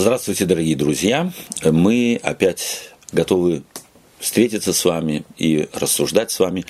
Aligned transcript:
Здравствуйте, 0.00 0.46
дорогие 0.46 0.76
друзья. 0.76 1.30
Мы 1.62 2.18
опять 2.22 2.88
готовы 3.12 3.64
встретиться 4.18 4.72
с 4.72 4.82
вами 4.86 5.24
и 5.36 5.68
рассуждать 5.74 6.30
с 6.30 6.40
вами 6.40 6.64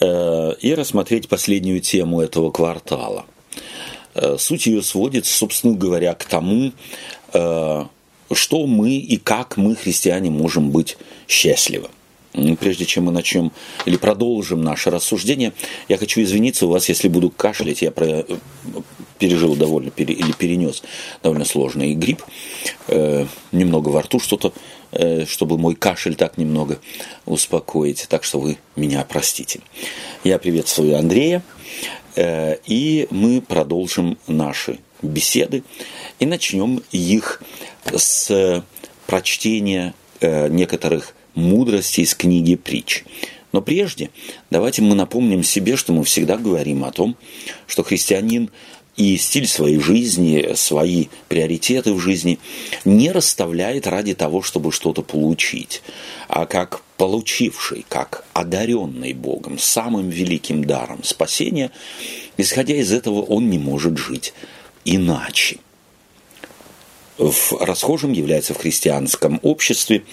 э, 0.00 0.52
и 0.60 0.74
рассмотреть 0.74 1.28
последнюю 1.28 1.78
тему 1.78 2.20
этого 2.20 2.50
квартала. 2.50 3.24
Э, 4.16 4.34
суть 4.36 4.66
ее 4.66 4.82
сводится, 4.82 5.32
собственно 5.32 5.74
говоря, 5.74 6.12
к 6.14 6.24
тому, 6.24 6.72
э, 7.32 7.84
что 8.32 8.66
мы 8.66 8.96
и 8.96 9.16
как 9.16 9.56
мы, 9.56 9.76
христиане, 9.76 10.30
можем 10.30 10.72
быть 10.72 10.98
счастливы. 11.28 11.88
Прежде 12.60 12.84
чем 12.84 13.04
мы 13.04 13.12
начнем 13.12 13.50
или 13.86 13.96
продолжим 13.96 14.62
наше 14.62 14.90
рассуждение, 14.90 15.52
я 15.88 15.96
хочу 15.96 16.22
извиниться 16.22 16.66
у 16.66 16.70
вас, 16.70 16.88
если 16.88 17.08
буду 17.08 17.30
кашлять. 17.30 17.82
Я 17.82 17.90
про, 17.90 18.24
пережил 19.18 19.56
довольно, 19.56 19.90
пере, 19.90 20.14
или 20.14 20.32
перенес 20.32 20.82
довольно 21.22 21.44
сложный 21.44 21.94
грипп. 21.94 22.22
Э, 22.88 23.26
немного 23.52 23.88
во 23.88 24.02
рту 24.02 24.20
что-то, 24.20 24.52
э, 24.92 25.24
чтобы 25.24 25.56
мой 25.56 25.74
кашель 25.74 26.14
так 26.14 26.36
немного 26.36 26.78
успокоить. 27.24 28.06
Так 28.08 28.24
что 28.24 28.38
вы 28.38 28.58
меня 28.76 29.04
простите. 29.08 29.60
Я 30.22 30.38
приветствую 30.38 30.98
Андрея. 30.98 31.42
Э, 32.16 32.56
и 32.66 33.06
мы 33.10 33.40
продолжим 33.40 34.18
наши 34.26 34.78
беседы. 35.02 35.62
И 36.18 36.26
начнем 36.26 36.82
их 36.92 37.42
с 37.94 38.62
прочтения 39.06 39.94
э, 40.20 40.48
некоторых 40.48 41.14
мудрости 41.36 42.00
из 42.00 42.14
книги 42.14 42.56
притч. 42.56 43.04
Но 43.52 43.62
прежде 43.62 44.10
давайте 44.50 44.82
мы 44.82 44.94
напомним 44.94 45.42
себе, 45.42 45.76
что 45.76 45.92
мы 45.92 46.04
всегда 46.04 46.36
говорим 46.36 46.84
о 46.84 46.90
том, 46.90 47.16
что 47.66 47.84
христианин 47.84 48.50
и 48.96 49.16
стиль 49.18 49.46
своей 49.46 49.78
жизни, 49.78 50.54
свои 50.54 51.06
приоритеты 51.28 51.92
в 51.92 52.00
жизни 52.00 52.38
не 52.84 53.12
расставляет 53.12 53.86
ради 53.86 54.14
того, 54.14 54.42
чтобы 54.42 54.72
что-то 54.72 55.02
получить, 55.02 55.82
а 56.28 56.46
как 56.46 56.82
получивший, 56.96 57.84
как 57.88 58.24
одаренный 58.32 59.12
Богом, 59.12 59.58
самым 59.58 60.08
великим 60.08 60.64
даром 60.64 61.04
спасения, 61.04 61.70
исходя 62.36 62.74
из 62.74 62.92
этого 62.92 63.20
он 63.20 63.50
не 63.50 63.58
может 63.58 63.98
жить 63.98 64.32
иначе 64.84 65.58
в 67.18 67.52
расхожим 67.60 68.12
является 68.12 68.54
в 68.54 68.58
христианском 68.58 69.40
обществе 69.42 70.04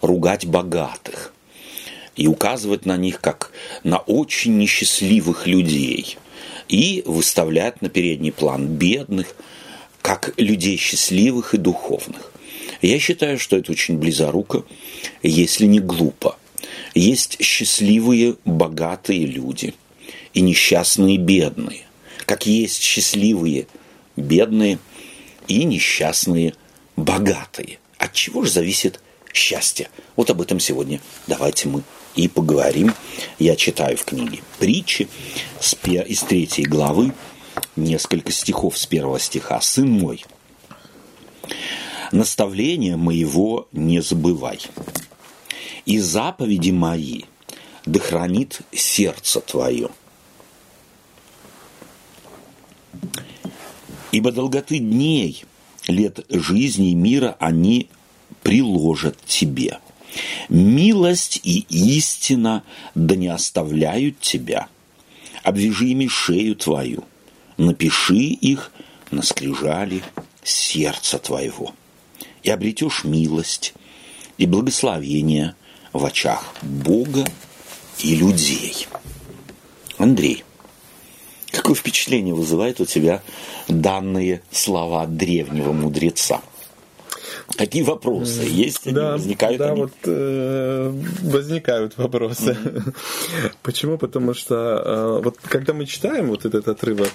ругать 0.00 0.46
богатых 0.46 1.32
и 2.16 2.26
указывать 2.26 2.86
на 2.86 2.96
них 2.96 3.20
как 3.20 3.52
на 3.82 3.98
очень 3.98 4.58
несчастливых 4.58 5.46
людей 5.46 6.18
и 6.68 7.02
выставлять 7.06 7.80
на 7.82 7.88
передний 7.88 8.32
план 8.32 8.66
бедных 8.66 9.34
как 10.02 10.34
людей 10.36 10.76
счастливых 10.76 11.54
и 11.54 11.58
духовных. 11.58 12.32
Я 12.82 12.98
считаю, 12.98 13.38
что 13.38 13.56
это 13.56 13.72
очень 13.72 13.98
близоруко, 13.98 14.64
если 15.22 15.66
не 15.66 15.80
глупо. 15.80 16.38
Есть 16.94 17.42
счастливые, 17.42 18.36
богатые 18.44 19.26
люди 19.26 19.74
и 20.32 20.40
несчастные, 20.40 21.18
бедные. 21.18 21.82
Как 22.24 22.46
есть 22.46 22.82
счастливые, 22.82 23.66
бедные– 24.16 24.78
и 25.50 25.64
несчастные 25.64 26.54
богатые. 26.96 27.80
От 27.98 28.12
чего 28.12 28.44
же 28.44 28.50
зависит 28.50 29.00
счастье? 29.32 29.90
Вот 30.14 30.30
об 30.30 30.40
этом 30.40 30.60
сегодня 30.60 31.00
давайте 31.26 31.68
мы 31.68 31.82
и 32.14 32.28
поговорим. 32.28 32.94
Я 33.38 33.56
читаю 33.56 33.96
в 33.96 34.04
книге 34.04 34.42
притчи 34.60 35.08
из 35.60 36.22
третьей 36.22 36.64
главы 36.64 37.12
несколько 37.74 38.30
стихов 38.30 38.78
с 38.78 38.86
первого 38.86 39.18
стиха. 39.18 39.60
«Сын 39.60 39.90
мой, 39.90 40.24
наставление 42.12 42.96
моего 42.96 43.66
не 43.72 44.00
забывай, 44.00 44.60
и 45.84 45.98
заповеди 45.98 46.70
мои 46.70 47.22
да 47.86 47.98
хранит 47.98 48.60
сердце 48.72 49.40
твое. 49.40 49.88
Ибо 54.12 54.32
долготы 54.32 54.78
дней, 54.78 55.44
лет 55.86 56.24
жизни 56.28 56.90
и 56.90 56.94
мира 56.94 57.36
они 57.38 57.88
приложат 58.42 59.16
тебе. 59.26 59.78
Милость 60.48 61.40
и 61.44 61.64
истина 61.68 62.64
да 62.94 63.14
не 63.14 63.28
оставляют 63.28 64.18
тебя. 64.20 64.68
Обвяжи 65.42 65.88
ими 65.88 66.08
шею 66.08 66.56
твою, 66.56 67.04
напиши 67.56 68.16
их 68.16 68.72
на 69.10 69.22
скрижали 69.22 70.02
сердца 70.42 71.18
твоего. 71.18 71.74
И 72.42 72.50
обретешь 72.50 73.04
милость 73.04 73.74
и 74.38 74.46
благословение 74.46 75.54
в 75.92 76.04
очах 76.04 76.54
Бога 76.62 77.26
и 77.98 78.14
людей. 78.16 78.86
Андрей, 79.98 80.44
Какое 81.52 81.74
впечатление 81.74 82.34
вызывает 82.34 82.80
у 82.80 82.84
тебя 82.84 83.22
данные 83.68 84.42
слова 84.50 85.06
древнего 85.06 85.72
мудреца? 85.72 86.40
Какие 87.56 87.82
вопросы 87.82 88.42
есть? 88.42 88.86
Они 88.86 88.94
да, 88.94 89.12
возникают? 89.12 89.58
Да, 89.58 89.72
они? 89.72 89.80
вот 89.82 89.92
э, 90.04 90.92
возникают 91.22 91.96
вопросы. 91.98 92.52
Mm-hmm. 92.52 93.52
Почему? 93.62 93.98
Потому 93.98 94.34
что 94.34 94.54
э, 94.54 95.20
вот 95.24 95.36
когда 95.42 95.72
мы 95.72 95.86
читаем 95.86 96.28
вот 96.28 96.44
этот 96.44 96.68
отрывок, 96.68 97.10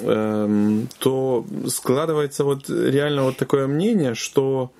э, 0.00 0.80
то 0.98 1.46
складывается 1.68 2.44
вот 2.44 2.68
реально 2.68 3.24
вот 3.24 3.36
такое 3.36 3.66
мнение, 3.66 4.14
что 4.14 4.72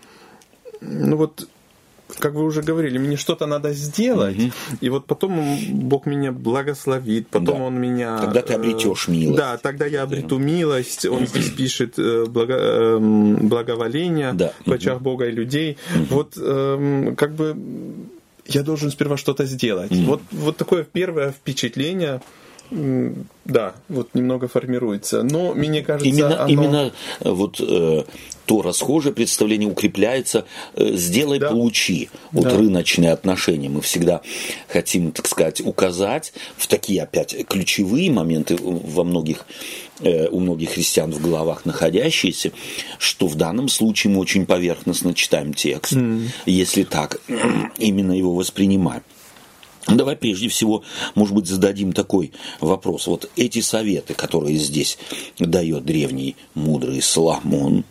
ну 0.81 1.16
вот 1.16 1.48
как 2.18 2.34
вы 2.34 2.44
уже 2.44 2.62
говорили, 2.62 2.98
мне 2.98 3.16
что-то 3.16 3.46
надо 3.46 3.72
сделать, 3.72 4.38
угу. 4.38 4.52
и 4.80 4.88
вот 4.88 5.06
потом 5.06 5.58
Бог 5.70 6.06
меня 6.06 6.32
благословит, 6.32 7.28
потом 7.28 7.58
да. 7.58 7.64
Он 7.64 7.80
меня... 7.80 8.18
Тогда 8.18 8.42
ты 8.42 8.54
обретешь 8.54 9.08
э, 9.08 9.12
милость. 9.12 9.38
Да, 9.38 9.56
тогда 9.56 9.86
я 9.86 10.02
обрету 10.02 10.38
милость. 10.38 11.06
Он 11.06 11.26
здесь 11.26 11.50
пишет 11.50 11.98
э, 11.98 12.26
благо, 12.26 12.54
эм, 12.54 13.48
благоволение 13.48 14.32
да. 14.32 14.52
в 14.66 14.72
очах 14.72 14.96
угу. 14.96 15.04
Бога 15.04 15.26
и 15.26 15.32
людей. 15.32 15.78
Угу. 15.94 16.04
Вот 16.10 16.36
эм, 16.36 17.16
как 17.16 17.34
бы 17.34 17.56
я 18.46 18.62
должен 18.62 18.90
сперва 18.90 19.16
что-то 19.16 19.44
сделать. 19.46 19.92
Угу. 19.92 20.02
Вот, 20.02 20.22
вот 20.32 20.56
такое 20.56 20.84
первое 20.84 21.32
впечатление 21.32 22.20
да, 23.44 23.75
вот 23.88 24.15
немного 24.15 24.49
формируется. 24.49 25.22
Но 25.22 25.53
мне 25.55 25.83
кажется, 25.83 26.09
именно, 26.09 26.43
оно... 26.43 26.53
именно 26.53 26.93
э, 27.21 27.31
вот 27.31 27.60
э, 27.60 28.05
то 28.47 28.62
расхожее 28.62 29.12
представление 29.12 29.69
укрепляется. 29.69 30.47
Э, 30.75 30.94
сделай, 30.94 31.38
да. 31.38 31.50
получи. 31.50 32.09
Вот 32.31 32.44
да. 32.44 32.56
рыночные 32.56 33.12
отношения. 33.12 33.69
Мы 33.69 33.81
всегда 33.83 34.22
хотим, 34.69 35.12
так 35.12 35.27
сказать, 35.27 35.60
указать 35.60 36.33
в 36.56 36.66
такие 36.66 37.03
опять 37.03 37.37
ключевые 37.47 38.10
моменты 38.10 38.56
во 38.59 39.04
многих 39.04 39.44
э, 40.00 40.28
у 40.28 40.41
многих 40.41 40.71
христиан 40.71 41.12
в 41.12 41.21
головах 41.21 41.66
находящиеся, 41.66 42.53
что 42.99 43.27
в 43.27 43.34
данном 43.34 43.69
случае 43.69 44.15
мы 44.15 44.21
очень 44.21 44.47
поверхностно 44.47 45.15
читаем 45.15 45.53
текст, 45.53 45.93
mm. 45.93 46.28
если 46.47 46.84
так 46.84 47.21
именно 47.78 48.12
его 48.12 48.34
воспринимаем. 48.34 49.03
Давай 49.87 50.16
прежде 50.16 50.48
всего, 50.48 50.82
может 51.15 51.34
быть, 51.34 51.47
зададим 51.47 51.93
такой 51.93 52.32
вопрос. 52.60 53.06
Вот 53.06 53.31
эти 53.37 53.60
советы, 53.60 54.15
которые 54.15 54.56
здесь 54.56 54.98
дает 55.38 55.84
древний 55.84 56.37
мудрый 56.54 57.03
Соломон, 57.03 57.84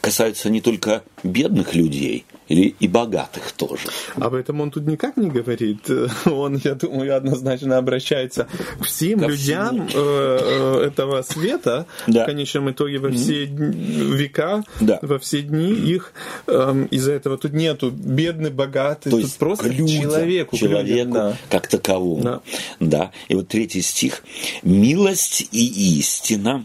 касаются 0.00 0.50
не 0.50 0.60
только 0.60 1.02
бедных 1.22 1.74
людей– 1.74 2.24
или 2.48 2.74
и 2.78 2.88
богатых 2.88 3.52
тоже. 3.52 3.88
Об 4.14 4.34
этом 4.34 4.60
он 4.60 4.70
тут 4.70 4.86
никак 4.86 5.16
не 5.16 5.28
говорит. 5.28 5.88
Он, 6.26 6.56
я 6.56 6.74
думаю, 6.74 7.16
однозначно 7.16 7.78
обращается 7.78 8.46
к 8.80 8.84
всем 8.84 9.20
Ко 9.20 9.26
людям 9.26 9.88
всем. 9.88 10.00
Э, 10.00 10.38
э, 10.82 10.86
этого 10.86 11.22
света, 11.22 11.86
да. 12.06 12.22
в 12.22 12.26
конечном 12.26 12.70
итоге 12.70 12.98
во 12.98 13.10
все 13.10 13.44
mm-hmm. 13.44 14.14
века, 14.16 14.64
да. 14.80 14.98
во 15.02 15.18
все 15.18 15.42
дни 15.42 15.72
их. 15.72 16.12
Эм, 16.46 16.86
из-за 16.86 17.12
этого 17.12 17.36
тут 17.36 17.52
нету 17.52 17.90
бедный, 17.90 18.50
богатый, 18.50 19.10
То 19.10 19.16
тут 19.16 19.20
есть 19.20 19.38
просто 19.38 19.68
людям, 19.68 20.02
человеку, 20.02 20.56
человеку 20.56 20.88
людям, 20.88 21.12
да. 21.12 21.36
как 21.50 21.66
таковому. 21.66 22.22
Да. 22.22 22.40
да. 22.80 23.12
И 23.28 23.34
вот 23.34 23.48
третий 23.48 23.82
стих. 23.82 24.22
«Милость 24.62 25.48
и 25.52 25.98
истина, 25.98 26.64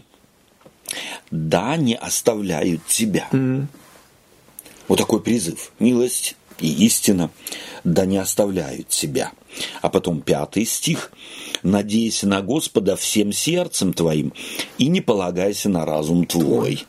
да, 1.30 1.76
не 1.76 1.94
оставляют 1.94 2.86
тебя». 2.86 3.28
Mm-hmm. 3.32 3.66
Вот 4.88 4.98
такой 4.98 5.22
призыв. 5.22 5.72
Милость 5.78 6.36
и 6.58 6.84
истина 6.84 7.30
да 7.84 8.04
не 8.04 8.18
оставляют 8.18 8.88
тебя. 8.88 9.32
А 9.80 9.88
потом 9.88 10.20
пятый 10.20 10.64
стих. 10.64 11.12
«Надейся 11.62 12.26
на 12.26 12.42
Господа 12.42 12.96
всем 12.96 13.32
сердцем 13.32 13.92
твоим 13.92 14.32
и 14.78 14.88
не 14.88 15.00
полагайся 15.00 15.68
на 15.68 15.84
разум 15.84 16.26
твой». 16.26 16.84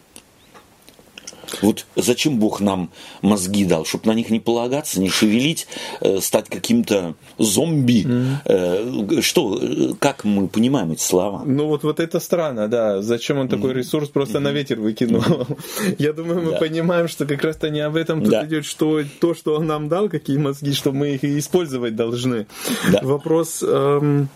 Вот 1.61 1.85
зачем 1.95 2.39
Бог 2.39 2.61
нам 2.61 2.89
мозги 3.21 3.65
дал? 3.65 3.85
Чтобы 3.85 4.07
на 4.07 4.13
них 4.13 4.29
не 4.29 4.39
полагаться, 4.39 4.99
не 4.99 5.09
шевелить, 5.09 5.67
э, 6.01 6.19
стать 6.19 6.49
каким-то 6.49 7.15
зомби. 7.37 8.03
Mm-hmm. 8.03 9.21
Что, 9.21 9.95
как 9.99 10.23
мы 10.23 10.47
понимаем 10.47 10.91
эти 10.91 11.01
слова? 11.01 11.43
Ну 11.45 11.67
вот, 11.67 11.83
вот 11.83 11.99
это 11.99 12.19
странно, 12.19 12.67
да. 12.67 13.01
Зачем 13.01 13.37
он 13.37 13.47
такой 13.47 13.73
ресурс 13.73 14.09
просто 14.09 14.37
mm-hmm. 14.37 14.41
на 14.41 14.51
ветер 14.51 14.79
выкинул? 14.79 15.23
Я 15.97 16.13
думаю, 16.13 16.41
мы 16.41 16.51
да. 16.51 16.57
понимаем, 16.57 17.07
что 17.07 17.25
как 17.25 17.43
раз-то 17.43 17.69
не 17.69 17.81
об 17.81 17.95
этом 17.95 18.21
тут 18.21 18.31
да. 18.31 18.45
идет, 18.45 18.65
что 18.65 19.01
то, 19.19 19.33
что 19.33 19.55
он 19.55 19.67
нам 19.67 19.89
дал, 19.89 20.09
какие 20.09 20.37
мозги, 20.37 20.73
что 20.73 20.91
мы 20.91 21.15
их 21.15 21.23
использовать 21.23 21.95
должны. 21.95 22.47
Да. 22.91 22.99
Вопрос... 23.03 23.63
Эм, 23.65 24.29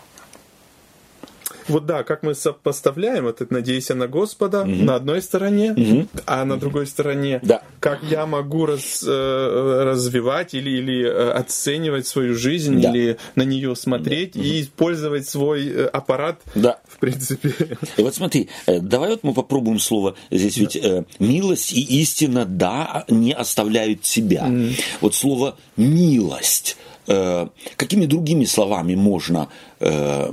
вот 1.67 1.85
да, 1.85 2.03
как 2.03 2.23
мы 2.23 2.35
сопоставляем 2.35 3.25
вот 3.25 3.41
это 3.41 3.53
«надейся 3.53 3.95
на 3.95 4.07
Господа» 4.07 4.61
угу. 4.61 4.71
на 4.71 4.95
одной 4.95 5.21
стороне, 5.21 5.71
угу. 5.71 6.07
а 6.25 6.45
на 6.45 6.57
другой 6.57 6.87
стороне, 6.87 7.39
да. 7.43 7.61
как 7.79 8.03
я 8.03 8.25
могу 8.25 8.65
раз, 8.65 9.03
э, 9.05 9.83
развивать 9.83 10.53
или, 10.53 10.69
или 10.69 11.05
э, 11.05 11.31
оценивать 11.31 12.07
свою 12.07 12.35
жизнь, 12.35 12.81
да. 12.81 12.89
или 12.89 13.17
на 13.35 13.43
нее 13.43 13.75
смотреть 13.75 14.33
да. 14.33 14.41
и 14.41 14.61
использовать 14.61 15.27
свой 15.27 15.67
э, 15.67 15.85
аппарат, 15.85 16.41
да. 16.55 16.79
в 16.87 16.97
принципе. 16.97 17.53
И 17.97 18.01
вот 18.01 18.15
смотри, 18.15 18.49
давай 18.67 19.11
вот 19.11 19.23
мы 19.23 19.33
попробуем 19.33 19.79
слово 19.79 20.15
здесь, 20.31 20.55
да. 20.55 20.61
ведь 20.61 20.75
э, 20.75 21.05
милость 21.19 21.73
и 21.73 22.01
истина, 22.01 22.45
да, 22.45 23.05
не 23.07 23.33
оставляют 23.33 24.01
тебя. 24.01 24.45
Угу. 24.45 24.67
Вот 25.01 25.15
слово 25.15 25.57
«милость», 25.75 26.77
э, 27.07 27.47
какими 27.75 28.05
другими 28.05 28.45
словами 28.45 28.95
можно... 28.95 29.49
Э, 29.79 30.31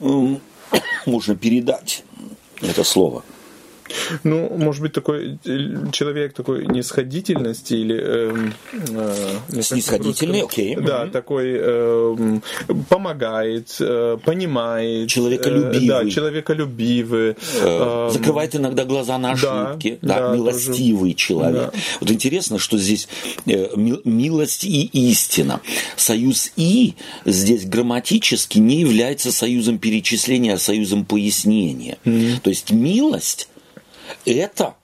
можно 1.06 1.36
передать 1.36 2.04
это 2.60 2.84
слово. 2.84 3.22
Ну, 4.24 4.48
может 4.56 4.82
быть, 4.82 4.92
такой 4.92 5.38
э, 5.44 5.90
человек 5.92 6.32
такой 6.32 6.66
нисходительности 6.66 7.74
или... 7.74 7.98
Э, 8.00 8.50
э, 9.52 9.62
Снисходительный, 9.62 10.42
окей. 10.42 10.74
Okay. 10.74 10.80
Да, 10.80 11.02
угу. 11.02 11.10
такой 11.10 11.52
э, 11.54 12.40
помогает, 12.88 13.76
э, 13.80 14.18
понимает. 14.24 15.08
Человеколюбивый. 15.08 15.84
Э, 15.84 15.88
да, 15.88 16.10
человеколюбивый. 16.10 17.30
Э, 17.30 17.34
э, 17.60 18.10
закрывает 18.12 18.56
иногда 18.56 18.84
глаза 18.84 19.18
на 19.18 19.32
ошибки. 19.32 19.98
Да, 20.02 20.20
да, 20.20 20.28
да 20.28 20.36
милостивый 20.36 21.12
тоже. 21.12 21.26
человек. 21.26 21.72
Да. 21.72 21.80
Вот 22.00 22.10
интересно, 22.10 22.58
что 22.58 22.78
здесь 22.78 23.08
э, 23.46 23.68
милость 23.76 24.64
и 24.64 24.84
истина. 24.92 25.60
Союз 25.96 26.52
«и» 26.56 26.94
здесь 27.24 27.64
грамматически 27.64 28.58
не 28.58 28.80
является 28.80 29.32
союзом 29.32 29.78
перечисления, 29.78 30.54
а 30.54 30.58
союзом 30.58 31.04
пояснения. 31.04 31.98
Mm. 32.04 32.40
То 32.40 32.50
есть 32.50 32.70
милость 32.70 33.48
это 34.24 34.74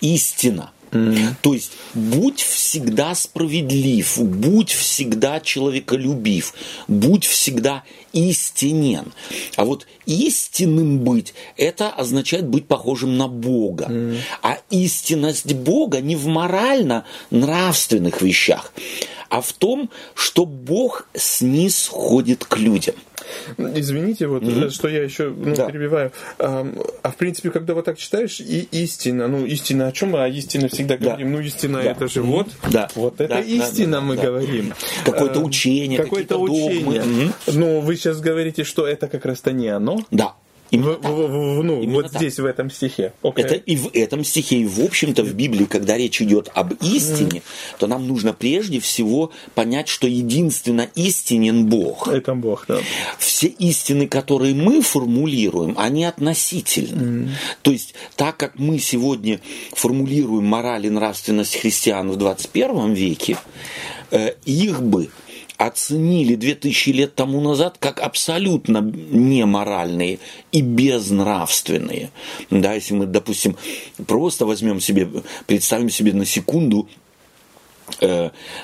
истина. 0.00 0.70
Mm. 0.94 1.34
То 1.42 1.54
есть 1.54 1.72
будь 1.94 2.40
всегда 2.40 3.14
справедлив, 3.16 4.18
будь 4.20 4.70
всегда 4.70 5.40
человеколюбив, 5.40 6.54
будь 6.86 7.24
всегда 7.24 7.82
истинен. 8.12 9.12
А 9.56 9.64
вот 9.64 9.88
истинным 10.06 11.00
быть, 11.00 11.34
это 11.56 11.88
означает 11.90 12.46
быть 12.46 12.68
похожим 12.68 13.18
на 13.18 13.26
Бога. 13.26 13.86
Mm. 13.86 14.18
А 14.42 14.58
истинность 14.70 15.52
Бога 15.54 16.00
не 16.00 16.14
в 16.14 16.26
морально-нравственных 16.28 18.22
вещах, 18.22 18.72
а 19.28 19.40
в 19.40 19.52
том, 19.52 19.90
что 20.14 20.46
Бог 20.46 21.08
снисходит 21.14 22.44
к 22.44 22.56
людям. 22.56 22.94
Извините, 23.58 24.26
вот 24.26 24.42
mm-hmm. 24.42 24.70
что 24.70 24.88
я 24.88 25.02
еще 25.02 25.28
ну, 25.28 25.54
да. 25.54 25.66
перебиваю. 25.66 26.12
А, 26.38 26.66
а 27.02 27.10
в 27.10 27.16
принципе, 27.16 27.50
когда 27.50 27.74
вот 27.74 27.84
так 27.84 27.98
читаешь, 27.98 28.40
и 28.40 28.68
истина, 28.70 29.28
ну 29.28 29.44
истина 29.44 29.88
о 29.88 29.92
чем 29.92 30.10
мы? 30.10 30.22
О 30.22 30.28
истине 30.28 30.68
всегда 30.68 30.96
говорим. 30.96 31.32
Да. 31.32 31.38
Ну 31.38 31.40
истина 31.40 31.82
да. 31.82 31.90
это 31.90 32.08
же 32.08 32.20
mm-hmm. 32.20 32.24
вот, 32.24 32.48
да. 32.70 32.88
вот 32.94 33.20
это 33.20 33.34
да. 33.34 33.40
истина 33.40 33.92
да. 33.92 34.00
мы 34.00 34.16
да. 34.16 34.22
говорим. 34.22 34.74
Какое-то 35.04 35.40
а, 35.40 35.42
учение, 35.42 36.02
какое-то 36.02 36.38
учение. 36.38 37.02
Mm-hmm. 37.02 37.32
Ну 37.54 37.80
вы 37.80 37.96
сейчас 37.96 38.20
говорите, 38.20 38.64
что 38.64 38.86
это 38.86 39.08
как 39.08 39.24
раз-то 39.24 39.52
не 39.52 39.68
оно. 39.68 40.00
Да. 40.10 40.34
Именно 40.74 40.92
в, 40.92 41.00
так. 41.00 41.12
В, 41.12 41.16
в, 41.16 41.62
ну, 41.62 41.82
Именно 41.82 41.94
вот 41.94 42.12
так. 42.12 42.20
здесь, 42.20 42.38
в 42.38 42.44
этом 42.44 42.70
стихе. 42.70 43.12
Okay. 43.22 43.32
Это 43.36 43.54
и 43.54 43.76
в 43.76 43.90
этом 43.94 44.24
стихе, 44.24 44.56
и 44.56 44.66
в 44.66 44.80
общем-то 44.80 45.22
в 45.22 45.34
Библии, 45.34 45.64
когда 45.64 45.96
речь 45.96 46.20
идет 46.20 46.50
об 46.54 46.72
истине, 46.82 47.40
mm. 47.40 47.42
то 47.78 47.86
нам 47.86 48.06
нужно 48.06 48.32
прежде 48.32 48.80
всего 48.80 49.30
понять, 49.54 49.88
что 49.88 50.06
единственно 50.06 50.88
истинен 50.94 51.66
Бог. 51.66 52.08
Это 52.08 52.34
Бог, 52.34 52.64
да. 52.68 52.80
Все 53.18 53.46
истины, 53.46 54.08
которые 54.08 54.54
мы 54.54 54.82
формулируем, 54.82 55.74
они 55.78 56.04
относительны. 56.04 57.28
Mm. 57.28 57.28
То 57.62 57.70
есть, 57.70 57.94
так 58.16 58.36
как 58.36 58.58
мы 58.58 58.78
сегодня 58.78 59.40
формулируем 59.72 60.44
мораль 60.44 60.86
и 60.86 60.90
нравственность 60.90 61.56
христиан 61.56 62.10
в 62.10 62.16
21 62.16 62.92
веке, 62.94 63.38
э, 64.10 64.32
их 64.44 64.82
бы 64.82 65.10
оценили 65.66 66.34
2000 66.34 66.90
лет 66.90 67.14
тому 67.14 67.40
назад 67.40 67.76
как 67.78 68.00
абсолютно 68.00 68.78
неморальные 68.78 70.18
и 70.52 70.60
безнравственные. 70.60 72.10
Да, 72.50 72.74
если 72.74 72.94
мы, 72.94 73.06
допустим, 73.06 73.56
просто 74.06 74.46
возьмем 74.46 74.80
себе, 74.80 75.08
представим 75.46 75.90
себе 75.90 76.12
на 76.12 76.24
секунду 76.24 76.88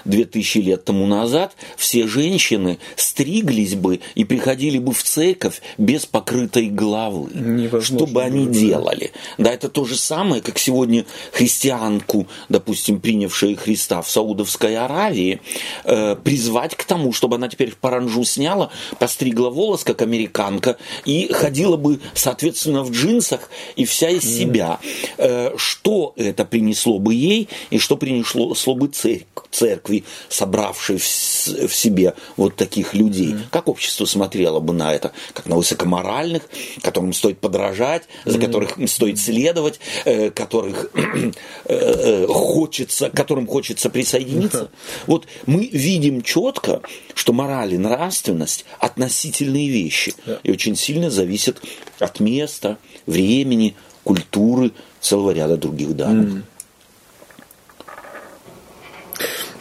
две 0.05 0.25
тысячи 0.25 0.59
лет 0.59 0.85
тому 0.85 1.07
назад 1.07 1.55
все 1.77 2.07
женщины 2.07 2.79
стриглись 2.97 3.75
бы 3.75 4.01
и 4.15 4.25
приходили 4.25 4.79
бы 4.79 4.93
в 4.93 5.03
церковь 5.03 5.61
без 5.79 6.07
покрытой 6.07 6.69
головы. 6.69 7.31
Невозможно 7.35 7.99
что 7.99 8.07
бы 8.07 8.23
они 8.23 8.47
делали? 8.47 9.13
Да, 9.39 9.53
это 9.53 9.69
то 9.69 9.85
же 9.85 9.97
самое, 9.97 10.43
как 10.43 10.59
сегодня 10.59 11.05
христианку, 11.33 12.27
допустим, 12.49 13.01
принявшая 13.01 13.57
Христа 13.57 14.03
в 14.03 14.11
Саудовской 14.11 14.77
Аравии, 14.77 15.41
э, 15.85 16.17
призвать 16.17 16.75
к 16.75 16.85
тому, 16.85 17.13
чтобы 17.13 17.37
она 17.37 17.49
теперь 17.49 17.71
в 17.71 17.77
паранжу 17.77 18.25
сняла, 18.25 18.71
постригла 18.99 19.51
волос, 19.51 19.85
как 19.85 20.03
американка, 20.03 20.77
и 21.05 21.31
ходила 21.33 21.77
бы, 21.77 22.01
соответственно, 22.15 22.83
в 22.83 22.91
джинсах 22.91 23.51
и 23.77 23.85
вся 23.85 24.11
из 24.11 24.23
себя. 24.23 24.81
Э, 25.19 25.53
что 25.57 26.15
это 26.17 26.45
принесло 26.45 26.99
бы 26.99 27.15
ей 27.15 27.49
и 27.71 27.79
что 27.79 27.97
принесло 27.97 28.75
бы 28.75 28.89
церкви? 28.89 29.10
Церкви, 29.51 30.05
собравшей 30.29 30.99
в, 30.99 31.05
себе 31.05 32.15
вот 32.37 32.57
таких 32.57 32.95
людей. 32.95 33.33
Mm-hmm. 33.33 33.51
Как 33.51 33.69
общество 33.69 34.05
смотрело 34.05 34.61
бы 34.61 34.73
на 34.73 34.95
это? 34.95 35.13
Как 35.33 35.47
на 35.47 35.57
высокоморальных, 35.57 36.43
которым 36.83 37.13
стоит 37.13 37.39
подражать, 37.39 38.05
за 38.25 38.39
mm-hmm. 38.39 38.47
которых 38.47 38.91
стоит 38.91 39.19
следовать, 39.19 39.81
э, 40.05 40.31
которых 40.31 40.91
э, 40.95 41.33
э, 41.67 42.27
хочется, 42.27 43.11
которым 43.11 43.47
хочется 43.47 43.91
присоединиться? 43.91 44.59
Mm-hmm. 44.59 45.05
Вот 45.07 45.27
мы 45.47 45.67
видим 45.67 46.23
четко, 46.23 46.83
что 47.15 47.33
мораль 47.33 47.75
и 47.75 47.79
нравственность 47.79 48.65
относительные 48.79 49.69
вещи 49.69 50.15
yeah. 50.27 50.39
и 50.43 50.51
очень 50.51 50.77
сильно 50.77 51.11
зависят 51.11 51.61
от 51.99 52.21
места, 52.21 52.79
времени, 53.07 53.75
культуры, 54.05 54.73
целого 55.01 55.31
ряда 55.33 55.57
других 55.57 55.97
данных. 55.97 56.29
Mm. 56.29 56.43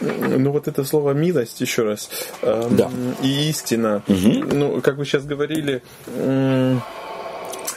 Ну 0.00 0.50
вот 0.50 0.68
это 0.68 0.84
слово 0.84 1.12
милость 1.12 1.60
еще 1.60 1.82
раз 1.82 2.10
эм, 2.42 2.76
да. 2.76 2.90
и 3.22 3.48
истина. 3.50 4.02
Угу. 4.08 4.54
Ну 4.54 4.80
как 4.80 4.96
вы 4.96 5.04
сейчас 5.04 5.24
говорили, 5.24 5.82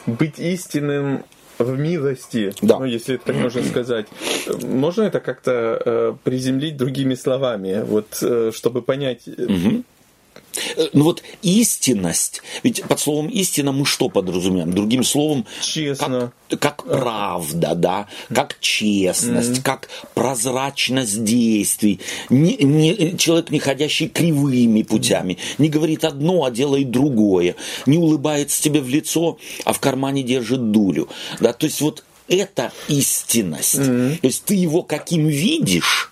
быть 0.06 0.40
истинным 0.40 1.24
в 1.60 1.78
милости, 1.78 2.54
да. 2.62 2.80
ну, 2.80 2.86
если 2.86 3.16
это 3.16 3.26
так 3.26 3.36
можно 3.36 3.64
сказать. 3.64 4.08
Можно 4.64 5.04
это 5.04 5.20
как-то 5.20 5.82
э, 5.86 6.14
приземлить 6.24 6.78
другими 6.78 7.16
словами, 7.16 7.84
вот, 7.86 8.18
э, 8.22 8.52
чтобы 8.54 8.82
понять, 8.82 9.28
угу. 9.28 9.84
Э, 10.76 10.88
ну 10.94 11.04
вот 11.04 11.24
истинность, 11.42 12.42
ведь 12.64 12.84
под 12.84 13.00
словом 13.00 13.28
истина 13.28 13.72
мы 13.72 13.86
что 13.86 14.10
подразумеваем? 14.10 14.74
Другим 14.74 15.04
словом, 15.04 15.46
честно, 15.62 16.32
как, 16.50 16.60
как 16.60 16.86
правда, 16.86 17.76
да, 17.76 18.08
как 18.34 18.60
честность, 18.60 19.60
mm. 19.60 19.62
как 19.62 19.90
прозрачность 20.14 21.24
действий. 21.24 22.00
Не, 22.30 22.56
не, 22.58 23.18
человек, 23.18 23.52
не 23.52 23.60
ходящий 23.60 24.08
кривыми 24.08 24.84
путями, 24.84 25.38
не 25.58 25.70
говорит 25.70 26.04
одно, 26.04 26.46
а 26.46 26.52
делает 26.52 26.92
другое, 26.92 27.56
не 27.86 27.98
улыбается 27.98 28.62
тебе 28.62 28.82
в 28.82 28.90
лицо, 28.90 29.38
а 29.66 29.74
в 29.74 29.80
кармане 29.80 30.24
держит 30.24 30.72
дулю. 30.72 31.10
Да, 31.40 31.54
то 31.54 31.66
есть 31.66 31.82
вот 31.82 32.04
это 32.28 32.72
истинность. 32.88 33.76
Mm. 33.76 34.18
То 34.20 34.28
есть 34.28 34.44
ты 34.46 34.56
его 34.56 34.84
каким 34.84 35.28
видишь, 35.28 36.12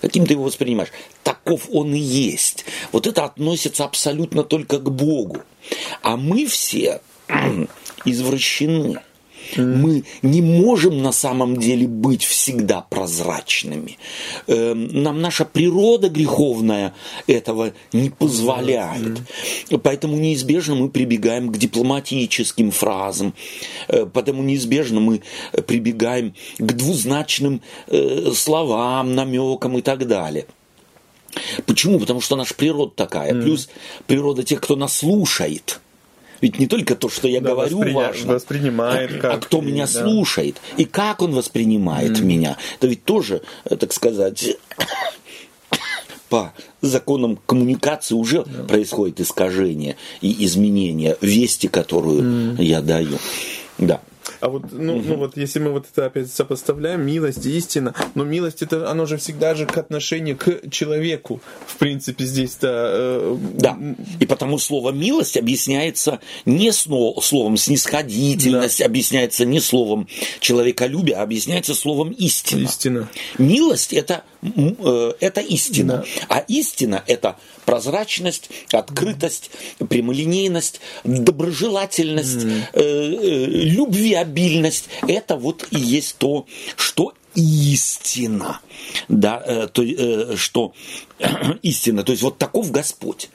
каким 0.00 0.26
ты 0.26 0.34
его 0.34 0.44
воспринимаешь, 0.44 0.90
таков 1.22 1.68
он 1.72 1.94
и 1.94 1.98
есть. 1.98 2.64
Вот 2.92 3.06
это 3.06 3.24
относится 3.24 3.84
абсолютно 3.84 4.44
только 4.44 4.78
к 4.78 4.90
Богу. 4.90 5.42
А 6.02 6.16
мы 6.16 6.46
все 6.46 7.00
извращены. 8.04 9.00
Мы 9.56 10.04
не 10.22 10.40
можем 10.40 11.02
на 11.02 11.12
самом 11.12 11.56
деле 11.56 11.86
быть 11.86 12.24
всегда 12.24 12.82
прозрачными. 12.82 13.98
Эм, 14.46 15.02
нам 15.02 15.20
наша 15.20 15.44
природа 15.44 16.08
греховная 16.08 16.94
этого 17.26 17.72
не 17.92 18.10
позволяет. 18.10 19.20
Поэтому 19.82 20.16
неизбежно 20.16 20.74
мы 20.74 20.88
прибегаем 20.88 21.50
к 21.50 21.58
дипломатическим 21.58 22.70
фразам, 22.70 23.34
э, 23.88 24.06
поэтому 24.06 24.42
неизбежно 24.42 25.00
мы 25.00 25.22
прибегаем 25.66 26.34
к 26.58 26.72
двузначным 26.72 27.62
э, 27.88 28.30
словам, 28.34 29.14
намекам 29.14 29.76
и 29.78 29.82
так 29.82 30.06
далее. 30.06 30.46
Почему? 31.66 31.98
Потому 31.98 32.20
что 32.20 32.36
наша 32.36 32.54
природа 32.54 32.92
такая. 32.94 33.32
Mm. 33.32 33.42
Плюс 33.42 33.68
природа 34.06 34.42
тех, 34.42 34.60
кто 34.60 34.76
нас 34.76 34.98
слушает. 34.98 35.80
Ведь 36.40 36.58
не 36.58 36.66
только 36.66 36.96
то, 36.96 37.08
что 37.08 37.28
я 37.28 37.40
да, 37.40 37.50
говорю, 37.50 37.78
воспри... 37.78 37.92
важно, 37.92 38.34
воспринимает 38.34 39.12
а 39.12 39.18
как, 39.18 39.34
а 39.34 39.38
кто 39.38 39.60
меня 39.60 39.86
да. 39.86 40.02
слушает 40.02 40.56
и 40.76 40.84
как 40.84 41.22
он 41.22 41.32
воспринимает 41.34 42.18
mm. 42.18 42.22
меня. 42.24 42.56
Это 42.76 42.88
ведь 42.88 43.04
тоже, 43.04 43.42
э, 43.64 43.76
так 43.76 43.92
сказать, 43.92 44.56
по 46.28 46.52
законам 46.80 47.38
коммуникации 47.46 48.16
уже 48.16 48.44
да. 48.44 48.64
происходит 48.64 49.20
искажение 49.20 49.96
и 50.20 50.44
изменение 50.44 51.16
вести, 51.20 51.68
которую 51.68 52.56
mm. 52.56 52.62
я 52.62 52.82
даю. 52.82 53.18
Да. 53.78 54.00
А 54.40 54.48
вот, 54.48 54.72
ну, 54.72 54.96
угу. 54.96 55.08
ну 55.08 55.16
вот, 55.16 55.36
если 55.36 55.58
мы 55.58 55.70
вот 55.70 55.86
это 55.90 56.06
опять 56.06 56.30
сопоставляем, 56.32 57.04
милость 57.04 57.46
и 57.46 57.56
истина, 57.56 57.94
но 58.14 58.24
милость 58.24 58.62
это, 58.62 58.90
оно 58.90 59.06
же 59.06 59.16
всегда 59.16 59.54
же 59.54 59.66
к 59.66 59.76
отношению 59.78 60.36
к 60.36 60.70
человеку, 60.70 61.40
в 61.66 61.76
принципе, 61.76 62.24
здесь-то. 62.24 62.68
Э, 62.68 63.36
да, 63.54 63.78
и 64.20 64.26
потому 64.26 64.58
слово 64.58 64.90
милость 64.90 65.36
объясняется 65.36 66.20
не 66.44 66.72
словом 66.72 67.56
снисходительность, 67.56 68.80
да. 68.80 68.86
объясняется 68.86 69.44
не 69.44 69.60
словом 69.60 70.08
человеколюбие, 70.40 71.16
а 71.16 71.22
объясняется 71.22 71.74
словом 71.74 72.10
истина. 72.10 72.64
Истина. 72.64 73.08
Милость 73.38 73.92
это, 73.92 74.24
э, 74.42 75.12
это 75.20 75.40
истина, 75.40 76.04
да. 76.28 76.36
а 76.36 76.38
истина 76.48 77.02
это 77.06 77.36
прозрачность, 77.64 78.50
открытость, 78.72 79.50
прямолинейность, 79.88 80.80
доброжелательность, 81.04 82.44
mm. 82.44 82.62
э, 82.72 82.80
э, 82.82 83.44
любвеобильность. 84.12 84.88
Это 85.06 85.36
вот 85.36 85.66
и 85.70 85.78
есть 85.78 86.16
то, 86.18 86.46
что 86.76 87.14
истина, 87.34 88.60
да, 89.08 89.42
э, 89.44 89.68
то, 89.72 89.82
э, 89.82 90.36
что 90.36 90.74
истина, 91.62 92.04
то 92.04 92.12
есть 92.12 92.22
вот 92.22 92.38
таков 92.38 92.70
Господь 92.70 93.30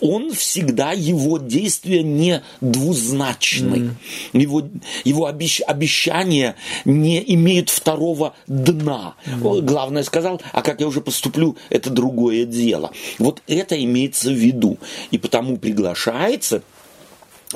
он 0.00 0.32
всегда, 0.32 0.92
его 0.92 1.38
действия 1.38 2.02
не 2.02 2.42
двузначны. 2.60 3.92
Mm. 4.32 4.40
Его, 4.40 4.62
его 5.04 5.26
обещ, 5.26 5.62
обещания 5.66 6.56
не 6.84 7.22
имеют 7.34 7.70
второго 7.70 8.34
дна. 8.46 9.14
Mm. 9.24 9.62
Главное 9.62 10.02
сказал, 10.02 10.40
а 10.52 10.62
как 10.62 10.80
я 10.80 10.86
уже 10.86 11.00
поступлю, 11.00 11.56
это 11.70 11.90
другое 11.90 12.44
дело. 12.44 12.90
Вот 13.18 13.42
это 13.46 13.82
имеется 13.82 14.28
в 14.28 14.34
виду. 14.34 14.78
И 15.10 15.18
потому 15.18 15.56
приглашается 15.56 16.62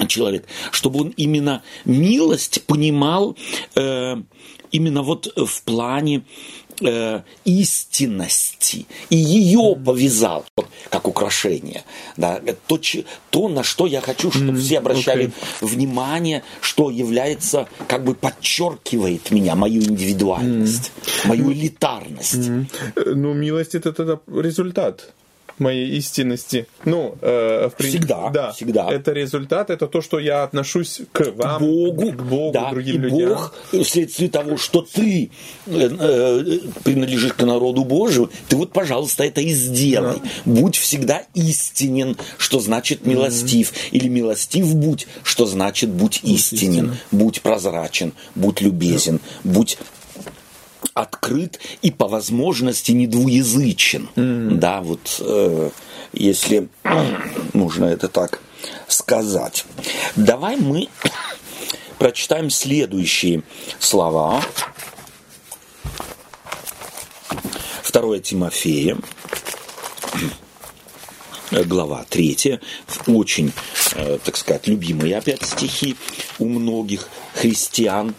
человек, 0.06 0.46
чтобы 0.70 1.00
он 1.00 1.08
именно 1.16 1.62
милость 1.84 2.62
понимал 2.66 3.36
э, 3.74 4.16
именно 4.70 5.02
вот 5.02 5.32
в 5.36 5.62
плане 5.62 6.22
э, 6.80 7.20
истинности 7.44 8.86
и 9.10 9.16
ее 9.16 9.76
повязал 9.76 10.44
вот, 10.56 10.66
как 10.88 11.08
украшение. 11.08 11.84
Да, 12.16 12.40
то, 12.66 12.80
то, 13.30 13.48
на 13.48 13.62
что 13.62 13.86
я 13.86 14.00
хочу, 14.00 14.30
чтобы 14.30 14.58
все 14.58 14.78
обращали 14.78 15.26
okay. 15.26 15.32
внимание, 15.60 16.42
что 16.60 16.90
является, 16.90 17.68
как 17.88 18.04
бы 18.04 18.14
подчеркивает 18.14 19.30
меня, 19.30 19.54
мою 19.54 19.82
индивидуальность, 19.82 20.92
mm. 20.96 21.28
мою 21.28 21.52
элитарность. 21.52 22.34
Mm. 22.34 22.66
Ну, 23.14 23.34
милость 23.34 23.74
это 23.74 23.92
тогда 23.92 24.20
результат 24.26 25.12
моей 25.60 25.96
истинности. 25.96 26.66
Ну, 26.84 27.16
э, 27.20 27.68
в 27.72 27.76
принципе, 27.76 27.98
всегда, 27.98 28.30
да, 28.30 28.52
всегда. 28.52 28.90
Это 28.90 29.12
результат, 29.12 29.70
это 29.70 29.86
то, 29.86 30.00
что 30.00 30.18
я 30.18 30.42
отношусь 30.42 31.02
к 31.12 31.32
вам, 31.36 31.58
к 31.58 31.60
Богу, 31.60 32.12
к 32.12 32.22
Богу, 32.22 32.52
да, 32.52 32.70
другим 32.70 32.96
и 32.96 32.98
людям. 32.98 33.28
Бог 33.30 33.54
вследствие 33.82 34.30
того, 34.30 34.56
что 34.56 34.82
ты 34.82 35.30
э, 35.66 35.70
э, 35.72 36.58
принадлежишь 36.84 37.32
к 37.34 37.42
народу 37.42 37.84
Божию, 37.84 38.30
ты 38.48 38.56
вот, 38.56 38.72
пожалуйста, 38.72 39.24
это 39.24 39.40
и 39.40 39.50
сделай. 39.50 40.16
Да. 40.16 40.52
Будь 40.52 40.76
всегда 40.76 41.22
истинен, 41.34 42.16
что 42.38 42.60
значит 42.60 43.06
милостив, 43.06 43.72
mm-hmm. 43.72 43.88
или 43.92 44.08
милостив 44.08 44.74
будь, 44.74 45.06
что 45.22 45.46
значит 45.46 45.90
будь 45.90 46.20
истинен, 46.22 46.96
будь, 47.10 47.20
будь 47.20 47.42
прозрачен, 47.42 48.12
будь 48.34 48.60
любезен, 48.60 49.20
да. 49.44 49.52
будь 49.52 49.78
открыт 50.94 51.58
и 51.82 51.90
по 51.90 52.08
возможности 52.08 52.92
не 52.92 53.06
двуязычен. 53.06 54.08
Mm. 54.16 54.54
Да, 54.56 54.80
вот 54.80 55.20
э, 55.20 55.70
если 56.12 56.68
нужно 57.52 57.86
это 57.86 58.08
так 58.08 58.40
сказать. 58.88 59.64
Давай 60.16 60.56
мы 60.56 60.88
прочитаем 61.98 62.50
следующие 62.50 63.42
слова. 63.78 64.42
Второе 67.82 68.20
Тимофея, 68.20 68.96
глава 71.50 72.04
3, 72.08 72.60
очень, 73.08 73.52
э, 73.96 74.18
так 74.24 74.36
сказать, 74.36 74.68
любимые 74.68 75.18
опять 75.18 75.42
стихи 75.42 75.96
у 76.38 76.46
многих 76.46 77.08
христиан, 77.34 78.14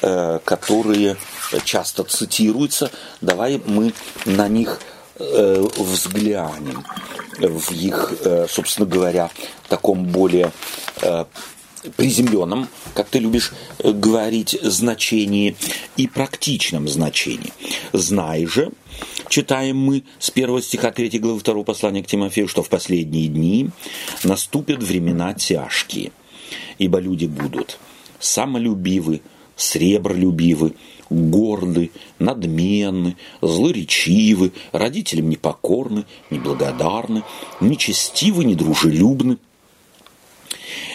э, 0.00 0.38
которые 0.44 1.16
часто 1.64 2.04
цитируются, 2.04 2.90
давай 3.20 3.60
мы 3.64 3.92
на 4.24 4.48
них 4.48 4.80
э, 5.16 5.66
взглянем 5.76 6.84
в 7.38 7.72
их, 7.72 8.14
э, 8.24 8.46
собственно 8.48 8.86
говоря, 8.86 9.30
таком 9.68 10.04
более 10.04 10.52
э, 11.02 11.24
приземленном, 11.96 12.68
как 12.94 13.08
ты 13.08 13.18
любишь 13.18 13.52
говорить, 13.82 14.58
значении 14.62 15.56
и 15.96 16.06
практичном 16.06 16.88
значении. 16.88 17.52
Знай 17.92 18.46
же, 18.46 18.70
читаем 19.28 19.78
мы 19.78 20.04
с 20.18 20.30
первого 20.30 20.60
стиха 20.62 20.90
3 20.90 21.18
главы 21.18 21.40
2 21.40 21.62
послания 21.62 22.02
к 22.02 22.06
Тимофею, 22.06 22.48
что 22.48 22.62
в 22.62 22.68
последние 22.68 23.28
дни 23.28 23.70
наступят 24.24 24.82
времена 24.82 25.34
тяжкие, 25.34 26.12
ибо 26.78 26.98
люди 26.98 27.26
будут 27.26 27.78
самолюбивы, 28.18 29.20
сребролюбивы, 29.56 30.74
горды, 31.10 31.90
надменны, 32.18 33.16
злоречивы, 33.40 34.52
родителям 34.72 35.28
непокорны, 35.28 36.04
неблагодарны, 36.30 37.22
нечестивы, 37.60 38.44
недружелюбны, 38.44 39.38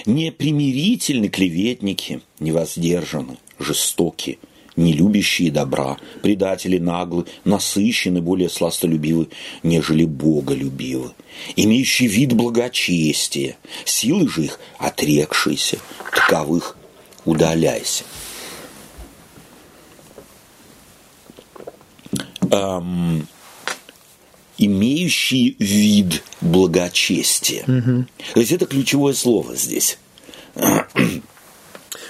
непримирительны 0.05 1.29
клеветники, 1.29 2.21
невоздержаны, 2.39 3.37
жестоки, 3.59 4.39
не 4.75 4.93
любящие 4.93 5.51
добра, 5.51 5.97
предатели 6.21 6.77
наглы, 6.77 7.25
насыщены, 7.43 8.21
более 8.21 8.49
сластолюбивы, 8.49 9.29
нежели 9.61 10.05
боголюбивы, 10.05 11.11
имеющие 11.55 12.09
вид 12.09 12.33
благочестия, 12.33 13.57
силы 13.85 14.27
же 14.27 14.45
их 14.45 14.59
отрекшиеся, 14.79 15.77
таковых 16.13 16.75
удаляйся. 17.25 18.03
Эм, 22.53 23.27
имеющие 24.57 25.55
вид 25.59 26.23
благочестия. 26.41 27.63
Угу. 27.63 28.05
То 28.33 28.39
есть 28.39 28.51
это 28.51 28.65
ключевое 28.65 29.13
слово 29.13 29.55
здесь. 29.55 29.97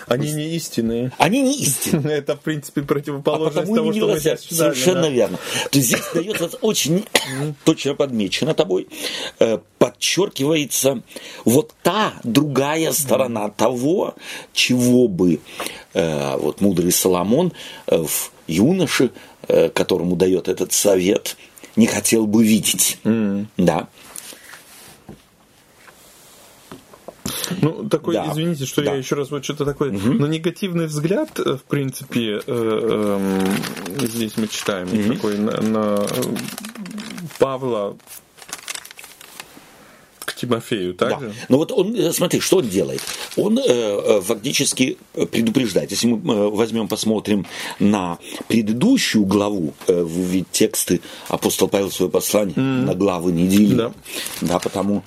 Они 0.08 0.32
не 0.32 0.56
истинные. 0.56 1.12
Они 1.18 1.42
не 1.42 1.58
истинные. 1.60 2.18
Это, 2.20 2.36
в 2.36 2.42
принципе, 2.42 2.82
противоположность 2.82 3.72
а 3.72 3.76
того, 3.76 3.94
что 3.94 4.08
мы 4.08 4.20
сейчас 4.20 4.42
читали. 4.42 4.74
Совершенно 4.74 5.04
да. 5.04 5.10
верно. 5.10 5.38
То 5.72 5.78
есть 5.78 5.88
здесь 5.90 6.02
дается 6.14 6.58
очень 6.62 7.06
точно 7.64 7.96
подмечено 7.96 8.54
тобой, 8.54 8.88
э, 9.40 9.60
подчеркивается 9.78 11.02
вот 11.46 11.74
та 11.82 12.14
другая 12.24 12.92
сторона 12.92 13.50
того, 13.50 14.16
чего 14.54 15.08
бы 15.08 15.40
э, 15.94 16.38
вот 16.38 16.62
мудрый 16.62 16.92
Соломон 16.92 17.54
э, 17.88 17.98
в 17.98 18.32
юноше 18.48 19.12
которому 19.74 20.16
дает 20.16 20.48
этот 20.48 20.72
совет, 20.72 21.36
не 21.76 21.86
хотел 21.86 22.28
бы 22.28 22.46
видеть. 22.46 22.98
Да. 23.58 23.90
Ну, 27.62 27.90
такой, 27.90 28.16
да. 28.16 28.32
извините, 28.32 28.66
что 28.66 28.84
да. 28.84 28.92
я 28.92 28.98
еще 28.98 29.16
раз 29.16 29.32
вот 29.32 29.44
что-то 29.44 29.66
такое. 29.66 29.92
Угу. 29.92 30.14
Но 30.14 30.28
негативный 30.28 30.86
взгляд, 30.86 31.40
э, 31.40 31.56
в 31.56 31.64
принципе, 31.64 32.40
э, 32.40 32.42
э, 32.48 34.06
здесь 34.08 34.38
мы 34.38 34.48
читаем 34.48 34.88
угу. 34.88 35.14
такой 35.14 35.38
на, 35.38 35.62
на 35.62 36.08
Павла 37.40 37.98
Тимофею, 40.44 40.94
так 40.94 41.20
да. 41.20 41.32
Ну 41.48 41.58
вот 41.58 41.72
он, 41.72 41.96
э, 41.96 42.12
смотри, 42.12 42.42
что 42.42 42.58
он 42.58 42.68
делает? 42.68 43.02
Он 43.38 43.58
э, 43.58 43.64
э 43.66 44.22
фактически 44.22 44.98
предупреждает. 45.32 45.92
Если 45.92 46.08
мы 46.08 46.50
возьмем, 46.52 46.88
посмотрим 46.88 47.46
на 47.80 48.18
предыдущую 48.48 49.26
главу, 49.26 49.74
э, 49.88 50.06
ведь 50.06 50.52
тексты 50.52 51.00
апостол 51.30 51.70
Павел 51.70 51.92
свое 51.92 52.12
послание 52.12 52.56
mm. 52.56 52.86
на 52.86 52.94
главы 52.94 53.32
не 53.32 53.48
делил. 53.48 53.78
Да. 53.78 53.94
да, 54.42 54.60
потому 54.60 55.04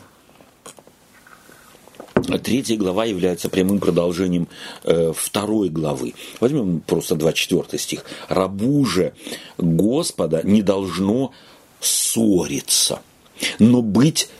Третья 2.22 2.76
глава 2.76 3.04
является 3.04 3.50
прямым 3.50 3.78
продолжением 3.78 4.48
э, 4.84 5.12
второй 5.14 5.68
главы. 5.68 6.14
Возьмем 6.40 6.80
просто 6.80 7.14
24 7.14 7.78
стих. 7.78 8.04
«Рабу 8.28 8.86
же 8.86 9.12
Господа 9.58 10.40
не 10.42 10.62
должно 10.62 11.32
ссориться, 11.78 13.00
но 13.58 13.82
быть 13.82 14.30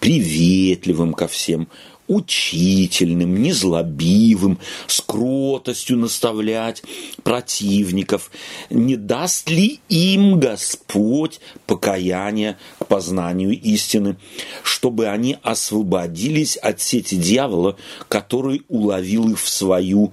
приветливым 0.00 1.14
ко 1.14 1.28
всем, 1.28 1.68
учительным, 2.10 3.40
незлобивым, 3.40 4.58
с 4.88 5.00
кротостью 5.00 5.96
наставлять 5.96 6.82
противников. 7.22 8.32
Не 8.68 8.96
даст 8.96 9.48
ли 9.48 9.78
им 9.88 10.40
Господь 10.40 11.40
покаяние 11.66 12.58
к 12.80 12.86
познанию 12.86 13.52
истины, 13.52 14.16
чтобы 14.64 15.06
они 15.06 15.38
освободились 15.42 16.56
от 16.56 16.80
сети 16.80 17.14
дьявола, 17.14 17.76
который 18.08 18.62
уловил 18.66 19.30
их 19.30 19.40
в 19.40 19.48
свою 19.48 20.12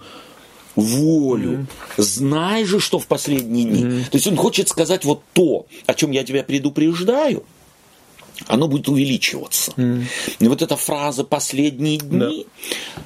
волю. 0.75 1.67
Mm-hmm. 1.97 2.01
Знай 2.03 2.63
же, 2.65 2.79
что 2.79 2.99
в 2.99 3.07
последние 3.07 3.65
дни. 3.65 3.83
Mm-hmm. 3.83 4.09
То 4.11 4.17
есть 4.17 4.27
он 4.27 4.35
хочет 4.35 4.69
сказать 4.69 5.03
вот 5.03 5.23
то, 5.33 5.65
о 5.87 5.95
чем 5.95 6.11
я 6.11 6.23
тебя 6.23 6.43
предупреждаю– 6.43 7.43
оно 8.47 8.67
будет 8.67 8.87
увеличиваться. 8.87 9.71
Mm. 9.77 10.03
И 10.39 10.47
вот 10.47 10.61
эта 10.61 10.75
фраза 10.75 11.23
«последние 11.23 11.97
дни», 11.97 12.45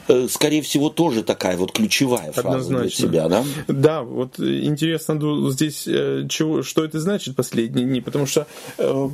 да. 0.07 0.15
Э, 0.15 0.27
скорее 0.29 0.61
всего, 0.61 0.89
тоже 0.89 1.23
такая 1.23 1.57
вот 1.57 1.71
ключевая 1.71 2.31
фраза 2.31 2.49
Однозначно. 2.49 2.81
для 2.81 2.89
себя, 2.89 3.29
да? 3.29 3.45
Да, 3.67 4.01
вот 4.03 4.39
интересно 4.39 5.19
здесь, 5.51 5.87
э, 5.87 6.27
чего, 6.29 6.63
что 6.63 6.83
это 6.83 6.99
значит 6.99 7.35
«последние 7.35 7.85
дни», 7.85 8.01
потому 8.01 8.25
что 8.25 8.47
э, 8.77 9.09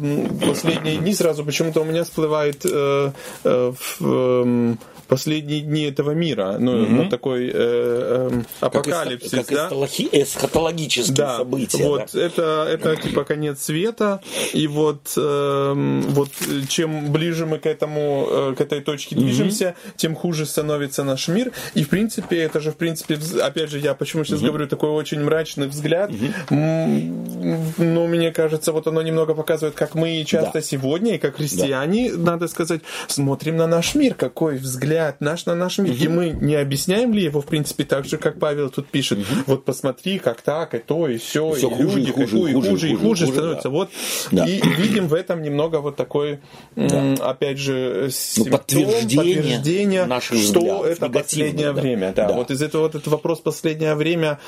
«последние 0.46 0.98
дни» 0.98 1.14
сразу 1.14 1.46
почему-то 1.46 1.82
у 1.82 1.86
меня 1.86 2.04
всплывает 2.04 2.66
э, 2.66 3.12
в... 3.44 4.78
Последние 5.08 5.62
дни 5.62 5.84
этого 5.84 6.12
мира, 6.12 6.58
ну, 6.60 6.84
угу. 6.84 6.96
вот 6.96 7.10
такой 7.10 7.48
э, 7.48 7.52
э, 7.54 8.42
апокалипсис, 8.60 9.46
как, 9.46 9.48
да? 9.50 9.70
эсхатологические 10.12 11.16
да, 11.16 11.38
события. 11.38 11.84
Вот 11.84 12.10
да. 12.12 12.22
это 12.22 12.68
это 12.70 12.96
типа 12.98 13.24
конец 13.24 13.64
света, 13.64 14.22
и 14.54 14.68
вот 14.68 15.14
э, 15.16 16.02
вот 16.10 16.30
чем 16.68 17.14
ближе 17.14 17.46
мы 17.46 17.60
к 17.60 17.66
этому 17.66 18.28
э, 18.30 18.56
к 18.58 18.62
этой 18.62 18.82
точке 18.82 19.16
угу. 19.16 19.24
движемся, 19.24 19.76
тем 19.96 20.14
хуже 20.14 20.46
становится 20.46 21.06
наш 21.06 21.30
мир, 21.30 21.54
и 21.74 21.84
в 21.84 21.90
принципе 21.90 22.40
это 22.40 22.60
же 22.60 22.72
в 22.72 22.76
принципе 22.76 23.18
опять 23.42 23.70
же 23.70 23.80
я 23.80 23.94
почему 23.94 24.26
сейчас 24.26 24.40
угу. 24.40 24.48
говорю 24.48 24.68
такой 24.68 24.90
очень 24.90 25.24
мрачный 25.24 25.68
взгляд, 25.68 26.12
угу. 26.12 26.28
но 26.50 28.08
мне 28.08 28.32
кажется 28.32 28.74
вот 28.74 28.88
оно 28.88 29.02
немного 29.02 29.34
показывает, 29.34 29.76
как 29.76 29.96
мы 29.96 30.26
часто 30.26 30.56
да. 30.56 30.62
сегодня 30.62 31.16
и 31.16 31.18
как 31.18 31.38
христиане, 31.38 32.12
да. 32.12 32.32
надо 32.32 32.50
сказать, 32.50 32.82
смотрим 33.08 33.56
на 33.56 33.68
наш 33.68 33.96
мир, 33.96 34.14
какой 34.14 34.58
взгляд 34.58 34.97
взгляд 34.98 35.22
наш 35.22 35.46
на 35.46 35.56
наш 35.56 35.78
мир. 35.78 35.94
Угу. 35.94 36.04
И 36.04 36.08
мы 36.08 36.30
не 36.30 36.56
объясняем 36.56 37.14
ли 37.14 37.24
его, 37.24 37.42
в 37.42 37.46
принципе, 37.46 37.84
так 37.84 38.06
же, 38.06 38.18
как 38.18 38.40
Павел 38.40 38.70
тут 38.70 38.88
пишет. 38.88 39.20
Угу. 39.20 39.44
Вот 39.48 39.66
посмотри, 39.66 40.20
как 40.20 40.42
так, 40.42 40.74
и 40.74 40.80
то, 40.80 41.08
и 41.08 41.18
все, 41.18 41.54
и, 41.56 41.60
и 41.60 41.62
хуже, 41.64 42.00
люди, 42.00 42.10
и 42.10 42.12
хуже, 42.12 42.26
какую, 42.26 42.50
и 42.50 42.54
хуже, 42.54 42.70
хуже, 42.70 42.90
и 42.90 42.96
хуже, 42.96 43.08
хуже 43.08 43.28
становятся. 43.28 43.64
Да. 43.64 43.70
Вот. 43.70 43.90
Да. 44.32 44.46
И 44.46 44.62
видим 44.62 45.08
в 45.08 45.14
этом 45.14 45.42
немного 45.42 45.78
вот 45.78 45.96
такой, 45.96 46.40
да. 46.76 47.16
опять 47.22 47.58
же, 47.58 48.10
симптом, 48.12 48.52
ну, 48.52 48.58
подтверждение, 48.58 49.36
подтверждение 49.36 50.06
наших 50.06 50.38
что 50.40 50.60
взглядов, 50.60 50.86
это 50.86 51.10
последнее 51.10 51.74
да. 51.74 51.82
время. 51.82 52.14
Да. 52.16 52.28
Да. 52.28 52.34
Вот 52.34 52.52
из 52.52 52.62
этого 52.62 52.84
вот 52.84 52.96
этот 52.96 53.08
вопрос 53.08 53.40
последнее 53.40 53.96
время 53.96 54.40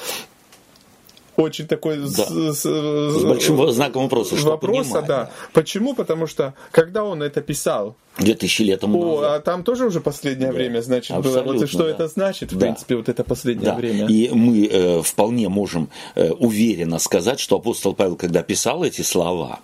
очень 1.35 1.67
такой 1.67 1.97
да. 1.97 2.07
с, 2.07 2.59
с, 2.59 2.61
с 2.63 3.23
большим 3.23 3.71
знаком 3.71 4.03
вопроса. 4.03 4.37
Что 4.37 4.49
вопроса, 4.51 5.01
да. 5.01 5.31
Почему? 5.53 5.93
Потому 5.93 6.27
что 6.27 6.53
когда 6.71 7.03
он 7.03 7.23
это 7.23 7.41
писал, 7.41 7.95
Две 8.19 8.35
тысячи 8.35 8.61
лет 8.63 8.81
тому 8.81 9.01
О, 9.01 9.15
назад. 9.15 9.31
а 9.31 9.39
там 9.39 9.63
тоже 9.63 9.85
уже 9.85 10.01
последнее 10.01 10.49
да. 10.49 10.53
время, 10.53 10.81
значит, 10.81 11.17
было. 11.21 11.41
Вот 11.41 11.61
и 11.61 11.67
что 11.67 11.83
да. 11.85 11.91
это 11.91 12.07
значит, 12.07 12.51
в 12.51 12.57
да. 12.57 12.65
принципе, 12.67 12.95
вот 12.95 13.09
это 13.09 13.23
последнее 13.23 13.71
да. 13.71 13.75
время. 13.75 14.07
И 14.07 14.29
мы 14.29 14.67
э, 14.67 15.01
вполне 15.01 15.49
можем 15.49 15.89
э, 16.15 16.31
уверенно 16.31 16.99
сказать, 16.99 17.39
что 17.39 17.55
апостол 17.57 17.93
Павел, 17.93 18.15
когда 18.15 18.43
писал 18.43 18.83
эти 18.83 19.01
слова, 19.01 19.59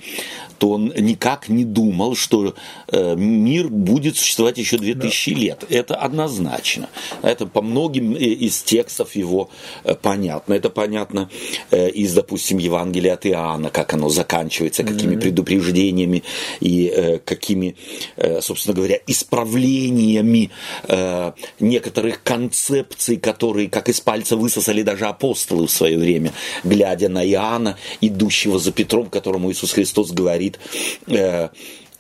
то 0.58 0.72
он 0.72 0.94
никак 0.98 1.50
не 1.50 1.66
думал, 1.66 2.16
что 2.16 2.56
э, 2.88 3.16
мир 3.16 3.68
будет 3.68 4.18
существовать 4.18 4.58
еще 4.58 4.78
две 4.78 4.96
тысячи 4.96 5.34
да. 5.34 5.40
лет. 5.40 5.64
Это 5.70 5.96
однозначно. 5.96 6.90
Это 7.22 7.46
по 7.46 7.62
многим 7.62 8.14
э, 8.16 8.20
из 8.20 8.62
текстов 8.64 9.16
его 9.16 9.50
э, 9.84 9.96
понятно. 9.96 10.54
Это 10.54 10.70
понятно 10.70 11.30
э, 11.72 11.90
из, 11.90 12.14
допустим, 12.14 12.58
Евангелия 12.58 13.14
от 13.14 13.26
Иоанна, 13.26 13.70
как 13.70 13.94
оно 13.94 14.10
заканчивается, 14.10 14.84
какими 14.84 15.16
mm-hmm. 15.16 15.22
предупреждениями 15.22 16.24
и 16.60 16.88
э, 16.88 17.20
какими 17.20 17.76
э, 18.16 18.42
собственно 18.46 18.76
говоря, 18.76 19.00
исправлениями 19.08 20.52
э, 20.84 21.32
некоторых 21.60 22.24
концепций, 22.24 23.18
которые, 23.18 23.70
как 23.70 23.90
из 23.90 24.00
пальца 24.00 24.38
высосали 24.38 24.84
даже 24.84 25.06
апостолы 25.06 25.68
в 25.68 25.72
свое 25.72 25.98
время, 25.98 26.32
глядя 26.64 27.10
на 27.10 27.26
Иоанна, 27.26 27.78
идущего 28.02 28.60
за 28.60 28.72
Петром, 28.72 29.10
которому 29.10 29.52
Иисус 29.52 29.74
Христос 29.74 30.12
говорит, 30.12 30.60
э, 31.08 31.50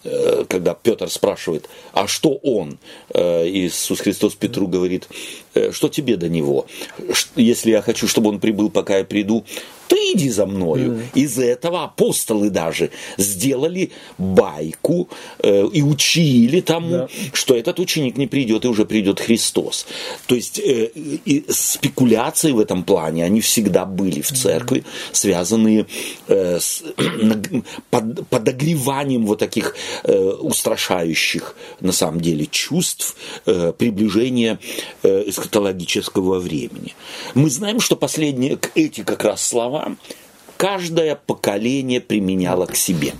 э 0.03 0.45
когда 0.47 0.75
Петр 0.75 1.09
спрашивает, 1.09 1.67
а 1.93 2.07
что 2.07 2.35
он? 2.43 2.77
Э, 3.13 3.47
Иисус 3.47 3.99
Христос 3.99 4.35
Петру 4.35 4.67
говорит, 4.67 5.07
«Э, 5.09 5.44
что 5.71 5.89
тебе 5.89 6.17
до 6.17 6.29
него? 6.29 6.67
Если 7.35 7.71
я 7.71 7.81
хочу, 7.81 8.07
чтобы 8.07 8.29
он 8.29 8.39
прибыл, 8.39 8.69
пока 8.69 8.97
я 8.97 9.03
приду, 9.03 9.45
ты 9.87 9.95
иди 10.13 10.29
за 10.29 10.45
мною. 10.45 10.93
Mm. 10.93 11.03
Из 11.15 11.37
этого 11.37 11.83
апостолы 11.83 12.49
даже 12.49 12.89
сделали 13.17 13.91
байку 14.17 15.09
э, 15.39 15.67
и 15.73 15.81
учили 15.81 16.61
тому, 16.61 16.89
да. 16.89 17.09
что 17.33 17.55
этот 17.55 17.79
ученик 17.79 18.17
не 18.17 18.27
придет, 18.27 18.65
и 18.65 18.67
уже 18.67 18.85
придет 18.85 19.19
Христос. 19.19 19.85
То 20.27 20.35
есть 20.35 20.59
э, 20.59 20.89
и 21.25 21.45
спекуляции 21.49 22.51
в 22.51 22.59
этом 22.59 22.83
плане, 22.83 23.25
они 23.25 23.41
всегда 23.41 23.85
были 23.85 24.21
в 24.21 24.31
церкви, 24.31 24.79
mm. 24.79 24.85
связанные 25.11 25.85
э, 26.27 26.59
с 26.59 26.83
под, 27.89 28.27
подогреванием 28.29 29.25
вот 29.25 29.39
таких 29.39 29.75
э, 30.03 30.17
устрашающих, 30.17 31.55
на 31.79 31.91
самом 31.91 32.21
деле, 32.21 32.47
чувств 32.47 33.15
э, 33.45 33.73
приближения 33.77 34.59
э, 35.03 35.25
эскатологического 35.45 36.39
времени. 36.39 36.95
Мы 37.33 37.49
знаем, 37.49 37.79
что 37.79 37.95
последние 37.95 38.59
эти 38.73 39.03
как 39.03 39.23
раз 39.23 39.45
слова 39.45 39.95
каждое 40.57 41.15
поколение 41.15 42.01
применяло 42.01 42.65
к 42.65 42.75
себе. 42.75 43.13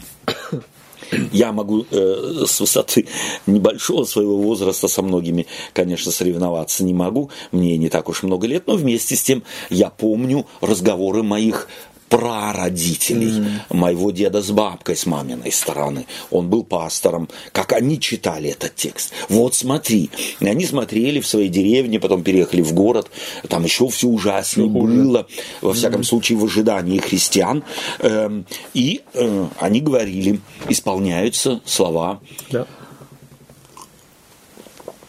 Я 1.32 1.52
могу 1.52 1.86
э, 1.92 2.46
с 2.48 2.60
высоты 2.60 3.08
небольшого 3.46 4.06
своего 4.06 4.38
возраста 4.38 4.88
со 4.88 5.04
многими, 5.04 5.46
конечно, 5.72 6.12
соревноваться 6.12 6.84
не 6.84 6.96
могу. 6.96 7.30
Мне 7.52 7.78
не 7.78 7.90
так 7.90 8.10
уж 8.10 8.24
много 8.24 8.48
лет, 8.48 8.66
но 8.66 8.76
вместе 8.76 9.16
с 9.16 9.22
тем 9.22 9.44
я 9.70 9.92
помню 9.92 10.48
разговоры 10.62 11.22
моих 11.22 11.68
прародителей 12.16 13.40
mm. 13.40 13.76
моего 13.76 14.10
деда 14.12 14.42
с 14.42 14.50
бабкой 14.50 14.96
с 14.96 15.06
маминой 15.06 15.52
стороны. 15.52 16.06
Он 16.32 16.50
был 16.50 16.64
пастором. 16.64 17.28
Как 17.52 17.74
они 17.74 18.00
читали 18.00 18.52
этот 18.52 18.74
текст. 18.76 19.12
Вот 19.28 19.54
смотри. 19.54 20.10
И 20.40 20.48
они 20.48 20.66
смотрели 20.66 21.20
в 21.20 21.28
своей 21.28 21.50
деревне, 21.50 22.00
потом 22.00 22.24
переехали 22.24 22.62
в 22.62 22.74
город. 22.74 23.12
Там 23.50 23.66
еще 23.66 23.90
все 23.90 24.08
ужаснее 24.08 24.70
все 24.70 24.80
было. 24.80 25.28
Во 25.62 25.74
всяком 25.74 26.02
mm. 26.02 26.06
случае, 26.06 26.38
в 26.38 26.46
ожидании 26.46 27.00
христиан. 27.00 27.66
Эм, 28.00 28.46
и 28.74 29.02
э, 29.14 29.48
они 29.60 29.82
говорили, 29.82 30.40
исполняются 30.70 31.60
слова 31.66 32.22
да 32.50 32.66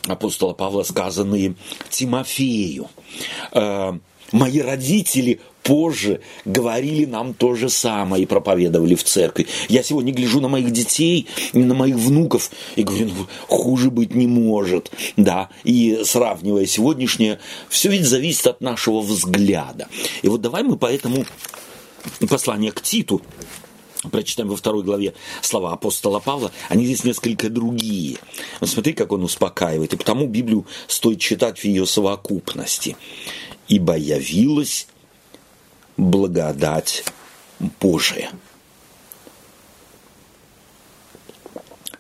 апостола 0.09 0.53
Павла, 0.53 0.85
сказанные 0.85 1.57
Тимофею. 1.91 2.89
Э, 3.53 3.93
мои 4.31 4.61
родители 4.61 5.41
позже 5.67 6.21
говорили 6.45 7.05
нам 7.07 7.35
то 7.35 7.55
же 7.57 7.69
самое 7.69 8.23
и 8.23 8.27
проповедовали 8.27 8.95
в 8.95 9.03
церкви. 9.03 9.49
Я 9.69 9.83
сегодня 9.83 10.13
гляжу 10.13 10.41
на 10.41 10.49
моих 10.49 10.71
детей, 10.71 11.27
на 11.53 11.75
моих 11.75 11.97
внуков 11.97 12.51
и 12.77 12.85
говорю, 12.85 13.07
ну, 13.07 13.27
хуже 13.49 13.91
быть 13.91 14.15
не 14.15 14.29
может. 14.29 14.93
Да, 15.17 15.49
и 15.65 16.03
сравнивая 16.05 16.67
сегодняшнее, 16.67 17.41
все 17.69 17.91
ведь 17.91 18.05
зависит 18.05 18.47
от 18.47 18.61
нашего 18.61 19.01
взгляда. 19.01 19.89
И 20.23 20.29
вот 20.29 20.41
давай 20.41 20.63
мы 20.63 20.77
поэтому 20.77 21.27
послание 22.29 22.71
к 22.71 22.81
Титу 22.81 23.21
прочитаем 24.13 24.49
во 24.49 24.57
второй 24.57 24.85
главе 24.85 25.15
слова 25.41 25.73
апостола 25.73 26.21
Павла, 26.21 26.53
они 26.69 26.85
здесь 26.85 27.03
несколько 27.03 27.51
другие. 27.51 28.19
Вот 28.61 28.71
смотри, 28.71 28.93
как 28.93 29.11
он 29.11 29.25
успокаивает. 29.25 29.95
И 29.95 29.97
потому 29.97 30.29
Библию 30.29 30.65
стоит 30.87 31.19
читать 31.19 31.59
в 31.59 31.65
ее 31.65 31.87
совокупности. 31.87 32.97
«Ибо 33.67 33.97
явилась 33.97 34.87
благодать 35.97 37.05
Божия. 37.81 38.31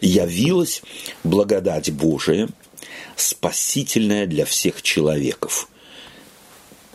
явилась 0.01 0.83
благодать 1.25 1.91
Божия, 1.91 2.49
спасительная 3.17 4.27
для 4.27 4.45
всех 4.45 4.83
человеков. 4.83 5.69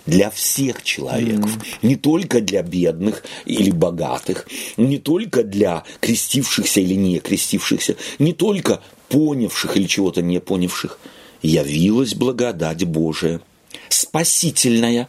Для 0.07 0.31
всех 0.31 0.81
человеков, 0.81 1.57
mm. 1.57 1.63
не 1.83 1.95
только 1.95 2.41
для 2.41 2.63
бедных 2.63 3.23
или 3.45 3.69
богатых, 3.69 4.47
не 4.75 4.97
только 4.97 5.43
для 5.43 5.83
крестившихся 5.99 6.81
или 6.81 6.95
не 6.95 7.19
крестившихся, 7.19 7.97
не 8.17 8.33
только 8.33 8.81
понявших 9.09 9.77
или 9.77 9.85
чего-то 9.85 10.23
не 10.23 10.39
понявших, 10.39 10.99
явилась 11.43 12.15
благодать 12.15 12.83
Божия, 12.83 13.41
спасительная. 13.89 15.07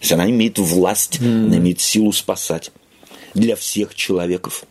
То 0.00 0.04
есть 0.04 0.12
она 0.12 0.28
имеет 0.28 0.58
власть, 0.58 1.20
mm. 1.20 1.46
она 1.46 1.56
имеет 1.58 1.80
силу 1.80 2.12
спасать 2.12 2.72
для 3.34 3.54
всех 3.54 3.94
человеков. 3.94 4.64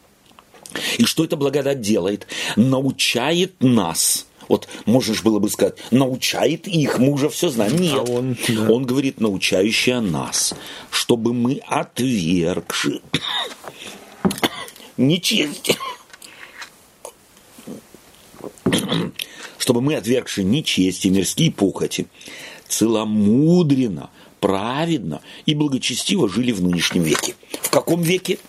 И 0.98 1.06
что 1.06 1.24
эта 1.24 1.38
благодать 1.38 1.82
делает? 1.82 2.28
Научает 2.56 3.56
нас– 3.62 4.26
вот 4.50 4.68
можешь 4.86 5.22
было 5.22 5.40
бы 5.40 5.48
сказать, 5.48 5.78
научает 5.92 6.68
их, 6.68 6.98
мы 6.98 7.12
уже 7.12 7.30
все 7.30 7.50
знаем. 7.50 7.76
А 7.76 7.78
Нет, 7.78 7.94
а 7.96 8.12
он, 8.12 8.38
да. 8.48 8.70
он 8.70 8.84
говорит, 8.84 9.22
научающая 9.22 10.02
нас, 10.02 10.56
чтобы 10.90 11.34
мы 11.34 11.62
отвергши 11.68 13.02
нечестие, 14.98 15.78
чтобы 19.60 19.82
мы, 19.82 19.96
отвергши 19.96 20.44
нечестие, 20.44 21.14
мирские 21.14 21.52
похоти, 21.52 22.08
целомудренно, 22.68 24.10
праведно 24.40 25.22
и 25.46 25.54
благочестиво 25.54 26.30
жили 26.30 26.52
в 26.52 26.62
нынешнем 26.62 27.04
веке. 27.04 27.36
В 27.62 27.70
каком 27.70 28.02
веке? 28.02 28.40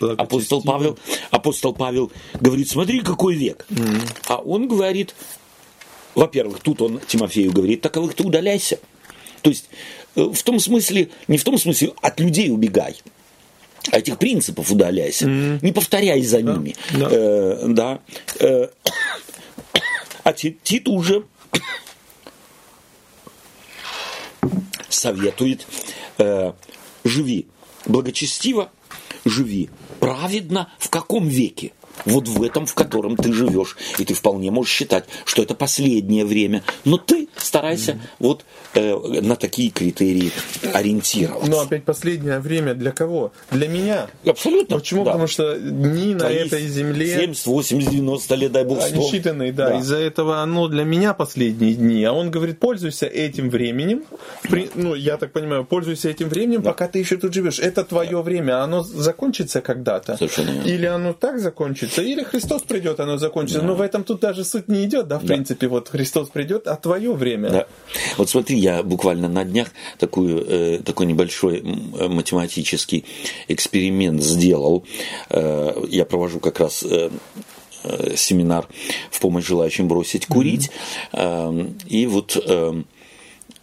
Апостол 0.00 0.62
Павел, 0.62 0.98
апостол 1.30 1.74
Павел 1.74 2.10
говорит, 2.40 2.70
смотри, 2.70 3.00
какой 3.00 3.34
век. 3.34 3.66
Mm-hmm. 3.68 4.00
А 4.28 4.36
он 4.36 4.66
говорит, 4.66 5.14
во-первых, 6.14 6.60
тут 6.60 6.80
он 6.80 7.00
Тимофею 7.06 7.52
говорит, 7.52 7.82
таковых 7.82 8.14
ты 8.14 8.24
удаляйся. 8.24 8.78
То 9.42 9.50
есть 9.50 9.68
э, 10.16 10.22
в 10.22 10.42
том 10.42 10.58
смысле, 10.58 11.10
не 11.28 11.36
в 11.36 11.44
том 11.44 11.58
смысле, 11.58 11.92
от 12.00 12.18
людей 12.18 12.50
убегай. 12.50 12.96
А 13.92 13.98
этих 13.98 14.18
принципов 14.18 14.70
удаляйся. 14.70 15.26
Mm-hmm. 15.26 15.58
Не 15.62 15.72
повторяй 15.72 16.22
за 16.22 16.40
да, 16.40 16.52
ними. 16.54 16.76
Да. 16.92 17.08
Э, 17.10 17.64
да. 17.68 18.00
Э, 18.38 18.68
а 20.24 20.32
Тит 20.32 20.88
уже 20.88 21.24
советует, 24.88 25.66
э, 26.18 26.52
живи 27.04 27.46
благочестиво, 27.86 28.70
живи 29.24 29.70
праведно 29.98 30.72
в 30.78 30.88
каком 30.90 31.28
веке? 31.28 31.72
Вот 32.04 32.28
в 32.28 32.42
этом, 32.42 32.66
в 32.66 32.74
котором 32.74 33.16
ты 33.16 33.32
живешь. 33.32 33.76
И 33.98 34.04
ты 34.04 34.14
вполне 34.14 34.50
можешь 34.50 34.72
считать, 34.72 35.04
что 35.24 35.42
это 35.42 35.54
последнее 35.54 36.24
время. 36.24 36.62
Но 36.84 36.98
ты 36.98 37.28
старайся 37.36 37.92
mm-hmm. 37.92 37.98
вот 38.18 38.44
э, 38.74 39.20
на 39.20 39.36
такие 39.36 39.70
критерии 39.70 40.32
ориентироваться. 40.72 41.50
Но 41.50 41.60
опять 41.60 41.84
последнее 41.84 42.40
время 42.40 42.74
для 42.74 42.92
кого? 42.92 43.32
Для 43.50 43.68
меня. 43.68 44.08
Абсолютно. 44.24 44.78
Почему? 44.78 45.04
Да. 45.04 45.12
Потому 45.12 45.26
что 45.26 45.58
дни 45.58 46.14
на 46.14 46.24
этой 46.24 46.66
земле... 46.68 47.20
70, 47.20 47.46
80, 47.46 47.90
90 47.90 48.34
лет, 48.36 48.52
дай 48.52 48.64
бог, 48.64 48.80
100. 48.80 48.94
Они 48.94 49.10
считанные, 49.10 49.52
да. 49.52 49.70
да. 49.70 49.78
Из-за 49.78 49.96
этого 49.96 50.42
оно 50.42 50.68
для 50.68 50.84
меня 50.84 51.14
последние 51.14 51.74
дни. 51.74 52.04
А 52.04 52.12
он 52.12 52.30
говорит, 52.30 52.58
пользуйся 52.58 53.06
этим 53.06 53.50
временем. 53.50 54.04
При, 54.42 54.70
ну, 54.74 54.94
я 54.94 55.16
так 55.16 55.32
понимаю, 55.32 55.64
пользуйся 55.64 56.08
этим 56.08 56.28
временем, 56.28 56.62
да. 56.62 56.70
пока 56.70 56.88
ты 56.88 56.98
еще 56.98 57.16
тут 57.16 57.34
живешь. 57.34 57.58
Это 57.58 57.84
твое 57.84 58.10
да. 58.10 58.22
время. 58.22 58.62
Оно 58.62 58.82
закончится 58.82 59.60
когда-то. 59.60 60.16
Совершенно 60.16 60.62
Или 60.62 60.86
оно 60.86 61.12
так 61.12 61.38
закончится, 61.38 61.89
или 61.98 62.22
Христос 62.22 62.62
придет, 62.62 63.00
оно 63.00 63.16
закончится. 63.18 63.60
Да. 63.60 63.66
Но 63.66 63.74
в 63.74 63.80
этом 63.80 64.04
тут 64.04 64.20
даже 64.20 64.44
суть 64.44 64.68
не 64.68 64.84
идет, 64.84 65.08
да, 65.08 65.18
в 65.18 65.24
да. 65.24 65.34
принципе. 65.34 65.68
Вот 65.68 65.88
Христос 65.88 66.28
придет, 66.28 66.66
а 66.66 66.76
твое 66.76 67.12
время. 67.12 67.50
Да. 67.50 67.66
Вот 68.16 68.30
смотри, 68.30 68.58
я 68.58 68.82
буквально 68.82 69.28
на 69.28 69.44
днях 69.44 69.68
такую, 69.98 70.44
э, 70.46 70.78
такой 70.78 71.06
небольшой 71.06 71.58
э, 71.58 72.08
математический 72.08 73.04
эксперимент 73.48 74.22
сделал. 74.22 74.84
Э, 75.28 75.84
я 75.88 76.04
провожу 76.04 76.40
как 76.40 76.60
раз 76.60 76.82
э, 76.82 77.10
э, 77.84 78.16
семинар 78.16 78.68
в 79.10 79.20
помощь 79.20 79.46
желающим 79.46 79.88
бросить 79.88 80.26
курить. 80.26 80.70
Mm-hmm. 81.12 81.86
И 81.88 82.06
вот 82.06 82.36
э, 82.36 82.82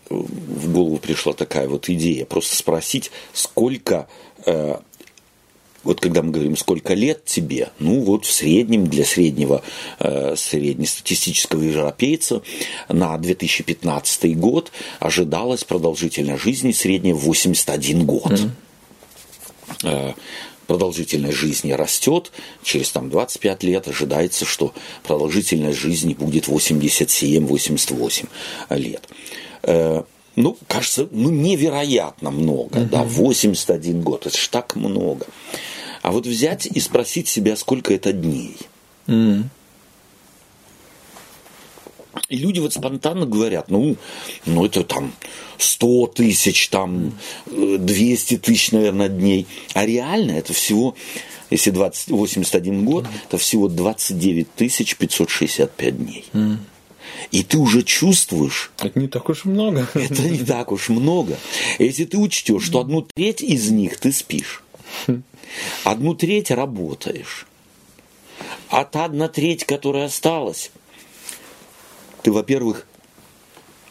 в 0.09 0.71
голову 0.71 0.97
пришла 0.97 1.33
такая 1.33 1.67
вот 1.67 1.89
идея, 1.89 2.25
просто 2.25 2.55
спросить, 2.55 3.11
сколько 3.33 4.07
вот 5.87 6.01
когда 6.01 6.21
мы 6.21 6.31
говорим, 6.31 6.55
сколько 6.57 6.93
лет 6.93 7.25
тебе, 7.25 7.69
ну 7.79 8.01
вот 8.01 8.25
в 8.25 8.31
среднем 8.31 8.87
для 8.87 9.05
среднего 9.05 9.63
э, 9.99 10.35
среднестатистического 10.35 11.63
европейца 11.63 12.41
на 12.89 13.17
2015 13.17 14.37
год 14.37 14.71
ожидалась 14.99 15.63
продолжительность 15.63 16.43
жизни 16.43 16.73
средняя 16.73 17.15
81 17.15 18.05
год. 18.05 18.43
Mm-hmm. 19.81 20.15
Продолжительность 20.67 21.37
жизни 21.37 21.71
растет, 21.71 22.33
через 22.61 22.91
там, 22.91 23.09
25 23.09 23.63
лет 23.63 23.87
ожидается, 23.87 24.43
что 24.43 24.73
продолжительность 25.03 25.79
жизни 25.79 26.13
будет 26.13 26.49
87-88 26.49 28.27
лет. 28.71 29.07
Э, 29.63 30.03
ну, 30.35 30.57
кажется, 30.67 31.07
ну, 31.11 31.29
невероятно 31.29 32.31
много, 32.31 32.79
mm-hmm. 32.79 32.89
да, 32.89 33.03
81 33.03 34.01
год, 34.01 34.27
это 34.27 34.37
ж 34.37 34.47
так 34.49 34.75
много. 34.75 35.25
А 36.07 36.11
вот 36.11 36.25
взять 36.25 36.65
и 36.65 36.79
спросить 36.79 37.27
себя, 37.27 37.57
сколько 37.57 37.93
это 37.93 38.13
дней. 38.13 38.55
Mm. 39.07 39.43
И 42.29 42.37
люди 42.37 42.59
вот 42.61 42.71
спонтанно 42.71 43.25
говорят, 43.25 43.69
ну, 43.69 43.97
ну 44.45 44.65
это 44.65 44.85
там 44.85 45.11
100 45.57 46.07
тысяч, 46.15 46.69
там 46.69 47.11
200 47.47 48.37
тысяч, 48.37 48.71
наверное, 48.71 49.09
дней. 49.09 49.47
А 49.73 49.85
реально 49.85 50.31
это 50.31 50.53
всего, 50.53 50.95
если 51.49 51.71
20, 51.71 52.11
81 52.11 52.85
год, 52.85 53.05
это 53.27 53.37
всего 53.37 53.67
29 53.67 54.49
тысяч 54.55 54.95
565 54.95 55.97
дней. 55.97 56.23
Mm. 56.31 56.57
И 57.31 57.43
ты 57.43 57.57
уже 57.57 57.83
чувствуешь... 57.83 58.71
Это 58.79 58.97
не 58.97 59.09
так 59.09 59.27
уж 59.27 59.43
много. 59.43 59.89
Это 59.93 60.21
не 60.21 60.39
так 60.39 60.71
уж 60.71 60.87
много. 60.87 61.37
Если 61.79 62.05
ты 62.05 62.17
учтешь, 62.17 62.63
что 62.63 62.79
одну 62.79 63.01
треть 63.01 63.41
из 63.41 63.69
них 63.71 63.99
ты 63.99 64.13
спишь. 64.13 64.63
Одну 65.83 66.13
треть 66.15 66.51
работаешь. 66.51 67.45
А 68.69 68.83
та 68.83 69.05
одна 69.05 69.27
треть, 69.27 69.63
которая 69.65 70.05
осталась, 70.05 70.71
ты, 72.21 72.31
во-первых, 72.31 72.85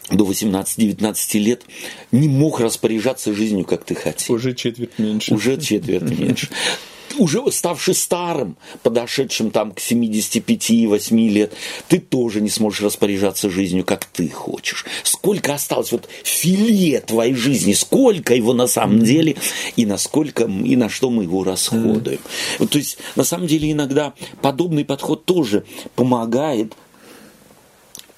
до 0.09 0.25
18-19 0.25 1.39
лет 1.39 1.63
не 2.11 2.29
мог 2.29 2.59
распоряжаться 2.59 3.33
жизнью, 3.33 3.65
как 3.65 3.83
ты 3.83 3.95
хотел. 3.95 4.35
Уже 4.35 4.53
четверть 4.53 4.97
меньше. 4.99 5.33
Уже 5.33 5.59
четверть 5.59 6.03
меньше 6.03 6.49
уже 7.17 7.41
ставший 7.51 7.93
старым, 7.93 8.57
подошедшим 8.83 9.51
там 9.51 9.71
к 9.71 9.79
75-8 9.79 11.29
лет, 11.29 11.53
ты 11.87 11.99
тоже 11.99 12.41
не 12.41 12.49
сможешь 12.49 12.81
распоряжаться 12.81 13.49
жизнью, 13.49 13.83
как 13.85 14.05
ты 14.05 14.29
хочешь. 14.29 14.85
Сколько 15.03 15.53
осталось 15.53 15.91
вот 15.91 16.07
филе 16.23 16.99
твоей 17.01 17.33
жизни, 17.33 17.73
сколько 17.73 18.33
его 18.33 18.53
на 18.53 18.67
самом 18.67 19.03
деле, 19.03 19.35
и 19.75 19.85
насколько 19.85 20.45
и 20.45 20.75
на 20.75 20.89
что 20.89 21.09
мы 21.09 21.23
его 21.23 21.43
расходуем. 21.43 22.19
Вот, 22.59 22.69
то 22.69 22.77
есть, 22.77 22.97
на 23.15 23.23
самом 23.23 23.47
деле, 23.47 23.71
иногда 23.71 24.13
подобный 24.41 24.85
подход 24.85 25.25
тоже 25.25 25.65
помогает 25.95 26.73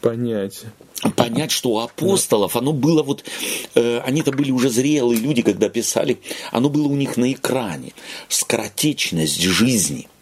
понять 0.01 0.63
понять, 1.15 1.51
что 1.51 1.71
у 1.71 1.79
апостолов 1.79 2.55
оно 2.55 2.73
было 2.73 3.03
вот, 3.03 3.23
э, 3.75 3.99
они-то 3.99 4.31
были 4.31 4.51
уже 4.51 4.69
зрелые 4.69 5.19
люди, 5.19 5.41
когда 5.41 5.69
писали, 5.69 6.19
оно 6.51 6.69
было 6.69 6.87
у 6.87 6.95
них 6.95 7.17
на 7.17 7.31
экране, 7.31 7.93
скоротечность 8.27 9.41
жизни– 9.41 10.07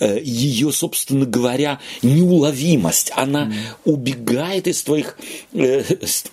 ее, 0.00 0.72
собственно 0.72 1.26
говоря, 1.26 1.80
неуловимость. 2.02 3.12
Она 3.14 3.46
mm. 3.46 3.54
убегает 3.84 4.66
из 4.66 4.82
твоих 4.82 5.18
э, 5.52 5.82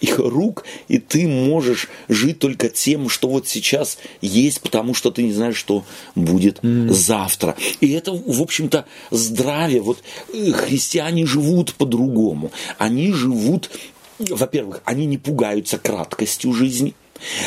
их 0.01 0.19
рук, 0.19 0.65
и 0.87 0.99
ты 0.99 1.27
можешь 1.27 1.89
жить 2.09 2.39
только 2.39 2.69
тем, 2.69 3.09
что 3.09 3.27
вот 3.27 3.47
сейчас 3.47 3.97
есть, 4.21 4.61
потому 4.61 4.93
что 4.93 5.11
ты 5.11 5.23
не 5.23 5.33
знаешь, 5.33 5.57
что 5.57 5.83
будет 6.15 6.59
mm. 6.59 6.91
завтра. 6.91 7.55
И 7.81 7.91
это, 7.91 8.11
в 8.11 8.41
общем-то, 8.41 8.85
здравие. 9.11 9.81
Вот 9.81 9.99
э, 10.33 10.51
христиане 10.51 11.25
живут 11.25 11.73
по-другому. 11.75 12.51
Они 12.77 13.11
живут, 13.11 13.69
во-первых, 14.19 14.81
они 14.85 15.05
не 15.05 15.17
пугаются 15.17 15.77
краткостью 15.77 16.53
жизни 16.53 16.93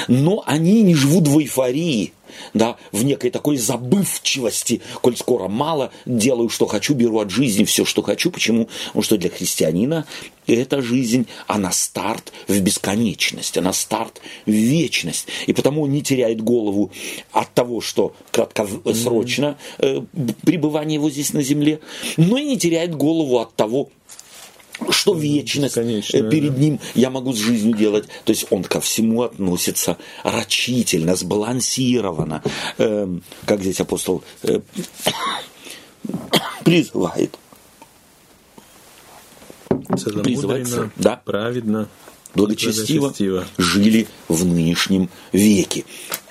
но 0.09 0.43
они 0.47 0.83
не 0.83 0.95
живут 0.95 1.29
в 1.29 1.39
эйфории, 1.39 2.13
да, 2.55 2.77
в 2.93 3.05
некой 3.05 3.31
такой 3.31 3.57
забывчивости, 3.57 4.81
коль 5.01 5.17
скоро 5.17 5.49
мало, 5.49 5.91
делаю, 6.05 6.49
что 6.49 6.67
хочу, 6.67 6.95
беру 6.95 7.21
от 7.21 7.31
жизни 7.31 7.65
все, 7.65 7.85
что 7.85 8.03
хочу. 8.03 8.31
Почему? 8.31 8.69
Потому 8.87 9.03
что 9.03 9.17
для 9.17 9.31
христианина 9.31 10.07
эта 10.47 10.81
жизнь, 10.81 11.27
она 11.47 11.73
старт 11.73 12.33
в 12.47 12.59
бесконечность, 12.61 13.59
она 13.59 13.73
старт 13.73 14.21
в 14.47 14.51
вечность. 14.51 15.27
И 15.47 15.53
потому 15.53 15.83
он 15.83 15.93
не 15.93 16.03
теряет 16.03 16.41
голову 16.41 16.91
от 17.33 17.53
того, 17.53 17.81
что 17.81 18.15
краткосрочно 18.31 19.59
э, 19.79 20.03
пребывание 20.45 20.95
его 20.95 21.11
здесь 21.11 21.33
на 21.33 21.43
земле, 21.43 21.81
но 22.17 22.39
и 22.39 22.45
не 22.45 22.59
теряет 22.59 22.95
голову 22.95 23.39
от 23.39 23.55
того, 23.55 23.91
что 24.91 25.15
вечность 25.15 25.75
Конечно, 25.75 26.31
перед 26.31 26.55
да. 26.55 26.61
ним 26.61 26.81
я 26.95 27.11
могу 27.11 27.33
с 27.33 27.37
жизнью 27.37 27.77
делать. 27.77 28.07
То 28.25 28.31
есть 28.31 28.47
он 28.51 28.65
ко 28.65 28.81
всему 28.81 29.23
относится 29.23 29.97
рачительно, 30.23 31.17
сбалансированно. 31.17 32.43
Эм, 32.79 33.23
как 33.45 33.61
здесь 33.61 33.81
апостол 33.81 34.23
э, 34.43 34.61
призывает. 36.65 37.39
Призывается, 40.23 40.91
да, 40.97 41.21
праведно, 41.25 41.89
благочестиво, 42.35 43.03
благочестиво 43.03 43.47
жили 43.57 44.09
в 44.29 44.45
нынешнем 44.45 45.09
веке. 45.33 45.85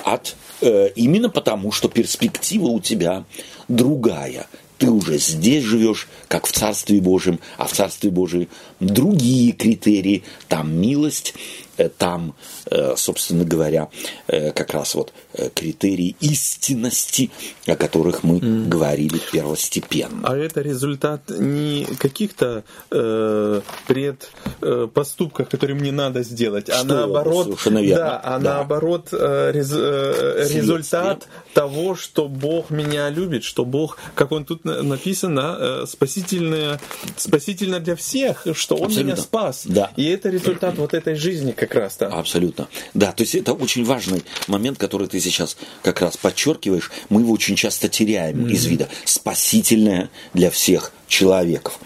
От, 0.04 0.36
э, 0.62 0.90
именно 0.96 1.30
потому, 1.30 1.72
что 1.72 1.90
перспектива 1.90 2.68
у 2.68 2.80
тебя 2.80 3.26
другая 3.68 4.48
ты 4.78 4.90
уже 4.90 5.18
здесь 5.18 5.64
живешь, 5.64 6.08
как 6.28 6.48
в 6.48 6.52
Царстве 6.52 7.00
Божьем, 7.02 7.40
а 7.58 7.68
в 7.68 7.74
Царстве 7.74 8.10
Божьем 8.10 8.48
другие 8.80 9.52
критерии, 9.54 10.24
там 10.48 10.76
милость, 10.76 11.34
Э, 11.78 11.90
там, 11.90 12.36
э, 12.72 12.96
собственно 12.96 13.44
говоря, 13.44 13.90
э, 14.28 14.52
как 14.52 14.74
раз 14.74 14.96
вот 14.96 15.14
критерии 15.54 16.16
истинности, 16.20 17.32
о 17.68 17.76
которых 17.76 18.24
мы 18.24 18.38
mm. 18.38 18.68
говорили 18.68 19.20
первостепенно. 19.32 20.28
А 20.28 20.36
это 20.36 20.62
результат 20.62 21.30
не 21.30 21.86
каких-то 22.00 22.64
э, 22.92 23.62
предпоступках, 23.88 25.50
которые 25.50 25.76
мне 25.76 25.92
надо 25.92 26.24
сделать, 26.24 26.70
а 26.70 26.80
Что? 26.80 26.86
наоборот, 26.86 27.60
да, 27.66 28.18
а 28.18 28.40
да. 28.40 28.56
наоборот 28.56 29.10
э, 29.12 29.52
рез, 29.54 29.72
э, 29.74 30.48
результат 30.54 31.28
того, 31.54 31.96
что 31.96 32.28
Бог 32.28 32.70
меня 32.70 33.10
любит, 33.10 33.44
что 33.44 33.66
Бог, 33.66 33.98
как 34.16 34.32
он 34.32 34.46
тут 34.46 34.66
написано, 34.66 35.86
спасительное, 35.86 36.80
спасительно 37.18 37.80
для 37.80 37.96
всех, 37.96 38.46
что 38.54 38.76
Он 38.76 38.86
Абсолютно. 38.86 39.12
меня 39.12 39.18
спас. 39.22 39.64
Да. 39.66 39.92
И 39.96 40.06
это 40.06 40.30
результат 40.30 40.78
вот 40.78 40.94
этой 40.94 41.16
жизни, 41.16 41.52
как 41.52 41.74
раз. 41.76 41.98
Да. 41.98 42.08
Абсолютно. 42.08 42.68
Да, 42.94 43.12
то 43.12 43.24
есть 43.24 43.36
это 43.36 43.54
очень 43.54 43.86
важный 43.86 44.24
момент, 44.48 44.78
который 44.78 45.08
ты 45.08 45.20
сейчас 45.32 45.58
как 45.82 46.02
раз 46.02 46.18
подчеркиваешь. 46.18 46.92
Мы 47.10 47.22
его 47.22 47.34
очень 47.34 47.56
часто 47.56 47.90
теряем 47.90 48.46
mm-hmm. 48.46 48.52
из 48.52 48.66
вида. 48.66 48.90
Спасительное 49.04 50.10
для 50.34 50.50
всех 50.50 50.92
человеков. 51.08 51.80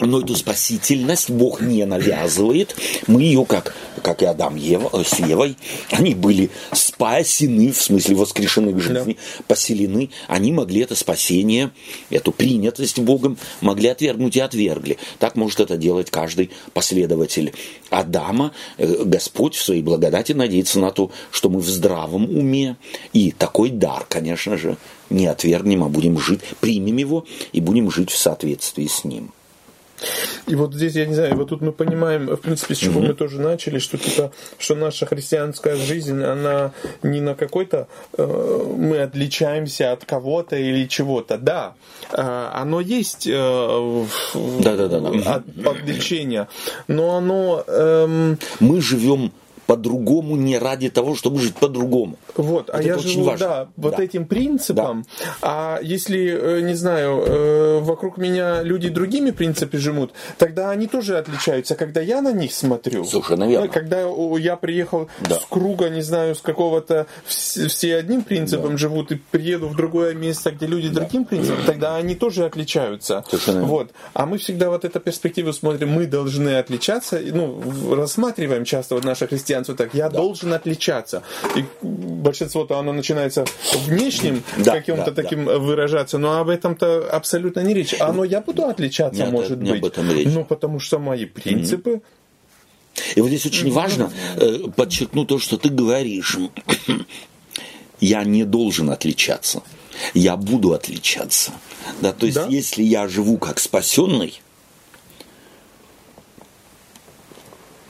Но 0.00 0.20
эту 0.20 0.34
спасительность 0.34 1.30
Бог 1.30 1.60
не 1.60 1.84
навязывает. 1.84 2.74
Мы 3.06 3.22
ее, 3.22 3.44
как, 3.44 3.74
как 4.02 4.22
и 4.22 4.26
Адам 4.26 4.56
Ева, 4.56 4.90
с 5.02 5.18
Евой, 5.18 5.56
они 5.90 6.14
были 6.14 6.50
спасены, 6.72 7.72
в 7.72 7.80
смысле 7.80 8.16
воскрешены 8.16 8.72
к 8.72 8.80
жизни, 8.80 9.14
да. 9.14 9.44
поселены. 9.46 10.10
Они 10.26 10.52
могли 10.52 10.82
это 10.82 10.94
спасение, 10.94 11.70
эту 12.08 12.32
принятость 12.32 12.98
Богом, 12.98 13.38
могли 13.60 13.88
отвергнуть 13.88 14.36
и 14.36 14.40
отвергли. 14.40 14.98
Так 15.18 15.36
может 15.36 15.60
это 15.60 15.76
делать 15.76 16.10
каждый 16.10 16.50
последователь 16.72 17.52
Адама. 17.90 18.52
Э, 18.78 19.04
Господь 19.04 19.54
в 19.54 19.62
своей 19.62 19.82
благодати 19.82 20.32
надеется 20.32 20.80
на 20.80 20.90
то, 20.90 21.10
что 21.30 21.50
мы 21.50 21.60
в 21.60 21.68
здравом 21.68 22.24
уме. 22.24 22.76
И 23.12 23.32
такой 23.32 23.70
дар, 23.70 24.06
конечно 24.08 24.56
же, 24.56 24.76
не 25.10 25.26
отвергнем, 25.26 25.84
а 25.84 25.88
будем 25.88 26.18
жить, 26.18 26.40
примем 26.60 26.96
его 26.96 27.26
и 27.52 27.60
будем 27.60 27.90
жить 27.90 28.10
в 28.10 28.16
соответствии 28.16 28.86
с 28.86 29.04
ним. 29.04 29.32
И 30.46 30.54
вот 30.54 30.74
здесь, 30.74 30.94
я 30.94 31.06
не 31.06 31.14
знаю, 31.14 31.36
вот 31.36 31.48
тут 31.48 31.60
мы 31.60 31.72
понимаем, 31.72 32.26
в 32.26 32.40
принципе, 32.40 32.74
с 32.74 32.78
чего 32.78 33.00
mm-hmm. 33.00 33.06
мы 33.08 33.14
тоже 33.14 33.40
начали, 33.40 33.78
что 33.78 33.98
типа, 33.98 34.32
что 34.58 34.74
наша 34.74 35.06
христианская 35.06 35.76
жизнь, 35.76 36.22
она 36.22 36.72
не 37.02 37.20
на 37.20 37.34
какой-то, 37.34 37.88
э, 38.16 38.74
мы 38.76 39.00
отличаемся 39.00 39.92
от 39.92 40.04
кого-то 40.04 40.56
или 40.56 40.86
чего-то. 40.86 41.38
Да, 41.38 41.74
э, 42.12 42.48
оно 42.52 42.80
есть 42.80 43.26
э, 43.26 44.06
да, 44.34 44.76
да, 44.76 44.88
да, 44.88 45.00
да. 45.00 45.34
от 45.34 45.66
отличения, 45.66 46.48
но 46.88 47.16
оно... 47.16 47.64
Э, 47.66 48.36
мы 48.60 48.80
живем 48.80 49.32
по-другому 49.70 50.34
не 50.34 50.58
ради 50.58 50.90
того, 50.90 51.14
чтобы 51.14 51.38
жить 51.38 51.54
по-другому. 51.54 52.16
Вот, 52.34 52.66
вот 52.66 52.70
а 52.72 52.82
я 52.82 52.98
живу, 52.98 53.22
важно. 53.22 53.46
да, 53.46 53.68
вот 53.76 53.96
да. 53.98 54.02
этим 54.02 54.26
принципом. 54.26 55.04
Да. 55.20 55.26
А 55.42 55.78
если, 55.80 56.58
э, 56.58 56.60
не 56.62 56.74
знаю, 56.74 57.22
э, 57.24 57.78
вокруг 57.80 58.18
меня 58.18 58.62
люди 58.64 58.88
другими 58.88 59.30
принципами 59.30 59.80
живут, 59.80 60.10
тогда 60.38 60.70
они 60.70 60.88
тоже 60.88 61.18
отличаются, 61.18 61.76
когда 61.76 62.00
я 62.00 62.20
на 62.20 62.32
них 62.32 62.52
смотрю. 62.52 63.04
Слушай, 63.04 63.36
наверное. 63.36 63.68
Когда 63.68 64.00
я 64.38 64.56
приехал 64.56 65.08
да. 65.20 65.36
с 65.36 65.44
круга, 65.48 65.88
не 65.88 66.02
знаю, 66.02 66.34
с 66.34 66.40
какого-то, 66.40 67.06
все 67.26 67.94
одним 67.94 68.22
принципом 68.22 68.72
да. 68.72 68.76
живут, 68.76 69.12
и 69.12 69.20
приеду 69.30 69.68
в 69.68 69.76
другое 69.76 70.14
место, 70.14 70.50
где 70.50 70.66
люди 70.66 70.88
да. 70.88 71.02
другим 71.02 71.24
принципом, 71.24 71.64
тогда 71.64 71.94
они 71.94 72.16
тоже 72.16 72.44
отличаются. 72.44 73.24
Совершенно 73.30 73.62
вот. 73.62 73.92
А 74.14 74.26
мы 74.26 74.38
всегда 74.38 74.68
вот 74.68 74.84
эту 74.84 74.98
перспективу 74.98 75.52
смотрим, 75.52 75.90
мы 75.90 76.06
должны 76.06 76.58
отличаться, 76.58 77.20
ну, 77.20 77.62
рассматриваем 77.94 78.64
часто 78.64 78.96
вот 78.96 79.04
наше 79.04 79.28
христианство 79.28 79.59
итальянцу 79.60 79.74
так, 79.74 79.94
я 79.94 80.08
да. 80.08 80.18
должен 80.18 80.52
отличаться. 80.52 81.22
И 81.56 81.64
большинство-то 81.82 82.78
оно 82.78 82.92
начинается 82.92 83.44
внешним 83.86 84.42
да, 84.58 84.72
каким-то 84.72 85.10
да, 85.10 85.22
таким 85.22 85.44
да. 85.44 85.58
выражаться, 85.58 86.18
но 86.18 86.38
об 86.38 86.48
этом-то 86.48 87.08
абсолютно 87.10 87.60
не 87.60 87.74
речь. 87.74 87.94
Оно 88.00 88.24
я 88.24 88.40
буду 88.40 88.64
отличаться, 88.64 89.22
Нет, 89.22 89.32
может 89.32 89.58
не 89.60 89.72
быть. 89.72 89.80
Об 89.80 89.86
этом 89.86 90.10
речь. 90.10 90.28
Ну, 90.28 90.44
потому 90.44 90.80
что 90.80 90.98
мои 90.98 91.26
принципы. 91.26 91.90
Mm-hmm. 91.90 93.14
И 93.16 93.20
вот 93.20 93.28
здесь 93.28 93.46
очень 93.46 93.70
важно 93.70 94.12
э, 94.36 94.58
подчеркнуть 94.74 95.28
то, 95.28 95.38
что 95.38 95.56
ты 95.56 95.68
говоришь. 95.68 96.36
Я 98.00 98.24
не 98.24 98.44
должен 98.44 98.90
отличаться. 98.90 99.62
Я 100.14 100.36
буду 100.36 100.72
отличаться. 100.72 101.52
Да, 102.00 102.12
то 102.12 102.26
есть, 102.26 102.36
да? 102.36 102.46
если 102.48 102.82
я 102.82 103.08
живу 103.08 103.36
как 103.36 103.58
спасенный, 103.58 104.40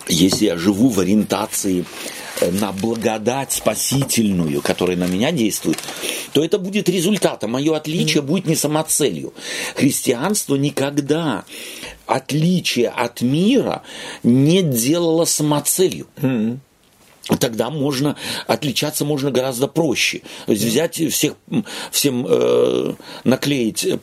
если 0.08 0.46
я 0.46 0.56
живу 0.56 0.88
в 0.88 1.00
ориентации 1.00 1.84
э, 2.40 2.50
на 2.50 2.72
благодать 2.72 3.52
спасительную, 3.52 4.62
которая 4.62 4.96
на 4.96 5.06
меня 5.06 5.32
действует, 5.32 5.78
то 6.32 6.44
это 6.44 6.58
будет 6.58 6.88
результатом. 6.88 7.52
Мое 7.52 7.76
отличие 7.76 8.22
будет 8.22 8.46
не 8.46 8.56
самоцелью. 8.56 9.32
Христианство 9.76 10.56
никогда 10.56 11.44
отличие 12.06 12.88
от 12.88 13.20
мира 13.20 13.82
не 14.22 14.62
делало 14.62 15.24
самоцелью. 15.24 16.06
Mm-hmm 16.16 16.58
тогда 17.38 17.70
можно 17.70 18.16
отличаться 18.46 19.04
можно 19.04 19.30
гораздо 19.30 19.68
проще. 19.68 20.22
То 20.46 20.52
есть 20.52 20.64
взять 20.64 20.94
всех, 21.12 21.34
всем 21.90 22.26
э, 22.28 22.94
наклеить 23.24 23.84
э, 23.86 23.98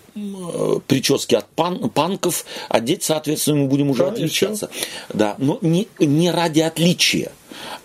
прически 0.88 1.36
от 1.36 1.48
пан, 1.50 1.90
панков, 1.90 2.46
одеть, 2.70 3.04
соответственно, 3.04 3.64
мы 3.64 3.68
будем 3.68 3.90
уже 3.90 4.04
да, 4.04 4.10
отличаться. 4.10 4.70
Да, 5.14 5.36
но 5.38 5.58
не, 5.62 5.88
не 6.00 6.32
ради 6.32 6.62
отличия 6.62 7.32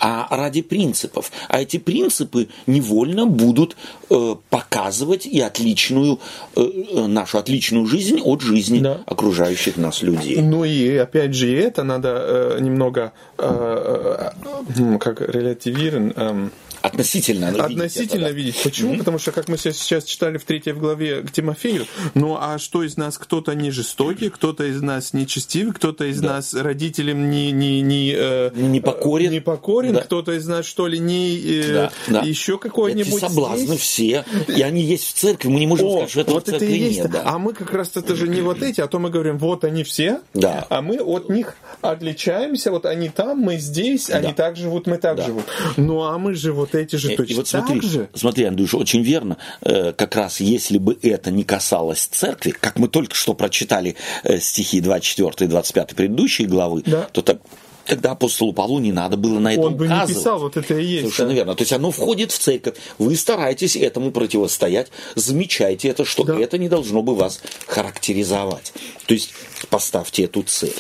а 0.01 0.27
ради 0.31 0.63
принципов. 0.63 1.31
А 1.49 1.61
эти 1.61 1.79
принципы 1.79 2.49
невольно 2.67 3.27
будут 3.27 3.77
э, 4.11 4.37
показывать 4.51 5.27
и 5.27 5.41
отличную, 5.41 6.19
э, 6.57 6.61
э, 6.61 7.07
нашу 7.07 7.39
отличную 7.39 7.87
жизнь 7.87 8.21
от 8.21 8.41
жизни 8.41 8.81
да. 8.81 9.01
окружающих 9.07 9.77
нас 9.77 10.03
людей. 10.03 10.41
Ну 10.41 10.65
и 10.65 10.97
опять 10.97 11.35
же, 11.35 11.55
это 11.57 11.83
надо 11.85 12.09
э, 12.09 12.61
немного 12.61 13.13
э, 13.39 14.33
э, 14.79 14.99
как 14.99 15.21
релятивировать. 15.21 16.13
Э, 16.17 16.49
Относительно 16.83 17.47
видеть. 17.47 17.61
Относительно 17.61 18.25
это, 18.25 18.33
да. 18.33 18.37
видеть. 18.37 18.63
Почему? 18.63 18.95
Mm-hmm. 18.95 18.99
Потому 18.99 19.19
что, 19.19 19.33
как 19.33 19.49
мы 19.49 19.57
сейчас 19.57 20.05
читали 20.05 20.37
в 20.37 20.45
третьей 20.45 20.73
главе 20.73 21.23
к 21.23 21.31
Тимофею, 21.31 21.87
ну 22.15 22.37
а 22.39 22.59
что 22.59 22.83
из 22.83 22.97
нас 22.97 23.19
кто-то 23.19 23.55
не 23.55 23.71
жестокий, 23.71 24.31
кто-то 24.31 24.65
из 24.65 24.83
нас 24.83 25.13
нечестивый, 25.13 25.73
кто-то 25.73 26.05
из 26.05 26.21
да. 26.21 26.35
нас 26.35 26.55
родителям 26.55 27.31
не, 27.31 27.53
не, 27.53 27.81
не, 27.83 28.13
э, 28.17 28.51
не 28.55 28.81
покорен, 28.81 29.31
не 29.31 29.41
покорен 29.41 29.95
да. 29.95 30.03
кто-то 30.03 30.33
из 30.33 30.47
нас 30.47 30.67
что 30.67 30.89
ли 30.89 30.99
не 30.99 31.39
э, 31.39 31.73
да, 31.73 31.93
да. 32.09 32.21
еще 32.23 32.59
какой-нибудь. 32.59 33.13
Эти 33.13 33.21
соблазны 33.21 33.67
здесь? 33.67 33.81
все, 33.81 34.25
и 34.49 34.63
они 34.63 34.83
есть 34.83 35.05
в 35.05 35.13
церкви, 35.13 35.49
мы 35.49 35.61
не 35.61 35.67
можем 35.69 35.87
О, 35.87 35.91
сказать, 35.93 36.11
что 36.11 36.21
это 36.23 36.33
вот 36.33 36.43
в 36.43 36.51
церкви 36.51 36.67
это 36.67 36.75
и 36.75 36.79
есть. 36.79 36.99
нет. 36.99 37.11
Да. 37.11 37.23
А 37.25 37.39
мы 37.39 37.53
как 37.53 37.73
раз 37.73 37.91
это 37.95 38.17
же 38.17 38.27
не 38.27 38.41
вот 38.41 38.63
эти, 38.63 38.81
а 38.81 38.89
то 38.89 38.99
мы 38.99 39.11
говорим, 39.11 39.39
вот 39.39 39.65
они 39.65 39.85
все, 39.85 40.21
да. 40.35 40.67
а 40.69 40.83
мы 40.83 40.99
от 40.99 41.29
них 41.29 41.55
отличаемся, 41.81 42.71
вот 42.71 42.87
они 42.87 43.09
там, 43.09 43.39
мы 43.39 43.59
здесь, 43.59 44.07
да. 44.09 44.17
они 44.17 44.33
так 44.33 44.57
живут, 44.57 44.87
мы 44.87 44.99
так 44.99 45.17
да. 45.17 45.27
живут. 45.27 45.45
Ну 45.77 46.03
а 46.03 46.19
мы 46.19 46.35
же 46.35 46.53
вот 46.53 46.72
вот 46.73 46.81
эти 46.81 46.97
же 46.97 47.17
точно 47.17 47.33
и 47.33 47.37
вот 47.37 47.49
смотри, 47.49 47.81
так 47.81 47.91
же. 47.91 48.09
Смотри, 48.15 48.45
Андрюш, 48.45 48.75
очень 48.75 49.03
верно. 49.03 49.37
Э, 49.63 49.93
как 49.93 50.17
раз 50.17 50.41
если 50.41 50.79
бы 50.79 50.99
это 51.03 51.31
не 51.31 51.45
касалось 51.45 52.07
церкви, 52.07 52.51
как 52.59 52.79
мы 52.79 52.89
только 52.89 53.15
что 53.15 53.35
прочитали 53.35 53.97
э, 54.25 54.39
стихи 54.41 54.81
24 54.81 55.47
и 55.47 55.51
25 55.51 55.95
предыдущей 55.95 56.47
главы, 56.47 56.83
да. 56.87 57.09
то 57.13 57.23
так 57.23 57.41
когда 57.87 58.13
апостолу 58.13 58.53
Павлу 58.53 58.79
не 58.79 58.93
надо 58.93 59.17
было 59.17 59.39
на 59.39 59.53
это 59.53 59.63
Он 59.63 59.77
бы 59.77 59.87
указывать. 59.87 60.09
не 60.11 60.15
писал, 60.15 60.39
вот 60.39 60.57
это 60.57 60.75
и 60.79 60.85
есть. 60.85 61.01
Совершенно 61.03 61.29
да. 61.31 61.35
верно. 61.35 61.55
То 61.55 61.63
есть 61.63 61.73
оно 61.73 61.91
входит 61.91 62.33
в 62.33 62.39
церковь. 62.39 62.77
Вы 62.99 63.17
стараетесь 63.17 63.77
этому 63.77 64.13
противостоять, 64.13 64.91
замечайте 65.15 65.89
это, 65.89 66.05
что 66.05 66.25
Да. 66.25 66.39
это 66.39 66.59
не 66.59 66.69
должно 66.69 67.03
бы 67.03 67.15
вас 67.15 67.41
характеризовать. 67.67 68.73
То 69.07 69.15
есть 69.15 69.33
поставьте 69.69 70.25
эту 70.25 70.43
цель. 70.43 70.75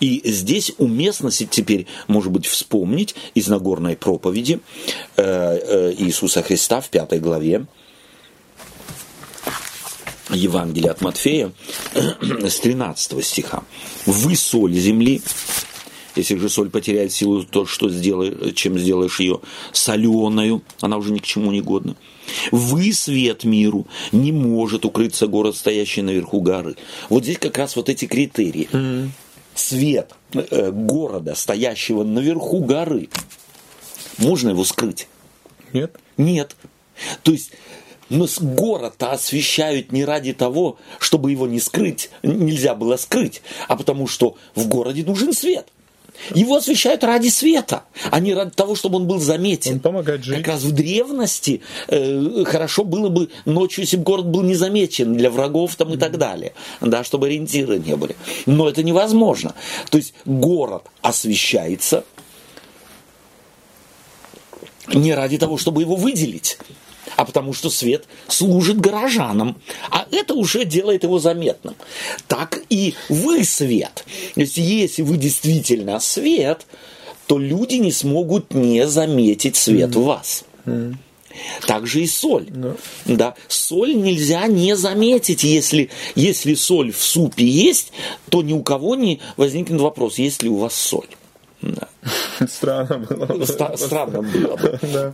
И 0.00 0.22
здесь 0.24 0.72
уместно 0.78 1.30
теперь, 1.30 1.86
может 2.08 2.32
быть, 2.32 2.46
вспомнить 2.46 3.14
из 3.34 3.48
Нагорной 3.48 3.96
проповеди 3.96 4.60
э, 5.16 5.22
э, 5.22 5.94
Иисуса 5.98 6.42
Христа 6.42 6.80
в 6.80 6.88
пятой 6.90 7.20
главе, 7.20 7.66
Евангелия 10.30 10.92
от 10.92 11.00
Матфея 11.00 11.52
с 12.20 12.60
13 12.60 13.24
стиха. 13.24 13.64
«Вы 14.06 14.36
соль 14.36 14.74
земли, 14.74 15.22
если 16.16 16.36
же 16.36 16.48
соль 16.48 16.70
потеряет 16.70 17.12
силу, 17.12 17.44
то 17.44 17.66
что 17.66 17.88
сделаешь, 17.88 18.54
чем 18.54 18.78
сделаешь 18.78 19.20
ее 19.20 19.40
соленою, 19.72 20.62
она 20.80 20.96
уже 20.96 21.12
ни 21.12 21.18
к 21.18 21.24
чему 21.24 21.52
не 21.52 21.60
годна. 21.60 21.96
Вы 22.50 22.92
свет 22.92 23.44
миру, 23.44 23.86
не 24.12 24.32
может 24.32 24.84
укрыться 24.84 25.26
город, 25.26 25.56
стоящий 25.56 26.02
наверху 26.02 26.40
горы. 26.40 26.76
Вот 27.08 27.24
здесь 27.24 27.38
как 27.38 27.58
раз 27.58 27.76
вот 27.76 27.88
эти 27.88 28.06
критерии. 28.06 28.68
Свет 29.54 30.14
э, 30.32 30.70
города, 30.70 31.34
стоящего 31.34 32.04
наверху 32.04 32.60
горы, 32.60 33.08
можно 34.16 34.50
его 34.50 34.64
скрыть? 34.64 35.08
Нет? 35.72 35.96
Нет. 36.16 36.56
То 37.22 37.32
есть 37.32 37.50
но 38.10 38.26
город-то 38.40 39.12
освещают 39.12 39.92
не 39.92 40.04
ради 40.04 40.32
того, 40.32 40.78
чтобы 40.98 41.30
его 41.30 41.46
не 41.46 41.60
скрыть, 41.60 42.10
нельзя 42.22 42.74
было 42.74 42.96
скрыть, 42.96 43.40
а 43.68 43.76
потому 43.76 44.08
что 44.08 44.36
в 44.56 44.66
городе 44.66 45.04
нужен 45.04 45.32
свет. 45.32 45.68
Его 46.34 46.56
освещают 46.56 47.04
ради 47.04 47.28
света, 47.28 47.84
а 48.10 48.20
не 48.20 48.34
ради 48.34 48.50
того, 48.50 48.74
чтобы 48.74 48.96
он 48.96 49.06
был 49.06 49.18
заметен. 49.18 49.74
Он 49.74 49.80
помогает 49.80 50.24
жить. 50.24 50.38
Как 50.38 50.48
раз 50.48 50.62
в 50.62 50.72
древности 50.72 51.62
э, 51.88 52.44
хорошо 52.44 52.84
было 52.84 53.08
бы 53.08 53.30
ночью, 53.44 53.84
если 53.84 53.96
бы 53.96 54.04
город 54.04 54.26
был 54.26 54.42
не 54.42 54.54
замечен 54.54 55.16
для 55.16 55.30
врагов 55.30 55.76
там 55.76 55.94
и 55.94 55.96
так 55.96 56.18
далее, 56.18 56.52
да, 56.80 57.04
чтобы 57.04 57.26
ориентиры 57.26 57.78
не 57.78 57.96
были. 57.96 58.16
Но 58.46 58.68
это 58.68 58.82
невозможно. 58.82 59.54
То 59.90 59.98
есть 59.98 60.14
город 60.24 60.84
освещается 61.02 62.04
не 64.88 65.14
ради 65.14 65.38
того, 65.38 65.56
чтобы 65.56 65.82
его 65.82 65.96
выделить, 65.96 66.58
а 67.20 67.26
потому 67.26 67.52
что 67.52 67.68
свет 67.68 68.06
служит 68.28 68.80
горожанам, 68.80 69.58
а 69.90 70.06
это 70.10 70.32
уже 70.32 70.64
делает 70.64 71.02
его 71.02 71.18
заметным. 71.18 71.74
Так 72.28 72.62
и 72.70 72.94
вы 73.10 73.44
свет. 73.44 74.06
То 74.34 74.40
есть 74.40 74.56
если 74.56 75.02
вы 75.02 75.18
действительно 75.18 76.00
свет, 76.00 76.64
то 77.26 77.36
люди 77.38 77.74
не 77.74 77.92
смогут 77.92 78.54
не 78.54 78.86
заметить 78.88 79.56
свет 79.56 79.94
в 79.94 80.02
вас. 80.02 80.44
Также 81.66 82.00
и 82.00 82.06
соль. 82.06 82.46
Да. 82.48 82.74
Да. 83.04 83.34
Соль 83.48 83.94
нельзя 83.96 84.46
не 84.46 84.74
заметить, 84.74 85.44
если, 85.44 85.90
если 86.14 86.54
соль 86.54 86.90
в 86.90 87.02
супе 87.02 87.44
есть, 87.44 87.92
то 88.30 88.40
ни 88.40 88.54
у 88.54 88.62
кого 88.62 88.94
не 88.94 89.20
возникнет 89.36 89.78
вопрос, 89.82 90.16
есть 90.18 90.42
ли 90.42 90.48
у 90.48 90.56
вас 90.56 90.74
соль. 90.74 91.08
Да. 91.60 91.86
Странно 92.48 92.98
было. 92.98 93.26
бы. 93.26 93.46
Ста- 93.46 93.76
Странно 93.76 94.22
было 94.22 94.56
бы. 94.56 94.78
Да. 94.92 95.12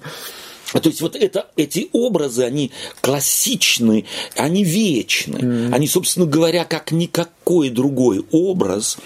То 0.81 0.89
есть 0.89 1.01
вот 1.01 1.17
это, 1.17 1.47
эти 1.57 1.89
образы, 1.93 2.45
они 2.45 2.73
классичны, 3.01 4.05
они 4.37 4.65
вечны. 4.65 5.71
Они, 5.73 5.87
собственно 5.89 6.27
говоря, 6.27 6.65
как 6.65 6.93
никакой 6.93 7.71
другой 7.71 8.25
образ 8.31 8.99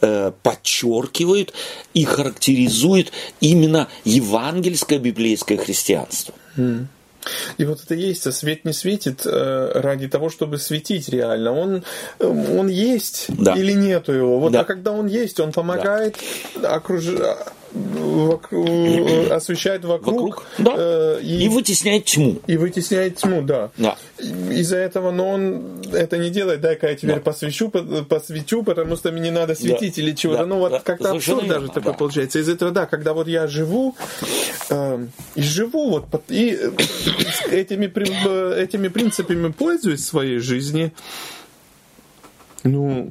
э, 0.00 0.32
подчеркивают 0.42 1.52
и 1.94 2.04
характеризуют 2.04 3.12
именно 3.40 3.88
евангельское 4.04 4.98
библейское 4.98 5.58
христианство. 5.58 6.34
И 7.56 7.64
вот 7.64 7.80
это 7.84 7.94
есть, 7.94 8.26
а 8.26 8.32
свет 8.32 8.64
не 8.64 8.72
светит 8.72 9.22
э, 9.24 9.72
ради 9.74 10.08
того, 10.08 10.28
чтобы 10.28 10.58
светить 10.58 11.08
реально. 11.08 11.52
Он, 11.52 11.84
э, 12.18 12.26
он 12.26 12.66
есть 12.68 13.26
Да. 13.28 13.54
или 13.54 13.72
нету 13.72 14.12
его. 14.12 14.40
Вот, 14.40 14.50
Да. 14.52 14.62
А 14.62 14.64
когда 14.64 14.90
он 14.90 15.06
есть, 15.06 15.38
он 15.38 15.52
помогает, 15.52 16.16
окруж- 16.56 17.22
а, 17.22 17.52
вокруг- 17.74 18.68
э, 18.68 19.28
освещает 19.30 19.84
вокруг, 19.84 20.14
Вокруг, 20.36 20.44
да. 20.58 20.74
э, 20.76 21.20
И 21.22 21.48
вытесняет 21.48 22.04
тьму. 22.04 22.38
и 22.46 22.56
вытесняет 22.56 23.16
тьму, 23.16 23.42
да. 23.42 23.70
Да. 23.78 23.96
Из-за 24.18 24.76
этого, 24.76 25.10
но 25.10 25.28
он 25.30 25.62
это 25.92 26.18
не 26.18 26.30
делает, 26.30 26.60
дай-ка 26.60 26.88
я 26.88 26.94
теперь 26.96 27.14
Да. 27.16 27.20
посвящу, 27.20 27.70
по- 27.70 27.82
посвятю, 28.04 28.62
потому 28.62 28.96
что 28.96 29.10
мне 29.12 29.30
надо 29.30 29.54
светить 29.54 29.98
или 29.98 30.12
чего-то. 30.12 30.40
Да. 30.40 30.46
Ну 30.46 30.58
вот 30.58 30.72
Да. 30.72 30.80
как-то 30.80 31.12
абсурд 31.12 31.40
даже 31.46 31.52
верно, 31.60 31.68
такой 31.68 31.92
да. 31.92 31.98
получается. 31.98 32.38
Из 32.38 32.48
этого, 32.48 32.70
да, 32.70 32.86
когда 32.86 33.12
вот 33.14 33.28
я 33.28 33.46
живу, 33.46 33.96
э, 34.70 35.06
и 35.34 35.42
живу 35.42 35.90
вот, 35.90 36.04
и 36.28 36.58
э, 36.60 36.70
этими, 37.50 37.90
э, 37.94 38.62
этими 38.62 38.88
принципами 38.88 39.50
пользуюсь 39.50 40.00
в 40.00 40.04
своей 40.06 40.38
жизни, 40.38 40.92
ну, 42.64 43.10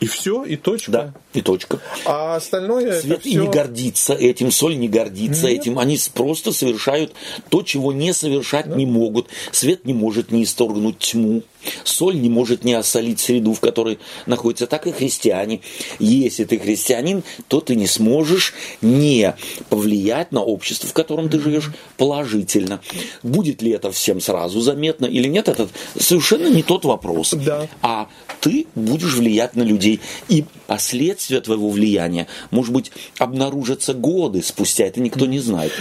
и 0.00 0.06
все, 0.06 0.44
и 0.44 0.56
точка. 0.56 0.90
Да, 0.90 1.14
и 1.34 1.42
точка. 1.42 1.78
А 2.06 2.36
остальное 2.36 3.00
Свет 3.00 3.18
это 3.18 3.28
и 3.28 3.32
все... 3.32 3.42
не 3.42 3.48
гордится 3.48 4.14
этим, 4.14 4.50
соль 4.50 4.78
не 4.78 4.88
гордится 4.88 5.48
Нет. 5.48 5.60
этим. 5.60 5.78
Они 5.78 5.98
просто 6.14 6.52
совершают 6.52 7.12
то, 7.50 7.62
чего 7.62 7.92
не 7.92 8.14
совершать 8.14 8.66
не 8.66 8.86
могут. 8.86 9.28
Свет 9.52 9.84
не 9.84 9.92
может 9.92 10.32
не 10.32 10.44
исторгнуть 10.44 10.98
тьму. 10.98 11.42
Соль 11.84 12.20
не 12.20 12.28
может 12.28 12.64
не 12.64 12.74
осолить 12.74 13.20
среду, 13.20 13.54
в 13.54 13.60
которой 13.60 13.98
находятся. 14.26 14.66
Так 14.66 14.86
и 14.86 14.92
христиане. 14.92 15.60
Если 15.98 16.44
ты 16.44 16.58
христианин, 16.58 17.22
то 17.48 17.60
ты 17.60 17.76
не 17.76 17.86
сможешь 17.86 18.54
не 18.80 19.34
повлиять 19.68 20.32
на 20.32 20.40
общество, 20.40 20.88
в 20.88 20.92
котором 20.92 21.28
ты 21.28 21.40
живешь, 21.40 21.70
положительно. 21.96 22.80
Будет 23.22 23.62
ли 23.62 23.72
это 23.72 23.90
всем 23.92 24.20
сразу 24.20 24.60
заметно 24.60 25.06
или 25.06 25.28
нет, 25.28 25.48
это 25.48 25.68
совершенно 25.98 26.48
не 26.48 26.62
тот 26.62 26.84
вопрос. 26.84 27.34
Да. 27.34 27.68
А 27.82 28.08
ты 28.40 28.66
будешь 28.74 29.14
влиять 29.14 29.56
на 29.56 29.62
людей. 29.62 30.00
И 30.28 30.44
последствия 30.66 31.40
твоего 31.40 31.68
влияния, 31.70 32.26
может 32.50 32.72
быть, 32.72 32.92
обнаружатся 33.18 33.94
годы 33.94 34.42
спустя, 34.42 34.86
это 34.86 35.00
никто 35.00 35.26
не 35.26 35.38
знает. 35.38 35.72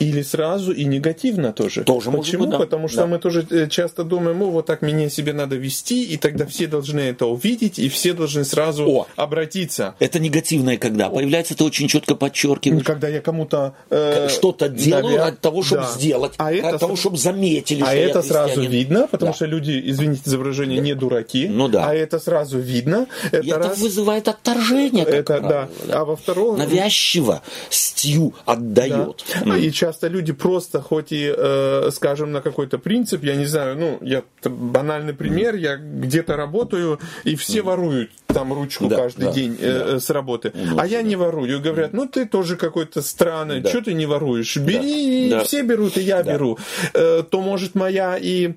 Или 0.00 0.22
сразу 0.22 0.72
и 0.72 0.84
негативно 0.84 1.52
тоже. 1.52 1.84
Тоже 1.84 2.10
Почему? 2.10 2.42
быть, 2.44 2.50
да. 2.50 2.58
Потому 2.58 2.88
что 2.88 2.98
Да. 3.02 3.06
мы 3.06 3.18
тоже 3.18 3.46
э, 3.50 3.68
часто 3.68 4.02
думаем, 4.02 4.38
ну 4.38 4.50
вот 4.50 4.66
так 4.66 4.82
мне 4.82 5.08
себе 5.10 5.32
надо 5.32 5.56
вести, 5.56 6.02
и 6.04 6.16
тогда 6.16 6.46
все 6.46 6.66
должны 6.66 7.00
это 7.00 7.26
увидеть, 7.26 7.78
и 7.78 7.88
все 7.88 8.12
должны 8.14 8.44
сразу 8.44 8.84
О. 8.88 9.06
обратиться. 9.16 9.94
Это 9.98 10.18
негативное 10.18 10.78
когда? 10.78 11.10
Появляется, 11.10 11.54
ты 11.54 11.64
очень 11.64 11.86
четко 11.86 12.14
подчеркиваешь. 12.14 12.82
Когда 12.84 13.08
я 13.08 13.20
кому-то 13.20 13.74
э, 13.90 14.28
Что-то 14.30 14.68
делаю 14.70 15.16
навя- 15.16 15.24
ради 15.24 15.36
того, 15.36 15.62
чтобы 15.62 15.82
Да. 15.82 15.88
сделать, 15.92 16.32
а 16.38 16.44
ради 16.46 16.58
это, 16.58 16.78
того, 16.78 16.96
чтобы 16.96 17.16
заметили, 17.18 17.82
а 17.86 17.94
это 17.94 18.22
сразу 18.22 18.62
видно, 18.62 19.06
потому 19.10 19.32
Да. 19.32 19.36
что 19.36 19.44
люди, 19.46 19.80
извините 19.84 20.22
за 20.24 20.38
выражение, 20.38 20.80
не 20.80 20.94
дураки. 20.94 21.46
Ну 21.48 21.68
да. 21.68 21.88
А 21.90 21.94
это 21.94 22.18
сразу 22.18 22.58
видно. 22.58 23.06
Это, 23.32 23.38
И 23.46 23.50
это 23.50 23.58
раз. 23.58 23.78
вызывает 23.78 24.28
отторжение, 24.28 25.04
как 25.04 25.14
это, 25.14 25.36
правило, 25.38 25.68
да. 25.88 26.00
А 26.00 26.04
во 26.06 26.16
втором 26.16 26.56
Навязчиво 26.58 27.42
стью 27.68 28.32
Да. 28.46 28.52
отдает. 28.54 29.24
А 29.44 29.58
И 29.58 29.70
часто 29.72 29.89
люди 30.08 30.32
просто, 30.32 30.80
хоть 30.80 31.12
и, 31.12 31.32
э, 31.36 31.90
скажем, 31.92 32.32
на 32.32 32.40
какой-то 32.40 32.78
принцип, 32.78 33.24
я 33.24 33.36
не 33.36 33.46
знаю, 33.46 33.76
ну, 33.78 33.98
я 34.00 34.22
банальный 34.44 35.14
пример, 35.14 35.54
я 35.54 35.76
где-то 35.76 36.36
работаю, 36.36 36.98
и 37.24 37.34
все 37.36 37.62
воруют 37.62 38.10
там 38.26 38.52
ручку 38.52 38.86
Да, 38.88 38.96
каждый 38.96 39.26
да, 39.26 39.32
день 39.32 39.56
э, 39.60 39.98
с 40.00 40.10
работы. 40.10 40.52
Ну, 40.54 40.78
а 40.78 40.86
я 40.86 41.02
не 41.02 41.16
ворую. 41.16 41.56
И 41.58 41.60
говорят, 41.60 41.92
ну 41.92 42.06
ты 42.06 42.26
тоже 42.26 42.56
какой-то 42.56 43.02
странный, 43.02 43.60
Да. 43.60 43.68
что 43.70 43.82
ты 43.82 43.92
не 43.94 44.06
воруешь? 44.06 44.56
Бери, 44.56 45.26
и 45.26 45.30
Да. 45.30 45.44
все 45.44 45.62
берут, 45.62 45.96
и 45.96 46.00
я 46.02 46.22
Да. 46.22 46.32
беру. 46.32 46.58
Э, 46.94 47.22
то 47.28 47.40
может 47.40 47.74
моя 47.74 48.16
и 48.20 48.54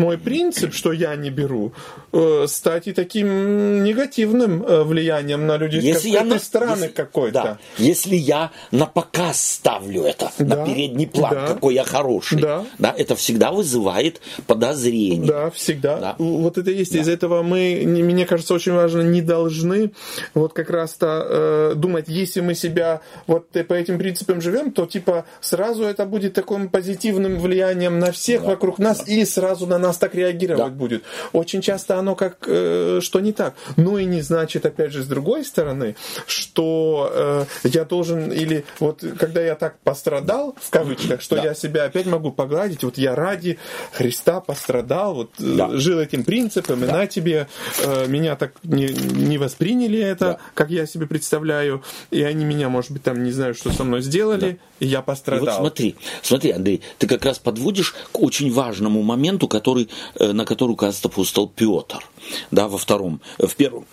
мой 0.00 0.16
принцип, 0.18 0.72
что 0.74 0.92
я 0.92 1.14
не 1.16 1.30
беру, 1.30 1.72
э, 2.12 2.46
стать 2.48 2.88
и 2.88 2.92
таким 2.92 3.84
негативным 3.84 4.62
э, 4.64 4.82
влиянием 4.82 5.46
на 5.46 5.56
людей. 5.58 5.80
Если 5.80 6.10
Какой 6.10 6.28
я 6.28 6.34
на 6.34 6.38
странный 6.40 6.82
если- 6.88 6.94
какой-то. 6.96 7.42
да, 7.42 7.58
если 7.78 8.16
я 8.16 8.50
на 8.72 8.86
показ 8.86 9.40
ставлю 9.56 10.02
это, 10.02 10.30
Да, 10.38 10.56
на 10.56 10.64
передний 10.66 11.06
план, 11.06 11.34
да. 11.34 11.46
какой 11.46 11.74
я 11.74 11.84
хороший, 11.84 12.40
Да. 12.40 12.64
это 12.96 13.14
всегда 13.14 13.52
вызывает 13.52 14.20
подозрение. 14.46 15.26
Да, 15.28 15.50
всегда. 15.50 15.98
Да. 15.98 16.14
Вот 16.18 16.58
это 16.58 16.70
есть. 16.70 16.94
Из 16.94 17.08
этого 17.08 17.42
мы, 17.42 17.82
не- 17.84 18.02
мне 18.02 18.26
кажется, 18.26 18.54
очень 18.54 18.72
важно, 18.72 19.02
не 19.02 19.22
должны 19.22 19.92
вот 20.34 20.52
как 20.52 20.70
раз-то 20.70 21.26
э, 21.28 21.72
думать, 21.76 22.06
если 22.08 22.40
мы 22.40 22.54
себя 22.54 23.00
вот 23.26 23.48
по 23.68 23.74
этим 23.74 23.98
принципам 23.98 24.40
живем, 24.40 24.72
то 24.72 24.86
типа 24.86 25.24
сразу 25.40 25.84
это 25.84 26.06
будет 26.06 26.34
таким 26.34 26.68
позитивным 26.68 27.38
влиянием 27.38 27.98
на 27.98 28.10
всех 28.12 28.42
вокруг 28.42 28.78
нас 28.78 29.06
и 29.06 29.24
сразу 29.24 29.66
на 29.66 29.78
нас 29.78 29.89
нас 29.90 29.98
так 29.98 30.14
реагировать 30.14 30.62
Да. 30.64 30.68
будет. 30.70 31.02
Очень 31.32 31.60
часто 31.60 31.98
оно 31.98 32.14
как, 32.14 32.44
э, 32.46 33.00
что 33.02 33.20
не 33.20 33.32
так. 33.32 33.54
Ну 33.76 33.98
и 33.98 34.04
не 34.04 34.22
значит, 34.22 34.64
опять 34.66 34.92
же, 34.92 35.02
с 35.02 35.06
другой 35.06 35.44
стороны, 35.44 35.96
что 36.26 37.10
э, 37.12 37.68
я 37.68 37.84
должен, 37.84 38.32
или 38.32 38.64
вот 38.78 39.04
когда 39.18 39.42
я 39.42 39.54
так 39.54 39.78
пострадал, 39.80 40.54
в 40.60 40.70
кавычках, 40.70 41.20
что 41.20 41.36
Да. 41.36 41.42
я 41.44 41.54
себя 41.54 41.84
опять 41.84 42.06
могу 42.06 42.30
погладить, 42.32 42.84
вот 42.84 42.98
я 42.98 43.14
ради 43.14 43.58
Христа 43.92 44.40
пострадал, 44.40 45.14
вот 45.14 45.30
э, 45.38 45.54
Да. 45.56 45.68
жил 45.76 45.98
этим 46.00 46.24
принципом, 46.24 46.84
и 46.84 46.86
на 46.86 47.06
тебе 47.06 47.48
э, 47.84 48.06
меня 48.06 48.36
так 48.36 48.52
не, 48.62 48.86
не 48.88 49.38
восприняли 49.38 49.98
это, 49.98 50.24
Да. 50.24 50.38
как 50.54 50.70
я 50.70 50.86
себе 50.86 51.06
представляю, 51.06 51.82
и 52.10 52.22
они 52.22 52.44
меня, 52.44 52.68
может 52.68 52.90
быть, 52.92 53.02
там 53.02 53.22
не 53.24 53.32
знаю, 53.32 53.54
что 53.54 53.70
со 53.72 53.84
мной 53.84 54.02
сделали, 54.02 54.58
и 54.78 54.86
я 54.86 54.92
И 54.92 54.96
вот 54.96 55.04
пострадал. 55.06 55.58
смотри, 55.60 55.96
смотри, 56.22 56.50
Андрей, 56.52 56.80
ты 56.98 57.06
как 57.06 57.24
раз 57.24 57.38
подводишь 57.38 57.94
к 58.12 58.20
очень 58.20 58.52
важному 58.52 59.02
моменту, 59.02 59.48
который, 59.48 59.79
э, 60.14 60.32
на 60.32 60.44
который 60.44 60.72
указывает 60.72 61.06
апостол 61.06 61.48
Петр, 61.48 62.04
да, 62.50 62.68
во 62.68 62.78
втором, 62.78 63.20
э, 63.38 63.46
в 63.46 63.56
первом, 63.56 63.86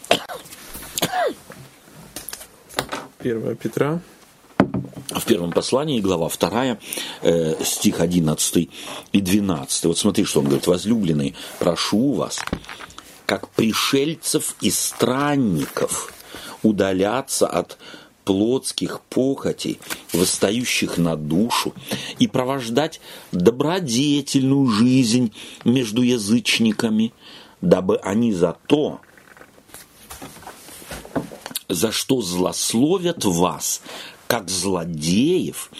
1 3.19 3.55
Петра. 3.55 3.99
в 5.09 5.25
первом 5.25 5.51
послании, 5.51 5.99
глава 5.99 6.29
2, 6.29 6.77
э, 7.21 7.63
стих 7.63 8.01
11 8.01 8.69
и 9.11 9.21
12. 9.21 9.85
Вот 9.85 9.97
смотри, 9.97 10.25
что 10.25 10.39
он 10.39 10.45
говорит. 10.45 10.67
«Возлюбленные, 10.67 11.33
прошу 11.59 12.13
вас, 12.13 12.39
как 13.25 13.49
пришельцев 13.49 14.55
и 14.61 14.69
странников, 14.69 16.13
удаляться 16.63 17.47
от 17.47 17.77
плотских 18.27 18.99
похотей, 19.09 19.79
восстающих 20.11 20.97
на 20.97 21.15
душу, 21.15 21.73
и 22.19 22.27
провождать 22.27 22.99
добродетельную 23.31 24.67
жизнь 24.67 25.31
между 25.63 26.01
язычниками, 26.01 27.13
дабы 27.61 27.95
они 28.03 28.33
за 28.33 28.57
то, 28.67 28.99
за 31.69 31.93
что 31.93 32.21
злословят 32.21 33.23
вас, 33.23 33.81
как 34.27 34.49
злодеев, 34.49 35.71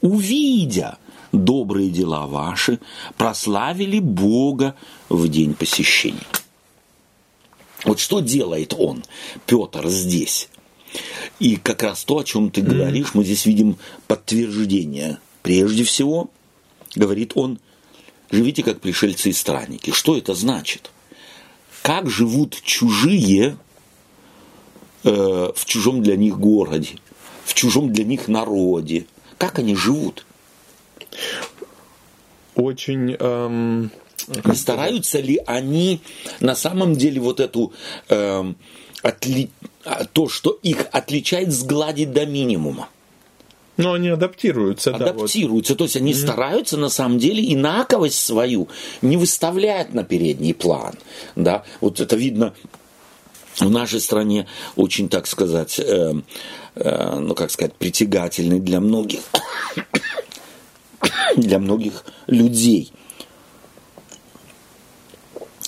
увидя 0.00 0.96
добрые 1.32 1.90
дела 1.90 2.26
ваши, 2.26 2.80
прославили 3.18 3.98
Бога 3.98 4.74
в 5.10 5.28
день 5.28 5.52
посещения. 5.52 6.26
Вот 7.84 7.98
что 7.98 8.20
делает 8.20 8.74
он, 8.76 9.04
Петр, 9.46 9.86
здесь? 9.88 10.49
И 11.38 11.56
как 11.56 11.82
раз 11.82 12.04
то, 12.04 12.18
о 12.18 12.24
чем 12.24 12.50
ты 12.50 12.62
говоришь, 12.62 13.14
мы 13.14 13.24
здесь 13.24 13.46
видим 13.46 13.76
подтверждение. 14.06 15.18
Прежде 15.42 15.84
всего, 15.84 16.30
говорит 16.94 17.32
он, 17.34 17.58
живите 18.30 18.62
как 18.62 18.80
пришельцы 18.80 19.30
и 19.30 19.32
странники. 19.32 19.92
Что 19.92 20.16
это 20.16 20.34
значит? 20.34 20.90
Как 21.82 22.10
живут 22.10 22.60
чужие 22.62 23.56
э, 25.04 25.52
в 25.54 25.64
чужом 25.64 26.02
для 26.02 26.16
них 26.16 26.38
городе, 26.38 26.96
в 27.44 27.54
чужом 27.54 27.92
для 27.92 28.04
них 28.04 28.28
народе? 28.28 29.06
Как 29.38 29.58
они 29.58 29.74
живут? 29.74 30.26
Очень... 32.54 33.16
эм, 33.18 33.90
Не 34.44 34.54
стараются 34.54 35.20
ли 35.20 35.40
они 35.46 36.02
на 36.40 36.54
самом 36.54 36.94
деле 36.94 37.20
вот 37.20 37.40
эту 37.40 37.72
эм, 38.08 38.56
отли- 39.02 39.48
то, 40.12 40.28
что 40.28 40.58
их 40.62 40.86
отличает, 40.92 41.52
сгладить 41.52 42.12
до 42.12 42.26
минимума? 42.26 42.88
но 43.80 43.94
они 43.94 44.08
адаптируются, 44.08 44.92
да, 44.92 44.98
вот. 44.98 45.08
адаптируются. 45.08 45.74
То 45.74 45.84
есть 45.84 45.96
они 45.96 46.14
стараются 46.14 46.76
на 46.76 46.90
самом 46.90 47.18
деле 47.18 47.52
инаковость 47.52 48.22
свою 48.22 48.68
не 49.00 49.16
выставлять 49.16 49.94
на 49.94 50.04
передний 50.04 50.54
план. 50.54 50.94
Да? 51.34 51.64
Вот 51.80 51.98
это 51.98 52.14
видно 52.14 52.52
в 53.58 53.70
нашей 53.70 54.00
стране 54.00 54.46
очень, 54.76 55.08
так 55.08 55.26
сказать, 55.26 55.78
э, 55.78 56.14
э, 56.76 57.18
ну 57.18 57.34
как 57.34 57.50
сказать, 57.50 57.74
притягательный 57.74 58.60
для 58.60 58.80
многих, 58.80 59.20
для 61.36 61.58
многих 61.58 62.04
людей. 62.26 62.92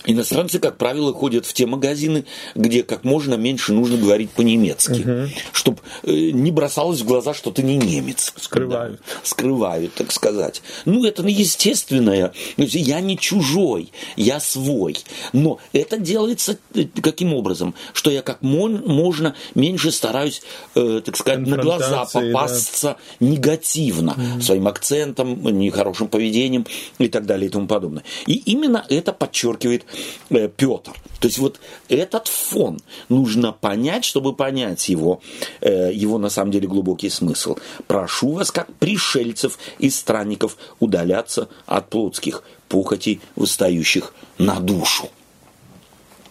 Иностранцы, 0.05 0.59
как 0.59 0.79
правило, 0.79 1.13
ходят 1.13 1.47
в 1.47 1.53
те 1.53 1.67
магазины, 1.67 2.25
где 2.55 2.83
как 2.83 3.05
можно 3.05 3.35
меньше 3.35 3.73
нужно 3.73 3.97
говорить 3.97 4.31
по-немецки, 4.31 5.31
чтобы 5.53 5.79
не 6.05 6.51
бросалось 6.51 7.01
в 7.01 7.07
глаза, 7.07 7.35
что 7.35 7.51
ты 7.51 7.63
не 7.63 7.77
немец. 7.77 8.33
Скрывают. 8.37 9.01
Да, 9.07 9.15
скрывают, 9.23 9.95
так 9.95 10.13
сказать. 10.13 10.63
Ну, 10.85 11.05
это 11.05 11.23
естественное. 11.23 12.33
Я 12.57 13.01
не 13.01 13.19
чужой, 13.19 13.93
я 14.17 14.41
свой. 14.41 14.97
Но 15.33 15.59
это 15.73 15.99
делается 15.99 16.59
э, 16.75 16.85
каким 17.03 17.35
образом? 17.35 17.75
Что 17.93 18.11
я 18.11 18.23
как 18.23 18.43
можно 18.43 19.35
меньше 19.55 19.91
стараюсь, 19.91 20.43
э, 20.75 21.01
так 21.05 21.17
сказать, 21.17 21.47
на 21.47 21.57
глаза 21.57 21.83
Конфронтации, 21.83 22.21
да. 22.21 22.27
попасться 22.27 22.97
негативно 23.21 24.17
своим 24.41 24.69
акцентом, 24.69 25.43
нехорошим 25.59 26.09
поведением 26.09 26.67
и 26.99 27.09
так 27.09 27.27
далее 27.27 27.49
и 27.49 27.51
тому 27.51 27.67
подобное. 27.67 28.05
И 28.27 28.35
именно 28.35 28.85
это 28.89 29.13
подчеркивает 29.13 29.85
э, 30.31 30.49
Петр. 30.49 30.93
То 31.21 31.29
есть 31.29 31.39
вот 31.39 31.61
этот 31.89 32.27
фон 32.29 32.81
нужно 33.09 33.53
понять, 33.53 34.05
чтобы 34.05 34.35
понять 34.35 34.89
его, 34.89 35.21
э, 35.61 35.93
его 35.93 36.19
на 36.19 36.31
самом 36.31 36.51
деле 36.51 36.67
глубокий 36.67 37.11
смысл. 37.11 37.57
Прошу 37.87 38.33
вас, 38.33 38.51
как 38.51 38.73
пришельцев 38.75 39.59
и 39.79 39.91
странников, 39.91 40.57
удаляться 40.81 41.49
от 41.67 41.91
плотских 41.91 42.43
похотей, 42.69 43.21
восстающих 43.37 44.15
на 44.39 44.59
душу. 44.61 45.11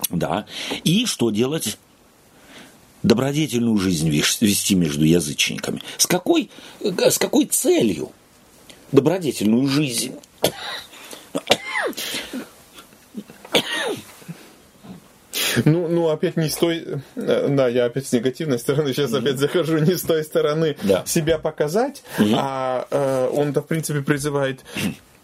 Да. 0.10 0.46
И 0.84 1.06
что 1.06 1.30
делать? 1.30 1.78
Добродетельную 3.04 3.78
жизнь 3.78 4.10
вести 4.10 4.76
между 4.76 5.06
язычниками. 5.06 5.82
С 5.98 6.06
какой, 6.06 6.52
э, 6.82 7.10
с 7.10 7.18
какой 7.18 7.46
целью? 7.46 8.12
Добродетельную 8.92 9.68
жизнь. 9.68 10.16
Ну, 15.66 15.88
ну, 15.88 16.10
опять 16.10 16.36
не 16.38 16.50
с 16.50 16.56
той... 16.56 16.86
э, 17.16 17.48
Да, 17.50 17.68
я 17.70 17.86
опять 17.86 18.06
с 18.06 18.12
негативной 18.12 18.60
стороны 18.60 18.94
сейчас 18.94 19.14
опять 19.14 19.38
захожу, 19.38 19.78
не 19.80 19.96
с 19.96 20.02
той 20.02 20.24
стороны 20.24 20.76
Да. 20.84 21.04
себя 21.06 21.40
показать, 21.40 22.04
а 22.36 22.86
э, 22.92 23.30
он-то, 23.34 23.62
в 23.62 23.68
принципе, 23.68 24.02
призывает 24.02 24.60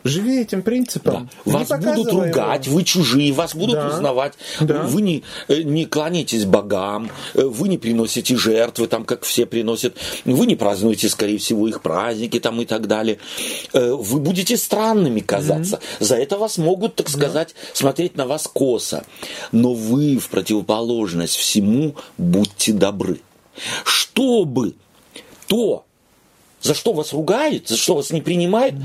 живи 0.04 0.42
этим 0.42 0.62
принципом. 0.62 1.30
Да. 1.46 1.52
Вас 1.52 1.70
будут 1.70 2.12
ругать, 2.12 2.66
его. 2.68 2.76
вы 2.78 2.84
чужие, 2.84 3.34
вас 3.34 3.56
будут 3.56 3.76
Да. 3.76 3.88
узнавать. 3.90 4.34
Да. 4.60 4.84
Вы 4.84 5.02
не, 5.02 5.24
э, 5.48 5.62
не 5.64 5.86
кланяетесь 5.86 6.46
богам, 6.46 7.10
э, 7.34 7.44
вы 7.44 7.68
не 7.68 7.78
приносите 7.78 8.36
жертвы, 8.38 8.88
там, 8.88 9.04
как 9.06 9.24
все 9.24 9.46
приносят, 9.46 9.96
вы 10.26 10.46
не 10.46 10.56
празднуете, 10.56 11.10
скорее 11.10 11.38
всего, 11.38 11.68
их 11.68 11.82
праздники 11.82 12.40
там, 12.40 12.62
и 12.62 12.66
так 12.66 12.88
далее. 12.88 13.20
Э, 13.74 13.94
Вы 13.94 14.20
будете 14.20 14.56
странными 14.58 15.20
казаться. 15.20 15.80
За 16.00 16.16
это 16.16 16.38
вас 16.38 16.58
могут, 16.58 16.96
так 16.96 17.10
сказать, 17.10 17.56
смотреть 17.74 18.16
на 18.16 18.26
вас 18.26 18.48
косо. 18.52 19.04
Но 19.52 19.74
вы, 19.74 20.18
в 20.18 20.30
противоположность 20.30 21.36
всему, 21.36 21.96
будьте 22.18 22.74
добры. 22.74 23.20
Чтобы 23.84 24.76
то, 25.48 25.86
за 26.62 26.74
что 26.74 26.94
вас 26.94 27.14
ругают, 27.14 27.68
за 27.68 27.78
что 27.78 27.96
вас 27.96 28.12
не 28.12 28.22
принимают, 28.22 28.76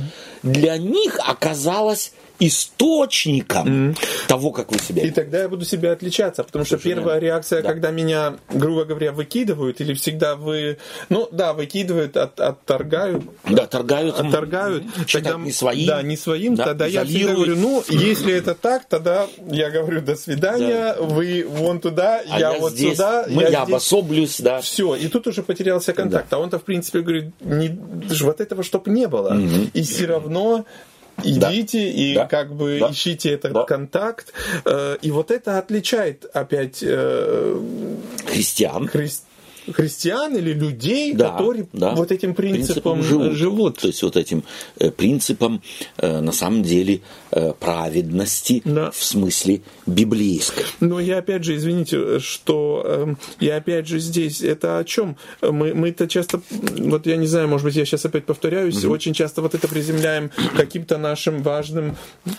для 0.42 0.76
них 0.76 1.18
оказалось 1.24 2.12
источником 2.47 3.95
того, 4.28 4.51
как 4.51 4.72
вы 4.72 4.78
себя 4.78 5.03
И 5.03 5.11
тогда 5.11 5.43
я 5.43 5.49
буду 5.49 5.64
себя 5.64 5.93
отличаться, 5.93 6.43
потому 6.45 6.64
что 6.64 6.76
Совершенно 6.78 7.03
первая 7.03 7.18
реакция, 7.18 7.62
Да. 7.62 7.68
когда 7.68 7.90
меня, 7.90 8.36
грубо 8.51 8.84
говоря, 8.84 9.12
выкидывают, 9.12 9.80
или 9.80 9.95
всегда 9.95 10.36
вы, 10.36 10.78
ну 11.09 11.28
да, 11.32 11.53
выкидывают, 11.53 12.16
от, 12.16 12.38
отторгают, 12.40 13.24
Да, 13.49 13.66
торгают. 13.66 14.18
отторгают, 14.18 14.84
считают 15.07 15.38
не 15.45 15.53
своим. 15.53 15.86
да, 15.86 16.03
не 16.03 16.16
своим, 16.16 16.55
да, 16.55 16.64
тогда 16.66 16.86
я 16.86 17.05
всегда 17.05 17.20
изолируют. 17.20 17.36
говорю, 17.36 17.57
ну, 17.61 17.84
если 17.88 18.32
это 18.34 18.55
так, 18.55 18.88
тогда 18.88 19.26
я 19.51 19.70
говорю, 19.70 20.01
до 20.03 20.16
свидания, 20.16 20.95
вы 20.99 21.47
вон 21.49 21.80
туда, 21.80 22.22
А 22.28 22.38
я, 22.38 22.53
вот 22.55 22.72
здесь, 22.72 22.93
сюда, 22.97 23.26
мы, 23.28 23.43
я, 23.43 23.49
я 23.49 23.64
здесь. 23.64 23.68
обособлюсь, 23.68 24.40
да. 24.40 24.61
Все, 24.61 24.95
и 24.95 25.09
тут 25.09 25.26
уже 25.26 25.43
потерялся 25.43 25.93
контакт. 25.93 26.32
А 26.32 26.38
он-то, 26.38 26.59
в 26.59 26.64
принципе, 26.64 27.01
говорит, 27.01 27.26
не, 27.40 27.68
ж 28.11 28.22
вот 28.22 28.40
этого 28.40 28.62
чтоб 28.62 28.86
не 28.86 29.07
было. 29.09 29.36
И 29.74 29.82
все 29.82 30.07
равно 30.07 30.64
идите 31.22 31.88
и 31.90 32.14
Да. 32.14 32.26
как 32.26 32.54
бы 32.54 32.78
Да. 32.80 32.90
ищите 32.90 33.30
этот 33.30 33.52
Да. 33.52 33.64
контакт. 33.64 34.32
Э, 34.64 34.96
И 35.02 35.10
вот 35.10 35.30
это 35.30 35.58
отличает 35.58 36.24
опять 36.32 36.78
э, 36.82 37.56
Христиан. 38.26 38.88
Хрис- 39.66 39.72
христиан 39.74 40.36
или 40.36 40.52
людей, 40.52 41.12
Да, 41.14 41.30
которые 41.30 41.66
да. 41.72 41.94
вот 41.94 42.12
этим 42.12 42.34
принципом, 42.34 43.02
живут. 43.02 43.78
То 43.78 43.88
есть 43.88 44.02
вот 44.02 44.16
этим 44.16 44.44
э, 44.78 44.90
принципом 44.90 45.62
э, 45.98 46.20
на 46.20 46.32
самом 46.32 46.62
деле 46.62 47.00
э, 47.30 47.52
праведности 47.58 48.62
Да. 48.64 48.90
в 48.90 49.02
смысле 49.02 49.62
библейской. 49.86 50.64
Но 50.80 51.00
я 51.00 51.18
опять 51.18 51.44
же, 51.44 51.56
извините, 51.56 52.18
что 52.18 52.82
эм, 52.86 53.18
я 53.40 53.56
опять 53.56 53.86
же 53.86 53.98
здесь, 53.98 54.40
это 54.42 54.78
о 54.78 54.84
чем? 54.84 55.16
Мы, 55.40 55.74
мы-то 55.74 56.06
часто, 56.08 56.40
вот 56.50 57.06
я 57.06 57.16
не 57.16 57.26
знаю, 57.26 57.48
может 57.48 57.64
быть, 57.64 57.76
я 57.76 57.84
сейчас 57.84 58.04
опять 58.04 58.24
повторяюсь, 58.24 58.84
очень 58.84 59.12
часто 59.14 59.42
вот 59.42 59.54
это 59.54 59.68
приземляем 59.68 60.30
каким-то 60.56 60.98
нашим 60.98 61.42
важным 61.42 61.96
ну, 62.24 62.32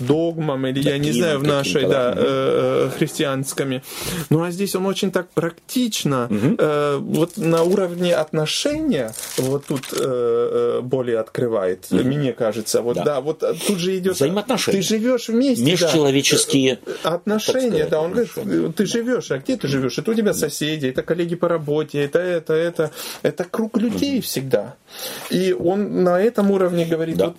догмам, 0.00 0.66
или 0.66 0.80
я 0.80 0.98
не 0.98 1.06
Доктринам 1.12 1.18
знаю, 1.18 1.38
в 1.38 1.42
нашей, 1.44 1.82
да, 1.86 2.14
э, 2.16 2.90
христианскими. 2.98 3.82
Ну 4.30 4.42
а 4.42 4.50
здесь 4.50 4.74
он 4.74 4.86
очень 4.86 5.10
так 5.10 5.28
практично, 5.30 6.28
э, 6.58 6.96
вот 7.00 7.36
на 7.36 7.62
уровне 7.62 8.14
отношения, 8.14 9.12
вот 9.38 9.66
тут 9.66 9.86
э, 9.92 9.96
э, 10.00 10.80
более 10.82 11.18
открывает, 11.18 11.86
мне 11.90 12.32
кажется. 12.32 12.82
Вот 12.82 12.96
Да. 12.96 13.04
да, 13.04 13.20
вот 13.20 13.42
э, 13.42 13.54
тут 13.66 13.78
же 13.78 13.96
идет... 13.98 14.14
Взаимоотношения. 14.16 14.78
Ты 14.80 14.86
живешь 14.86 15.28
вместе. 15.28 15.64
да. 15.64 15.70
Межчеловеческие 15.70 16.78
Отношения, 17.02 17.68
сказать, 17.70 17.88
да, 17.90 18.00
он 18.00 18.10
говорит, 18.12 18.30
отношения. 18.36 18.72
ты 18.72 18.86
живешь, 18.86 19.30
а 19.30 19.38
где 19.38 19.56
ты 19.56 19.68
живешь? 19.68 19.98
Это 19.98 20.10
у 20.10 20.14
тебя 20.14 20.34
соседи, 20.34 20.86
это 20.86 21.02
коллеги 21.02 21.34
по 21.36 21.48
работе, 21.48 22.02
это 22.04 22.18
это, 22.18 22.52
это, 22.54 22.90
это 23.22 23.44
круг 23.44 23.76
людей 23.78 24.20
всегда. 24.20 24.74
И 25.30 25.52
он 25.52 26.02
на 26.04 26.20
этом 26.20 26.50
уровне 26.50 26.84
говорит, 26.84 27.16
Да. 27.16 27.26
вот 27.26 27.36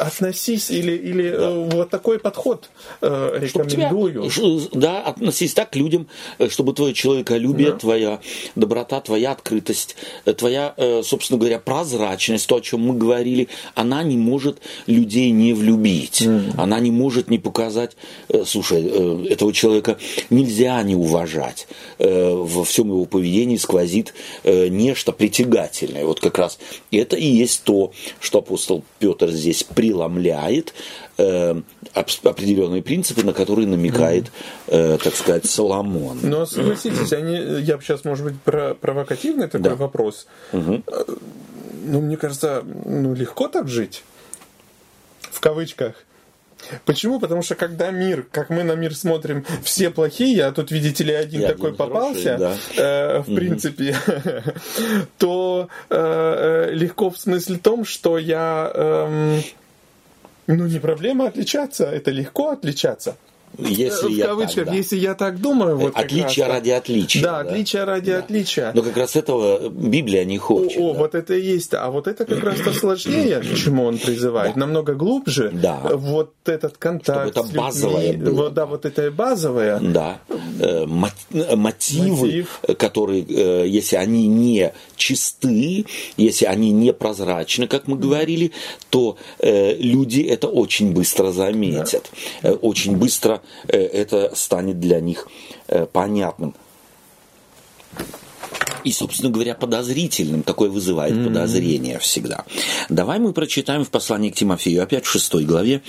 относись 0.00 0.70
или, 0.70 0.92
или 0.92 1.24
э, 1.26 1.68
вот 1.72 1.90
такой 1.90 2.18
подход 2.18 2.70
э, 3.00 3.40
тебя- 3.52 3.64
рекомендую. 3.64 4.30
ш- 4.30 4.68
да, 4.72 5.02
относись 5.02 5.54
так 5.54 5.70
к 5.70 5.76
людям, 5.76 6.08
э, 6.38 6.48
чтобы 6.48 6.72
твое 6.72 6.94
человеколюбие, 6.94 7.72
Да. 7.72 7.76
твоя 7.78 8.20
доброта, 8.56 9.00
твоя 9.00 9.32
открытость, 9.32 9.96
э, 10.24 10.32
твоя, 10.32 10.74
собственно 11.04 11.38
говоря, 11.38 11.58
прозрачность, 11.58 12.46
то, 12.46 12.56
о 12.56 12.60
чем 12.60 12.80
мы 12.80 12.94
говорили, 12.96 13.48
она 13.74 14.02
не 14.02 14.16
может 14.16 14.58
людей 14.86 15.30
не 15.30 15.52
влюбить. 15.52 16.26
Она 16.56 16.80
не 16.80 16.90
может 16.90 17.30
не 17.30 17.38
показать, 17.38 17.96
слушай, 18.46 18.82
этого 19.28 19.52
человека 19.52 19.98
нельзя 20.30 20.82
не 20.82 20.94
уважать. 20.96 21.66
Во 21.98 22.64
всем 22.64 22.88
его 22.88 23.04
поведении 23.04 23.56
сквозит 23.56 24.14
нечто 24.44 25.12
притягательное. 25.12 26.04
Вот 26.04 26.20
как 26.20 26.38
раз 26.38 26.58
это 26.90 27.16
и 27.16 27.26
есть 27.26 27.64
то, 27.64 27.92
что 28.20 28.38
апостол 28.38 28.82
Петр 28.98 29.30
здесь 29.30 29.62
преломляет 29.90 30.72
э, 31.18 31.60
определенные 31.94 32.82
принципы, 32.82 33.24
на 33.24 33.32
которые 33.32 33.66
намекает, 33.66 34.30
э, 34.68 34.98
так 35.02 35.14
сказать, 35.14 35.46
Соломон. 35.46 36.20
Но 36.22 36.46
согласитесь, 36.46 37.12
они, 37.12 37.36
я 37.62 37.76
бы 37.76 37.82
сейчас, 37.82 38.04
может 38.04 38.24
быть, 38.24 38.40
про 38.40 38.74
провокативный 38.74 39.48
такой 39.48 39.70
Да. 39.70 39.74
вопрос. 39.74 40.26
Э, 40.52 40.78
Ну, 41.82 42.02
мне 42.02 42.16
кажется, 42.18 42.62
ну, 42.84 43.14
легко 43.14 43.48
так 43.48 43.66
жить. 43.66 44.04
В 45.32 45.40
кавычках. 45.40 45.94
Почему? 46.84 47.18
Потому 47.18 47.40
что 47.42 47.54
когда 47.54 47.90
мир, 47.90 48.26
как 48.30 48.50
мы 48.50 48.64
на 48.64 48.74
мир 48.76 48.94
смотрим, 48.94 49.44
все 49.64 49.88
плохие, 49.90 50.44
а 50.44 50.52
тут, 50.52 50.70
видите 50.70 51.04
ли, 51.04 51.14
один 51.14 51.40
И 51.42 51.46
такой 51.46 51.70
один 51.70 51.76
попался, 51.76 52.36
хороший, 52.36 52.58
э, 52.76 53.18
в 53.20 53.34
принципе, 53.34 53.96
то 55.18 55.68
э, 55.88 56.66
э, 56.68 56.74
легко 56.74 57.08
в 57.10 57.18
смысле 57.18 57.56
том, 57.56 57.84
что 57.86 58.18
я... 58.18 58.70
эм, 58.74 59.42
ну, 60.56 60.66
не 60.66 60.78
проблема 60.78 61.26
отличаться, 61.26 61.84
это 61.84 62.10
легко 62.10 62.50
отличаться. 62.50 63.16
Если 63.58 64.06
в 64.06 64.10
я 64.10 64.26
кавычках, 64.26 64.54
так, 64.54 64.66
да. 64.66 64.74
если 64.74 64.96
я 64.96 65.14
так 65.14 65.40
думаю, 65.40 65.76
вот 65.76 65.92
Отличие 65.96 66.46
раз, 66.46 66.54
ради 66.54 66.70
отличия. 66.70 67.22
Да, 67.22 67.40
отличие 67.40 67.84
ради 67.84 68.10
отличия. 68.10 68.72
Но 68.74 68.82
как 68.82 68.96
раз 68.96 69.16
этого 69.16 69.68
Библия 69.68 70.24
не 70.24 70.38
хочет. 70.38 70.78
о, 70.78 70.92
да. 70.92 70.98
вот 70.98 71.14
это 71.14 71.34
и 71.34 71.42
есть. 71.42 71.74
А 71.74 71.90
вот 71.90 72.06
это 72.06 72.24
как 72.24 72.42
раз-то 72.42 72.72
сложнее, 72.72 73.40
к 73.40 73.54
чему 73.56 73.84
он 73.84 73.98
призывает. 73.98 74.56
Намного 74.56 74.94
глубже. 74.94 75.50
Да. 75.52 75.80
Вот 75.92 76.32
этот 76.46 76.78
контакт. 76.78 77.30
Чтобы 77.30 77.30
это 77.30 77.40
людьми. 77.40 77.58
базовое 77.58 78.12
было. 78.16 78.34
Вот, 78.34 78.54
да, 78.54 78.66
вот 78.66 78.86
это 78.86 79.10
базовое. 79.10 79.80
Да, 79.80 80.20
э, 80.28 80.84
э, 80.84 80.86
мотивы, 80.86 81.56
Мотив. 81.56 82.60
которые, 82.78 83.24
э, 83.24 83.66
если 83.66 83.96
они 83.96 84.28
не 84.28 84.72
чисты, 85.00 85.86
если 86.16 86.44
они 86.44 86.70
не 86.70 86.92
прозрачны, 86.92 87.66
как 87.66 87.88
мы 87.88 87.96
говорили, 87.96 88.52
то 88.90 89.16
э, 89.38 89.74
люди 89.76 90.20
это 90.20 90.46
очень 90.46 90.92
быстро 90.92 91.32
заметят. 91.32 92.10
Э, 92.42 92.52
Очень 92.52 92.96
быстро 92.96 93.40
э, 93.66 93.78
это 93.78 94.32
станет 94.34 94.78
для 94.78 95.00
них 95.00 95.26
э, 95.68 95.86
понятным. 95.86 96.54
И, 98.84 98.92
собственно 98.92 99.30
говоря, 99.30 99.54
подозрительным. 99.54 100.42
Такое 100.42 100.70
вызывает 100.70 101.24
подозрение 101.24 101.98
всегда. 101.98 102.44
Давай 102.88 103.18
мы 103.18 103.32
прочитаем 103.32 103.84
в 103.84 103.90
послании 103.90 104.30
к 104.30 104.36
Тимофею, 104.36 104.82
опять 104.82 105.04
в 105.04 105.10
шестой 105.10 105.44
главе, 105.44 105.82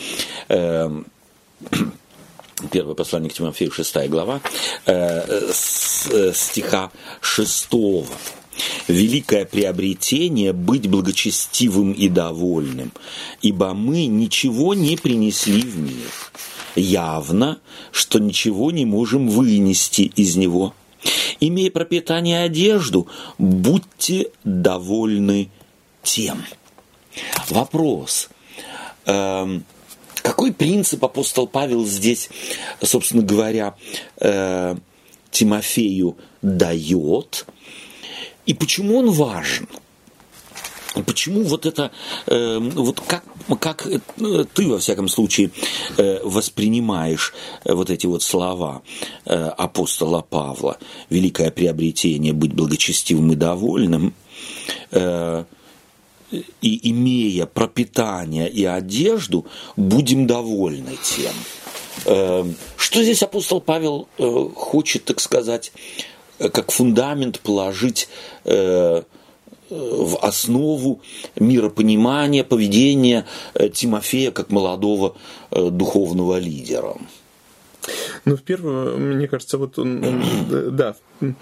э, 0.49 0.89
Первое 2.69 2.93
послание 2.93 3.29
к 3.29 3.33
Тимофею, 3.33 3.71
6 3.71 4.07
глава, 4.07 4.41
э, 4.85 5.51
с 5.51 6.07
э, 6.11 6.31
стиха 6.33 6.91
6. 7.21 7.69
Великое 8.87 9.45
приобретение 9.45 10.53
быть 10.53 10.87
благочестивым 10.87 11.91
и 11.91 12.07
довольным, 12.09 12.91
ибо 13.41 13.73
мы 13.73 14.05
ничего 14.05 14.73
не 14.73 14.97
принесли 14.97 15.61
в 15.61 15.77
мир. 15.77 16.11
Явно, 16.75 17.59
что 17.91 18.19
ничего 18.19 18.71
не 18.71 18.85
можем 18.85 19.29
вынести 19.29 20.03
из 20.15 20.35
него. 20.35 20.73
Имея 21.39 21.71
пропитание 21.71 22.43
и 22.43 22.45
одежду, 22.45 23.07
будьте 23.37 24.27
довольны 24.43 25.49
тем. 26.03 26.43
Вопрос. 27.49 28.29
Эм, 29.05 29.65
какой 30.21 30.53
принцип 30.53 31.03
апостол 31.03 31.47
Павел 31.47 31.85
здесь, 31.85 32.29
собственно 32.81 33.23
говоря, 33.23 33.75
э, 34.19 34.75
Тимофею 35.31 36.17
дает, 36.41 37.45
и 38.45 38.53
почему 38.53 38.97
он 38.97 39.11
важен? 39.11 39.67
Почему 41.05 41.43
вот 41.43 41.65
это, 41.65 41.91
э, 42.27 42.59
вот 42.59 42.99
как, 43.07 43.23
как 43.61 43.87
э, 43.87 43.99
ты, 44.53 44.67
во 44.67 44.77
всяком 44.77 45.07
случае, 45.07 45.51
э, 45.97 46.19
воспринимаешь 46.21 47.33
э, 47.63 47.73
вот 47.73 47.89
эти 47.89 48.07
вот 48.07 48.23
слова 48.23 48.81
апостола 49.25 50.21
Павла, 50.21 50.77
великое 51.09 51.49
приобретение 51.49 52.33
быть 52.33 52.53
благочестивым 52.53 53.31
и 53.31 53.35
довольным, 53.35 54.13
и 56.61 56.89
имея 56.89 57.45
пропитание 57.45 58.49
и 58.49 58.65
одежду, 58.65 59.45
будем 59.77 60.27
довольны 60.27 60.97
тем. 61.01 61.33
Э, 62.05 62.45
Что 62.75 63.03
здесь 63.03 63.23
апостол 63.23 63.61
Павел 63.61 64.09
хочет, 64.55 65.05
так 65.05 65.21
сказать, 65.21 65.71
как 66.49 66.71
фундамент 66.71 67.39
положить 67.39 68.07
э, 68.45 69.03
в 69.69 70.17
основу 70.17 71.01
миропонимания, 71.35 72.43
поведения 72.43 73.25
э, 73.53 73.69
Тимофея 73.69 74.31
как 74.31 74.49
молодого 74.49 75.15
э, 75.51 75.69
духовного 75.69 76.37
лидера? 76.39 76.95
Ну, 78.25 78.35
в 78.35 78.41
первую, 78.41 78.97
мне 78.97 79.27
кажется, 79.27 79.57
вот 79.57 79.79
он, 79.79 80.03
он, 80.03 80.23
э, 80.51 80.69
да, 80.71 80.95
э, 81.21 81.33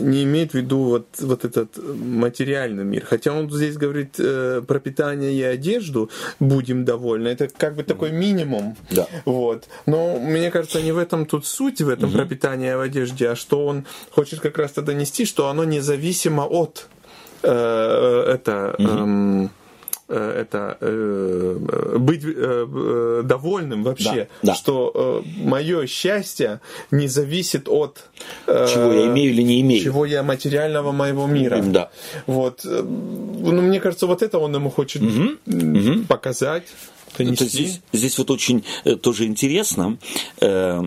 не 0.00 0.22
имеет 0.24 0.52
в 0.52 0.54
виду 0.54 0.78
вот, 0.84 1.06
вот 1.18 1.44
этот 1.44 1.76
материальный 1.76 2.84
мир. 2.84 3.04
Хотя 3.04 3.32
он 3.32 3.50
здесь 3.50 3.76
говорит 3.76 4.14
э, 4.18 4.62
про 4.66 4.78
питание 4.78 5.32
и 5.32 5.42
одежду, 5.42 6.10
будем 6.40 6.84
довольны. 6.84 7.28
Это 7.28 7.48
как 7.48 7.74
бы 7.74 7.82
такой 7.82 8.12
минимум. 8.12 8.76
Да. 8.90 9.06
Вот. 9.24 9.68
Но 9.86 10.18
мне 10.18 10.50
кажется, 10.50 10.82
не 10.82 10.92
в 10.92 10.98
этом 10.98 11.26
тут 11.26 11.46
суть, 11.46 11.80
в 11.80 11.88
этом 11.88 12.12
пропитании 12.12 12.70
и 12.70 12.74
в 12.74 12.80
одежде, 12.80 13.30
а 13.30 13.36
что 13.36 13.66
он 13.66 13.84
хочет 14.10 14.40
как 14.40 14.58
раз-то 14.58 14.82
донести, 14.82 15.24
что 15.24 15.48
оно 15.48 15.64
независимо 15.64 16.42
от 16.42 16.88
э, 17.42 17.48
э, 17.48 18.32
это... 18.34 18.74
эм, 18.78 19.46
э, 19.46 19.48
это 20.16 20.76
э, 20.80 21.96
быть 21.98 22.22
э, 22.24 22.28
э, 22.66 23.22
довольным 23.24 23.82
вообще, 23.82 24.28
Да, 24.42 24.52
да. 24.52 24.54
что 24.54 25.22
мое 25.36 25.86
счастье 25.86 26.60
не 26.90 27.08
зависит 27.08 27.68
от 27.68 28.04
Чего 28.46 28.92
я 28.92 29.06
имею 29.06 29.30
или 29.32 29.42
не 29.42 29.60
имею? 29.60 29.82
чего 29.82 30.04
я 30.06 30.22
материального 30.22 30.92
моего 30.92 31.26
мира. 31.26 31.62
Да. 31.62 31.90
Вот, 32.26 32.60
ну 32.64 33.60
мне 33.62 33.80
кажется, 33.80 34.06
вот 34.06 34.22
это 34.22 34.38
он 34.38 34.54
ему 34.54 34.70
хочет 34.70 35.02
м, 35.02 36.04
показать. 36.08 36.64
Это 37.16 37.24
донести. 37.24 37.44
здесь, 37.46 37.80
здесь 37.92 38.18
вот 38.18 38.30
очень 38.32 38.64
тоже 39.00 39.26
интересно. 39.26 39.98
Э, 40.40 40.82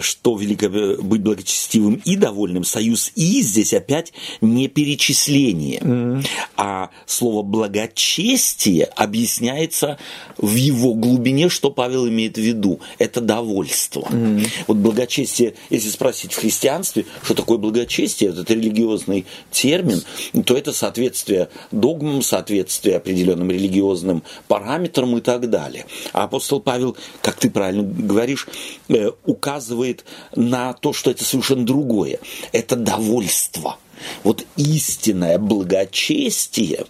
что 0.00 0.36
великое 0.36 0.96
быть 0.98 1.22
благочестивым 1.22 2.00
и 2.04 2.16
довольным, 2.16 2.64
союз 2.64 3.12
«и» 3.14 3.42
здесь 3.42 3.74
опять 3.74 4.12
не 4.40 4.68
перечисление, 4.68 5.80
mm-hmm. 5.80 6.26
а 6.56 6.90
слово 7.06 7.42
«благочестие» 7.42 8.84
объясняется 8.84 9.98
в 10.38 10.54
его 10.54 10.94
глубине, 10.94 11.48
что 11.48 11.70
Павел 11.70 12.08
имеет 12.08 12.36
в 12.36 12.40
виду. 12.40 12.80
Это 12.98 13.20
довольство. 13.20 14.08
Mm-hmm. 14.10 14.48
Вот 14.68 14.76
благочестие, 14.78 15.54
если 15.70 15.90
спросить 15.90 16.32
в 16.32 16.40
христианстве, 16.40 17.06
что 17.22 17.34
такое 17.34 17.58
благочестие, 17.58 18.30
этот 18.30 18.50
религиозный 18.50 19.26
термин, 19.50 20.02
то 20.44 20.56
это 20.56 20.72
соответствие 20.72 21.48
догмам, 21.70 22.22
соответствие 22.22 22.96
определенным 22.96 23.50
религиозным 23.50 24.22
параметрам 24.48 25.16
и 25.16 25.20
так 25.20 25.50
далее. 25.50 25.86
А 26.12 26.24
апостол 26.24 26.60
Павел, 26.60 26.96
как 27.22 27.36
ты 27.36 27.50
правильно 27.50 27.82
говоришь, 27.82 28.46
э, 28.88 29.10
указывает 29.74 30.04
на 30.34 30.72
то, 30.72 30.92
что 30.92 31.10
это 31.10 31.24
совершенно 31.24 31.66
другое. 31.66 32.18
Это 32.52 32.76
довольство. 32.76 33.78
Вот 34.22 34.44
истинное 34.56 35.38
благочестие 35.38 36.86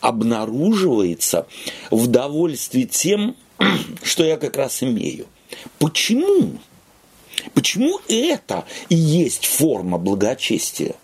обнаруживается 0.00 1.46
в 1.90 2.06
довольстве 2.06 2.84
тем, 2.84 3.36
что 4.02 4.24
я 4.24 4.36
как 4.36 4.56
раз 4.56 4.82
имею. 4.82 5.26
Почему? 5.78 6.58
Почему 7.54 7.98
это 8.08 8.64
и 8.88 8.94
есть 8.94 9.46
форма 9.46 9.98
благочестия? 9.98 10.94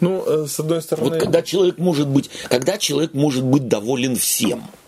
Ну, 0.00 0.24
э, 0.26 0.46
с 0.48 0.58
одной 0.58 0.82
стороны... 0.82 1.10
Вот 1.10 1.18
когда 1.18 1.42
человек 1.42 1.78
может 1.78 2.08
быть, 2.08 2.30
когда 2.48 2.78
человек 2.78 3.14
может 3.14 3.44
быть 3.44 3.68
доволен 3.68 4.16
всем– 4.16 4.64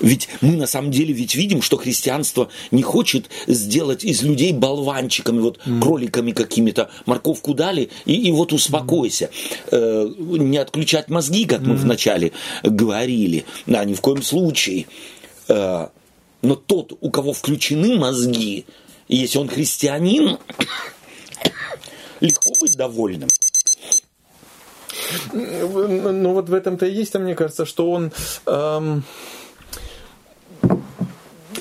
ведь 0.00 0.28
мы 0.40 0.56
на 0.56 0.66
самом 0.66 0.90
деле 0.90 1.12
ведь 1.12 1.34
видим, 1.34 1.62
что 1.62 1.76
христианство 1.76 2.48
не 2.70 2.82
хочет 2.82 3.30
сделать 3.46 4.04
из 4.04 4.22
людей 4.22 4.52
болванчиками, 4.52 5.40
вот 5.40 5.58
mm. 5.64 5.80
кроликами 5.80 6.32
какими-то, 6.32 6.90
морковку 7.06 7.54
дали, 7.54 7.90
и, 8.04 8.14
и 8.28 8.32
вот 8.32 8.52
успокойся. 8.52 9.30
Э, 9.70 10.08
не 10.18 10.58
отключать 10.58 11.08
мозги, 11.08 11.46
как 11.46 11.60
mm. 11.60 11.66
мы 11.66 11.76
вначале 11.76 12.32
говорили, 12.62 13.44
да, 13.66 13.84
ни 13.84 13.94
в 13.94 14.00
коем 14.00 14.22
случае. 14.22 14.86
Э, 15.48 15.88
но 16.42 16.54
тот, 16.54 16.92
у 17.00 17.10
кого 17.10 17.32
включены 17.32 17.96
мозги, 17.96 18.66
если 19.08 19.38
он 19.38 19.48
христианин, 19.48 20.38
легко 22.20 22.52
быть 22.60 22.76
довольным. 22.76 23.28
Ну 25.32 26.32
вот 26.32 26.48
в 26.48 26.54
этом-то 26.54 26.86
и 26.86 26.92
есть, 26.92 27.14
а 27.14 27.18
мне 27.18 27.34
кажется, 27.34 27.64
что 27.64 27.90
он 27.90 28.12
эм, 28.46 29.04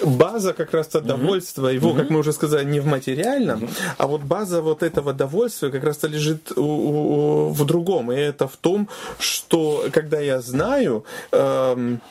база 0.06 0.54
как 0.54 0.74
раз-то 0.74 1.02
довольства 1.02 1.68
его, 1.68 1.94
как 1.94 2.10
мы 2.10 2.20
уже 2.20 2.34
сказали, 2.34 2.66
не 2.66 2.80
в 2.80 2.88
материальном, 2.88 3.70
а 3.98 4.08
вот 4.08 4.22
база 4.22 4.62
вот 4.62 4.84
этого 4.84 5.14
довольствия 5.14 5.70
как 5.70 5.84
раз-то 5.84 6.08
лежит 6.08 6.52
у, 6.56 6.62
у, 6.62 7.50
в 7.50 7.66
другом. 7.66 8.12
И 8.12 8.16
это 8.16 8.48
в 8.48 8.58
том, 8.58 8.88
что 9.20 9.86
когда 9.92 10.20
я 10.20 10.42
знаю, 10.42 11.06
эм, 11.32 12.02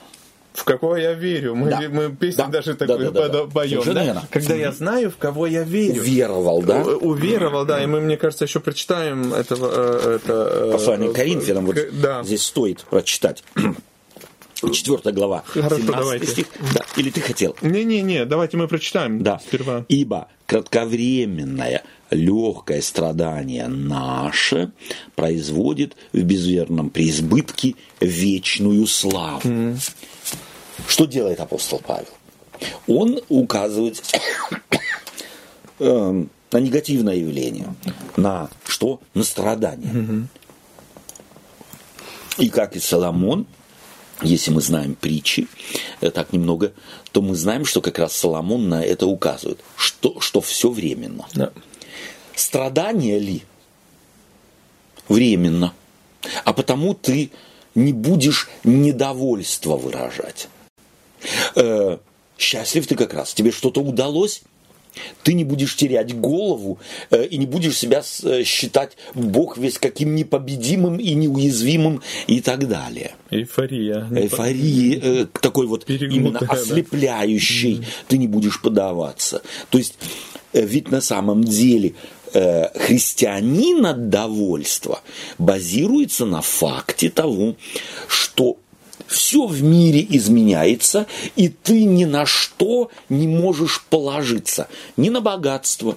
в 0.55 0.65
кого 0.65 0.97
я 0.97 1.15
верю. 1.15 1.57
Мы, 1.57 1.69
да. 1.69 1.81
мы 1.91 2.15
песню 2.15 2.45
да. 2.45 2.51
даже 2.51 2.75
такую 2.75 3.11
да, 3.11 3.29
да, 3.29 3.29
да, 3.29 3.47
поем. 3.47 3.83
Да? 3.93 4.23
Когда 4.31 4.55
я 4.55 4.71
знаю, 4.71 5.11
в 5.11 5.17
кого 5.17 5.47
я 5.47 5.65
верю. 5.65 6.01
Уверовал, 6.01 6.63
да? 6.63 6.83
Уверовал, 6.83 7.65
да. 7.65 7.83
И 7.83 7.87
мы, 7.87 8.01
мне 8.01 8.17
кажется, 8.17 8.45
еще 8.45 8.61
прочитаем 8.61 9.35
этого, 9.35 9.71
э, 9.73 10.17
это... 10.23 10.69
Э, 10.69 10.73
Послание 10.73 11.11
к 11.11 11.17
Коринфянам 11.17 11.67
вот 11.67 11.77
да. 12.01 12.23
здесь 12.23 12.45
стоит 12.45 12.85
прочитать. 12.89 13.43
Четвертая 14.73 15.13
глава. 15.13 15.43
Хорошо. 15.47 16.19
Стих. 16.25 16.47
Да. 16.75 16.81
Или 16.97 17.11
ты 17.11 17.21
хотел? 17.21 17.57
Не-не-не, 17.63 18.25
давайте 18.25 18.57
мы 18.57 18.69
прочитаем 18.69 19.23
да. 19.23 19.41
сперва. 19.45 19.85
Ибо 19.89 20.29
кратковременное 20.47 21.83
легкое 22.11 22.81
страдание 22.81 23.69
наше 23.69 24.73
производит 25.15 25.97
в 26.13 26.23
безверном 26.23 26.91
преизбытке 26.91 27.75
вечную 28.01 28.87
славу. 28.87 29.41
Mm. 29.43 29.79
Что 30.87 31.07
делает 31.07 31.41
апостол 31.41 31.81
Павел? 31.85 32.09
Он 32.87 33.21
указывает 33.29 34.03
э, 35.79 36.25
на 36.53 36.59
негативное 36.59 37.17
явление, 37.17 37.75
на 38.17 38.49
что? 38.67 39.01
На 39.15 39.25
страдание. 39.25 39.93
Mm-hmm. 39.93 40.25
И 42.39 42.49
как 42.49 42.77
и 42.77 42.81
Соломон, 42.81 43.47
если 44.23 44.51
мы 44.51 44.61
знаем 44.61 44.95
притчи, 44.95 45.49
э, 46.01 46.11
так 46.11 46.33
немного, 46.33 46.73
то 47.13 47.23
мы 47.23 47.35
знаем, 47.35 47.65
что 47.65 47.81
как 47.81 47.99
раз 47.99 48.17
Соломон 48.17 48.69
на 48.69 48.83
это 48.83 49.07
указывает, 49.07 49.61
что, 49.77 50.21
что 50.21 50.41
все 50.41 50.71
временно. 50.71 51.27
Да. 51.35 51.53
Страдание 52.35 53.19
ли? 53.19 53.43
Временно. 55.09 55.73
А 56.45 56.53
потому 56.53 56.95
ты 56.95 57.31
не 57.75 57.93
будешь 57.93 58.49
недовольство 58.63 59.77
выражать. 59.77 60.49
Э, 61.55 61.99
счастлив 62.39 62.87
ты 62.87 62.97
как 62.97 63.15
раз, 63.15 63.35
тебе 63.35 63.51
что-то 63.51 63.81
удалось, 63.81 64.43
ты 65.23 65.35
не 65.35 65.45
будешь 65.45 65.77
терять 65.77 66.15
голову 66.15 66.79
э, 67.11 67.27
и 67.27 67.37
не 67.37 67.47
будешь 67.47 67.77
себя 67.77 68.03
э, 68.23 68.45
считать 68.45 68.97
Бог 69.15 69.59
весь 69.59 69.79
каким 69.79 70.15
непобедимым 70.15 70.99
и 70.99 71.15
неуязвимым 71.15 72.03
и 72.27 72.41
так 72.41 72.69
далее. 72.69 73.13
Эйфория. 73.31 74.09
Эйфории, 74.15 75.01
э, 75.03 75.27
такой 75.41 75.67
вот 75.67 75.89
именно 75.89 76.39
ослепляющий, 76.39 77.79
да. 77.79 77.87
ты 78.09 78.19
не 78.19 78.29
будешь 78.29 78.61
подаваться. 78.61 79.43
То 79.71 79.79
есть, 79.79 79.99
э, 80.53 80.65
ведь 80.65 80.91
на 80.91 81.01
самом 81.01 81.45
деле 81.45 81.95
э, 82.33 82.79
христианина 82.79 83.95
довольство 83.95 85.01
базируется 85.39 86.27
на 86.27 86.41
факте 86.43 87.11
того, 87.11 87.57
что 88.09 88.59
все 89.07 89.47
в 89.47 89.63
мире 89.63 90.07
изменяется, 90.11 91.07
и 91.37 91.49
ты 91.49 91.85
ни 91.85 92.05
на 92.05 92.27
что 92.27 92.91
не 93.09 93.27
можешь 93.27 93.83
положиться. 93.89 94.69
Ни 94.97 95.09
на 95.09 95.21
богатство, 95.21 95.97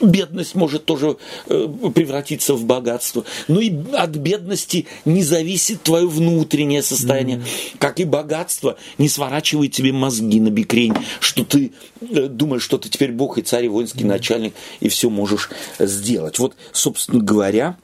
Бедность 0.00 0.54
может 0.54 0.84
тоже 0.84 1.16
э, 1.46 1.68
превратиться 1.94 2.54
в 2.54 2.64
богатство. 2.64 3.24
Но 3.48 3.60
и 3.60 3.72
от 3.94 4.10
бедности 4.10 4.86
не 5.06 5.22
зависит 5.22 5.82
твое 5.82 6.06
внутреннее 6.06 6.82
состояние. 6.82 7.38
Mm-hmm. 7.38 7.78
Как 7.78 7.98
и 7.98 8.04
богатство 8.04 8.76
не 8.98 9.08
сворачивает 9.08 9.72
тебе 9.72 9.92
мозги 9.92 10.38
на 10.38 10.50
бикрень, 10.50 10.92
что 11.20 11.44
ты 11.44 11.72
э, 12.00 12.26
думаешь, 12.26 12.62
что 12.62 12.76
ты 12.76 12.90
теперь 12.90 13.12
бог 13.12 13.38
и 13.38 13.42
царь, 13.42 13.64
и 13.64 13.68
воинский 13.68 14.04
mm-hmm. 14.04 14.08
начальник, 14.08 14.54
и 14.80 14.88
все 14.90 15.08
можешь 15.08 15.48
сделать. 15.78 16.38
Вот, 16.38 16.56
собственно 16.72 17.22
говоря, 17.22 17.78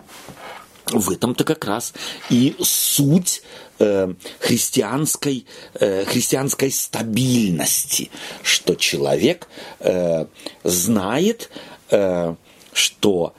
в 0.92 1.10
этом-то 1.10 1.44
как 1.44 1.64
раз 1.64 1.92
и 2.30 2.54
суть 2.60 3.42
Э, 3.82 4.14
христианской, 4.38 5.44
э, 5.74 6.04
христианской 6.04 6.70
стабильности, 6.70 8.10
что 8.42 8.76
человек 8.76 9.48
э, 9.80 10.26
знает, 10.62 11.50
что 12.72 13.34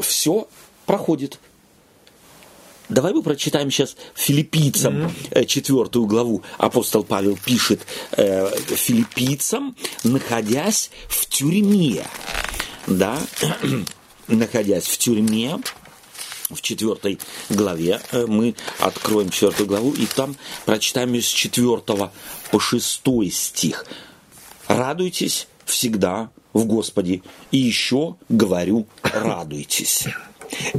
все 0.00 0.48
проходит. 0.86 1.38
Давай 2.88 3.14
мы 3.14 3.22
прочитаем 3.22 3.70
сейчас 3.70 3.96
филиппийцам 4.14 5.06
mm-hmm. 5.06 5.46
четвертую 5.46 6.06
главу. 6.06 6.42
Апостол 6.58 7.04
Павел 7.04 7.38
пишет 7.42 7.86
филиппийцам, 8.10 9.76
находясь 10.04 10.90
в 11.08 11.26
тюрьме. 11.26 12.04
Да, 12.86 13.18
находясь 14.28 14.86
в 14.86 14.98
тюрьме, 14.98 15.58
в 16.50 16.60
четвертой 16.60 17.18
главе. 17.50 18.00
Э, 18.12 18.26
мы 18.26 18.54
откроем 18.78 19.30
четвертую 19.30 19.66
главу 19.66 19.92
и 19.92 20.06
там 20.06 20.36
прочитаем 20.64 21.14
с 21.14 21.26
четвертого 21.26 22.12
по 22.50 22.60
шестой 22.60 23.30
стих. 23.30 23.84
Радуйтесь 24.66 25.48
всегда 25.64 26.30
в 26.52 26.64
Господе. 26.64 27.22
И 27.50 27.58
еще 27.58 28.16
говорю, 28.28 28.86
радуйтесь. 29.02 30.06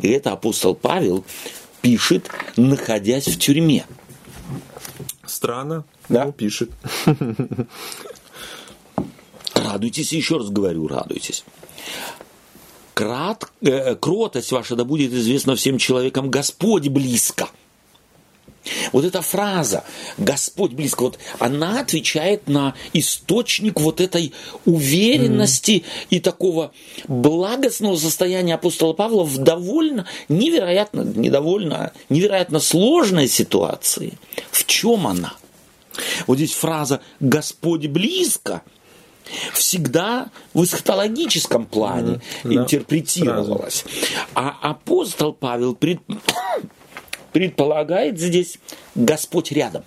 И 0.01 0.07
это 0.09 0.32
апостол 0.32 0.76
Павел 0.76 1.24
пишет, 1.82 2.30
находясь 2.57 3.28
в 3.28 3.38
тюрьме. 3.38 3.86
Странно, 5.26 5.86
да? 6.07 6.26
но 6.26 6.32
пишет. 6.32 6.72
Радуйтесь, 9.53 10.13
еще 10.13 10.38
раз 10.38 10.49
говорю, 10.49 10.88
радуйтесь 10.88 11.43
крат, 13.00 13.45
э, 13.62 13.95
кротость 13.95 14.52
ваша 14.52 14.76
да 14.76 14.84
будет 14.84 15.14
известна 15.14 15.56
всем 15.56 15.78
человекам, 15.78 16.30
Господь 16.30 16.89
близко. 16.89 17.47
Вот 18.91 19.06
эта 19.06 19.22
фраза 19.22 19.86
«Господь 20.18 20.74
близко», 20.74 21.04
вот 21.04 21.18
она 21.39 21.80
отвечает 21.80 22.50
на 22.50 22.76
источник 22.91 23.80
вот 23.80 24.02
этой 24.02 24.34
уверенности 24.66 25.72
mm 25.72 25.86
и 26.10 26.20
такого 26.20 26.74
благостного 27.08 27.95
состояния 27.95 28.56
апостола 28.56 28.91
Павла 28.91 29.24
в 29.24 29.38
довольно 29.38 30.06
невероятно, 30.28 31.02
недовольно, 31.02 31.93
невероятно 32.10 32.60
сложной 32.60 33.30
ситуации. 33.30 34.20
В 34.52 34.66
чем 34.66 35.08
она? 35.08 35.36
Вот 36.28 36.36
здесь 36.36 36.52
фраза 36.52 37.00
«Господь 37.22 37.88
близко» 37.88 38.62
всегда 39.53 40.30
в 40.53 40.63
эсхатологическом 40.63 41.65
плане 41.65 42.21
mm-hmm. 42.43 42.55
интерпретировалась. 42.55 43.86
А 44.34 44.55
апостол 44.61 45.34
Павел 45.34 45.75
пред... 45.75 45.99
предполагает 47.32 48.19
здесь 48.19 48.59
Господь 48.95 49.51
рядом. 49.51 49.84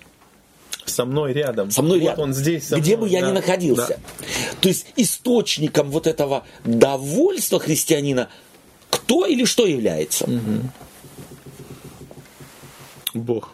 Со 0.85 1.05
мной 1.05 1.33
рядом. 1.33 1.71
Со 1.71 1.81
мной 1.81 1.99
вот 1.99 2.05
рядом. 2.05 2.23
Он 2.25 2.33
здесь. 2.33 2.67
Со 2.67 2.77
Где 2.77 2.97
мной, 2.97 3.09
бы 3.09 3.13
я 3.13 3.21
да, 3.21 3.29
ни 3.29 3.31
находился. 3.33 3.99
да. 3.99 4.25
То 4.61 4.67
есть 4.67 4.87
источником 4.95 5.89
вот 5.89 6.07
этого 6.07 6.43
довольства 6.65 7.59
христианина 7.59 8.29
кто 8.89 9.25
или 9.25 9.45
что 9.45 9.65
является? 9.65 10.29
Бог. 13.13 13.51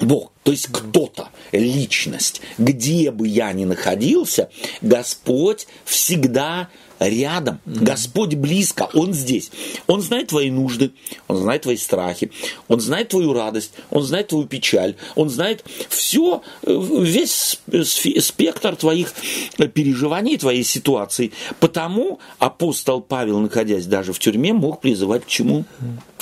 Бог, 0.00 0.32
то 0.44 0.52
есть 0.52 0.68
кто-то, 0.72 1.28
личность. 1.52 2.40
Где 2.56 3.10
бы 3.10 3.26
я 3.26 3.52
ни 3.52 3.64
находился, 3.64 4.48
Господь 4.80 5.66
всегда 5.84 6.68
рядом. 6.98 7.60
Господь 7.66 8.34
близко, 8.34 8.88
Он 8.94 9.12
здесь. 9.12 9.50
Он 9.86 10.00
знает 10.00 10.28
твои 10.28 10.50
нужды, 10.50 10.92
Он 11.26 11.36
знает 11.36 11.62
твои 11.62 11.76
страхи, 11.76 12.30
Он 12.68 12.80
знает 12.80 13.08
твою 13.08 13.32
радость, 13.32 13.72
Он 13.90 14.02
знает 14.02 14.28
твою 14.28 14.46
печаль, 14.46 14.96
Он 15.14 15.28
знает 15.28 15.64
все, 15.88 16.42
весь 16.66 17.60
спектр 18.22 18.76
твоих 18.76 19.12
переживаний, 19.74 20.38
твоей 20.38 20.64
ситуации. 20.64 21.32
Потому 21.60 22.18
апостол 22.38 23.00
Павел, 23.00 23.38
находясь 23.38 23.86
даже 23.86 24.12
в 24.12 24.18
тюрьме, 24.18 24.52
мог 24.52 24.80
призывать 24.80 25.24
к 25.24 25.28
чему? 25.28 25.64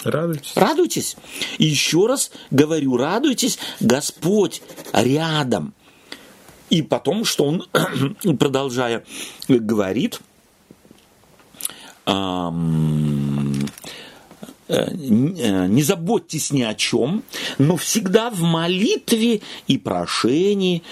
Радуйтесь. 0.04 0.52
Радуйтесь. 0.54 1.16
И 1.58 1.64
еще 1.64 2.06
раз 2.06 2.30
говорю, 2.50 2.96
радуйтесь, 2.96 3.58
Господь 3.80 4.62
рядом. 4.92 5.74
И 6.70 6.82
потом, 6.82 7.24
что 7.24 7.44
он, 7.44 7.66
продолжая, 8.38 9.04
говорит, 9.48 10.20
эм, 10.20 10.25
не 14.68 15.82
заботьтесь 15.82 16.52
ни 16.52 16.62
о 16.62 16.74
чем, 16.74 17.22
но 17.58 17.76
всегда 17.76 18.30
в 18.30 18.40
молитве 18.40 19.40
и 19.66 19.78
прошении 19.78 20.82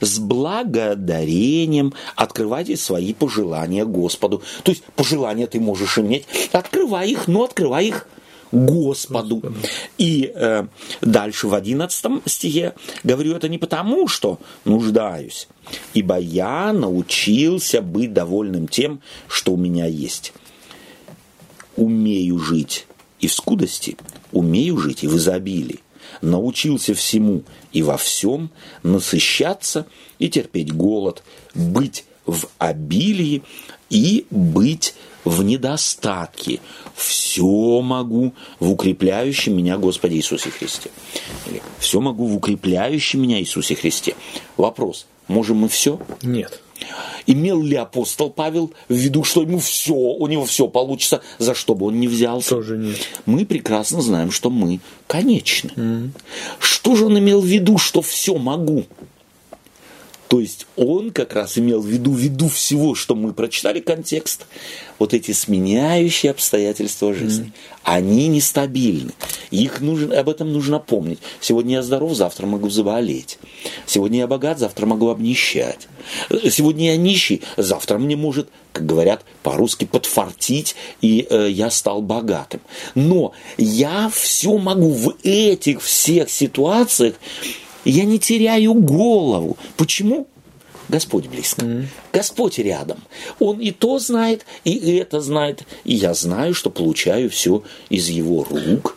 с 0.00 0.18
благодарением 0.18 1.94
открывайте 2.16 2.76
свои 2.76 3.12
пожелания 3.12 3.84
Господу. 3.84 4.42
То 4.62 4.70
есть 4.72 4.84
пожелания 4.96 5.46
ты 5.46 5.60
можешь 5.60 5.98
иметь, 5.98 6.26
открывай 6.52 7.10
их, 7.10 7.28
но 7.28 7.44
открывай 7.44 7.86
их 7.88 7.94
Господу. 7.94 8.24
Господу. 8.54 9.42
И 9.98 10.32
э, 10.32 10.66
дальше 11.00 11.48
в 11.48 11.54
11 11.54 12.22
стихе 12.26 12.74
говорю 13.02 13.34
это 13.34 13.48
не 13.48 13.58
потому, 13.58 14.06
что 14.06 14.38
нуждаюсь, 14.64 15.48
ибо 15.92 16.18
я 16.18 16.72
научился 16.72 17.82
быть 17.82 18.12
довольным 18.12 18.68
тем, 18.68 19.00
что 19.26 19.54
у 19.54 19.56
меня 19.56 19.86
есть. 19.86 20.32
Умею 21.76 22.38
жить 22.38 22.86
и 23.20 23.26
в 23.26 23.32
скудости, 23.32 23.96
умею 24.32 24.78
жить 24.78 25.04
и 25.04 25.08
в 25.08 25.16
изобилии. 25.16 25.80
Научился 26.20 26.94
всему 26.94 27.42
и 27.72 27.82
во 27.82 27.96
всем 27.96 28.50
насыщаться 28.82 29.86
и 30.18 30.28
терпеть 30.28 30.72
голод, 30.72 31.22
быть 31.54 32.04
в 32.26 32.46
обилии 32.58 33.42
и 33.90 34.26
быть 34.30 34.94
в 35.24 35.42
недостатке. 35.42 36.60
Все 36.94 37.80
могу 37.80 38.34
в 38.60 38.70
укрепляющем 38.70 39.56
меня 39.56 39.78
Господе 39.78 40.16
Иисусе 40.16 40.50
Христе. 40.50 40.90
Или 41.46 41.62
все 41.78 42.00
могу 42.00 42.26
в 42.26 42.36
укрепляющем 42.36 43.22
меня 43.22 43.40
Иисусе 43.40 43.74
Христе. 43.74 44.14
Вопрос, 44.56 45.06
можем 45.28 45.58
мы 45.58 45.68
все? 45.68 45.98
Нет. 46.22 46.63
Имел 47.26 47.62
ли 47.62 47.76
апостол 47.76 48.30
Павел 48.30 48.72
в 48.88 48.94
виду, 48.94 49.24
что 49.24 49.42
ему 49.42 49.58
все, 49.58 49.94
у 49.94 50.26
него 50.26 50.44
все 50.44 50.68
получится, 50.68 51.22
за 51.38 51.54
что 51.54 51.74
бы 51.74 51.86
он 51.86 52.00
не 52.00 52.08
взялся? 52.08 52.50
Тоже 52.50 52.76
нет. 52.76 52.98
Мы 53.26 53.46
прекрасно 53.46 54.02
знаем, 54.02 54.30
что 54.30 54.50
мы 54.50 54.80
конечны. 55.06 55.70
Mm-hmm. 55.76 56.10
Что 56.58 56.96
же 56.96 57.06
он 57.06 57.18
имел 57.18 57.40
в 57.40 57.46
виду, 57.46 57.78
что 57.78 58.02
все 58.02 58.36
могу? 58.36 58.84
То 60.28 60.40
есть 60.40 60.66
он 60.76 61.10
как 61.10 61.34
раз 61.34 61.58
имел 61.58 61.80
в 61.80 61.86
виду, 61.86 62.12
ввиду 62.12 62.48
всего, 62.48 62.94
что 62.94 63.14
мы 63.14 63.32
прочитали 63.32 63.80
контекст, 63.80 64.46
вот 64.98 65.12
эти 65.12 65.32
сменяющие 65.32 66.30
обстоятельства 66.30 67.12
жизни, 67.14 67.46
mm. 67.46 67.78
они 67.84 68.28
нестабильны. 68.28 69.12
Их 69.50 69.80
нужно, 69.80 70.18
об 70.18 70.28
этом 70.28 70.52
нужно 70.52 70.78
помнить. 70.78 71.18
Сегодня 71.40 71.76
я 71.76 71.82
здоров, 71.82 72.14
завтра 72.14 72.46
могу 72.46 72.70
заболеть. 72.70 73.38
Сегодня 73.86 74.20
я 74.20 74.26
богат, 74.26 74.58
завтра 74.58 74.86
могу 74.86 75.08
обнищать. 75.08 75.88
Сегодня 76.50 76.92
я 76.92 76.96
нищий, 76.96 77.42
завтра 77.56 77.98
мне 77.98 78.16
может, 78.16 78.48
как 78.72 78.86
говорят 78.86 79.24
по-русски, 79.42 79.84
подфартить, 79.84 80.74
и 81.00 81.26
э, 81.28 81.48
я 81.50 81.70
стал 81.70 82.02
богатым. 82.02 82.60
Но 82.94 83.32
я 83.58 84.10
все 84.12 84.56
могу 84.58 84.90
в 84.90 85.16
этих 85.22 85.82
всех 85.82 86.30
ситуациях 86.30 87.14
я 87.90 88.04
не 88.04 88.18
теряю 88.18 88.74
голову. 88.74 89.56
Почему? 89.76 90.26
Господь 90.88 91.28
близко. 91.28 91.64
Mm-hmm. 91.64 91.86
Господь 92.12 92.58
рядом. 92.58 92.98
Он 93.38 93.58
и 93.58 93.70
то 93.70 93.98
знает, 93.98 94.44
и 94.64 94.96
это 94.96 95.20
знает. 95.20 95.64
И 95.84 95.94
я 95.94 96.14
знаю, 96.14 96.54
что 96.54 96.70
получаю 96.70 97.30
все 97.30 97.62
из 97.88 98.08
его 98.08 98.44
рук 98.44 98.96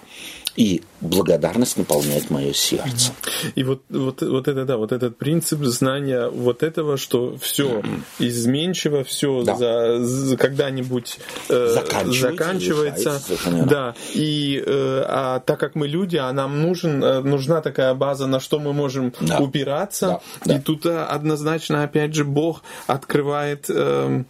и 0.57 0.81
благодарность 1.01 1.77
наполняет 1.77 2.31
мое 2.31 2.51
сердце. 2.51 3.13
И 3.53 3.63
вот, 3.63 3.83
вот, 3.89 4.21
вот 4.23 4.47
это, 4.47 4.65
да, 4.65 4.77
вот 4.77 4.91
этот 4.91 5.15
принцип 5.15 5.63
знания 5.63 6.27
вот 6.27 6.63
этого, 6.63 6.97
что 6.97 7.37
все 7.37 7.83
изменчиво, 8.17 9.03
все 9.03 9.43
да. 9.43 9.55
за, 9.55 9.99
за 9.99 10.35
когда-нибудь 10.35 11.19
э, 11.49 11.67
заканчивается, 11.67 12.31
заканчивается 12.31 13.21
да, 13.65 13.95
и 14.15 14.61
э, 14.65 15.03
а 15.07 15.39
так 15.41 15.59
как 15.59 15.75
мы 15.75 15.87
люди, 15.87 16.17
а 16.17 16.33
нам 16.33 16.61
нужен, 16.63 17.03
э, 17.03 17.19
нужна 17.21 17.61
такая 17.61 17.93
база, 17.93 18.25
на 18.25 18.39
что 18.39 18.59
мы 18.59 18.73
можем 18.73 19.13
да. 19.21 19.37
упираться, 19.37 20.21
да. 20.43 20.55
и 20.55 20.59
тут 20.59 20.87
э, 20.87 21.03
однозначно, 21.03 21.83
опять 21.83 22.15
же, 22.15 22.25
Бог 22.25 22.63
открывает 22.87 23.65
э, 23.69 24.23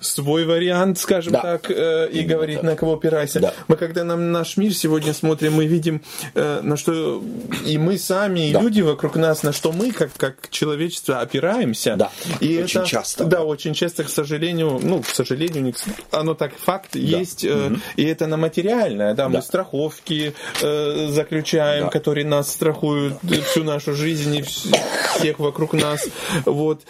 свой 0.00 0.44
вариант, 0.44 0.98
скажем 0.98 1.32
да. 1.32 1.40
так, 1.40 1.70
э, 1.70 2.08
и 2.10 2.22
говорит, 2.22 2.62
на 2.62 2.76
кого 2.76 2.94
опирайся. 2.94 3.40
Да. 3.40 3.54
Мы 3.68 3.76
когда 3.76 4.04
на 4.04 4.16
наш 4.16 4.56
мир 4.56 4.74
сегодня 4.74 5.14
смотрим, 5.14 5.54
мы 5.54 5.66
видим, 5.66 6.02
э, 6.34 6.60
на 6.62 6.76
что 6.76 7.22
и 7.66 7.78
мы 7.78 7.98
сами, 7.98 8.50
и 8.50 8.52
да. 8.52 8.60
люди 8.60 8.80
вокруг 8.80 9.16
нас, 9.16 9.42
на 9.42 9.52
что 9.52 9.72
мы, 9.72 9.92
как, 9.92 10.12
как 10.16 10.50
человечество, 10.50 11.20
опираемся. 11.20 11.96
Да, 11.96 12.10
и 12.40 12.62
очень 12.62 12.80
это, 12.80 12.88
часто. 12.88 13.24
Да, 13.24 13.42
очень 13.42 13.74
часто, 13.74 14.04
к 14.04 14.08
сожалению, 14.08 14.80
ну, 14.82 15.02
к 15.02 15.08
сожалению, 15.08 15.74
оно 16.10 16.34
так 16.34 16.56
факт 16.56 16.90
да. 16.92 16.98
есть, 16.98 17.44
э, 17.44 17.66
угу. 17.66 17.76
и 17.96 18.04
это 18.04 18.26
на 18.26 18.36
материальное, 18.36 19.14
да, 19.14 19.24
да. 19.24 19.28
мы 19.28 19.42
страховки 19.42 20.34
э, 20.62 21.08
заключаем, 21.10 21.84
да. 21.84 21.90
которые 21.90 22.26
нас 22.26 22.50
страхуют 22.50 23.14
всю 23.46 23.64
нашу 23.64 23.94
жизнь 23.94 24.36
и 24.36 24.42
всех 24.42 25.38
вокруг 25.38 25.72
нас. 25.74 26.06
Вот. 26.44 26.82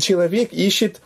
Человек 0.00 0.52
ищет 0.52 1.00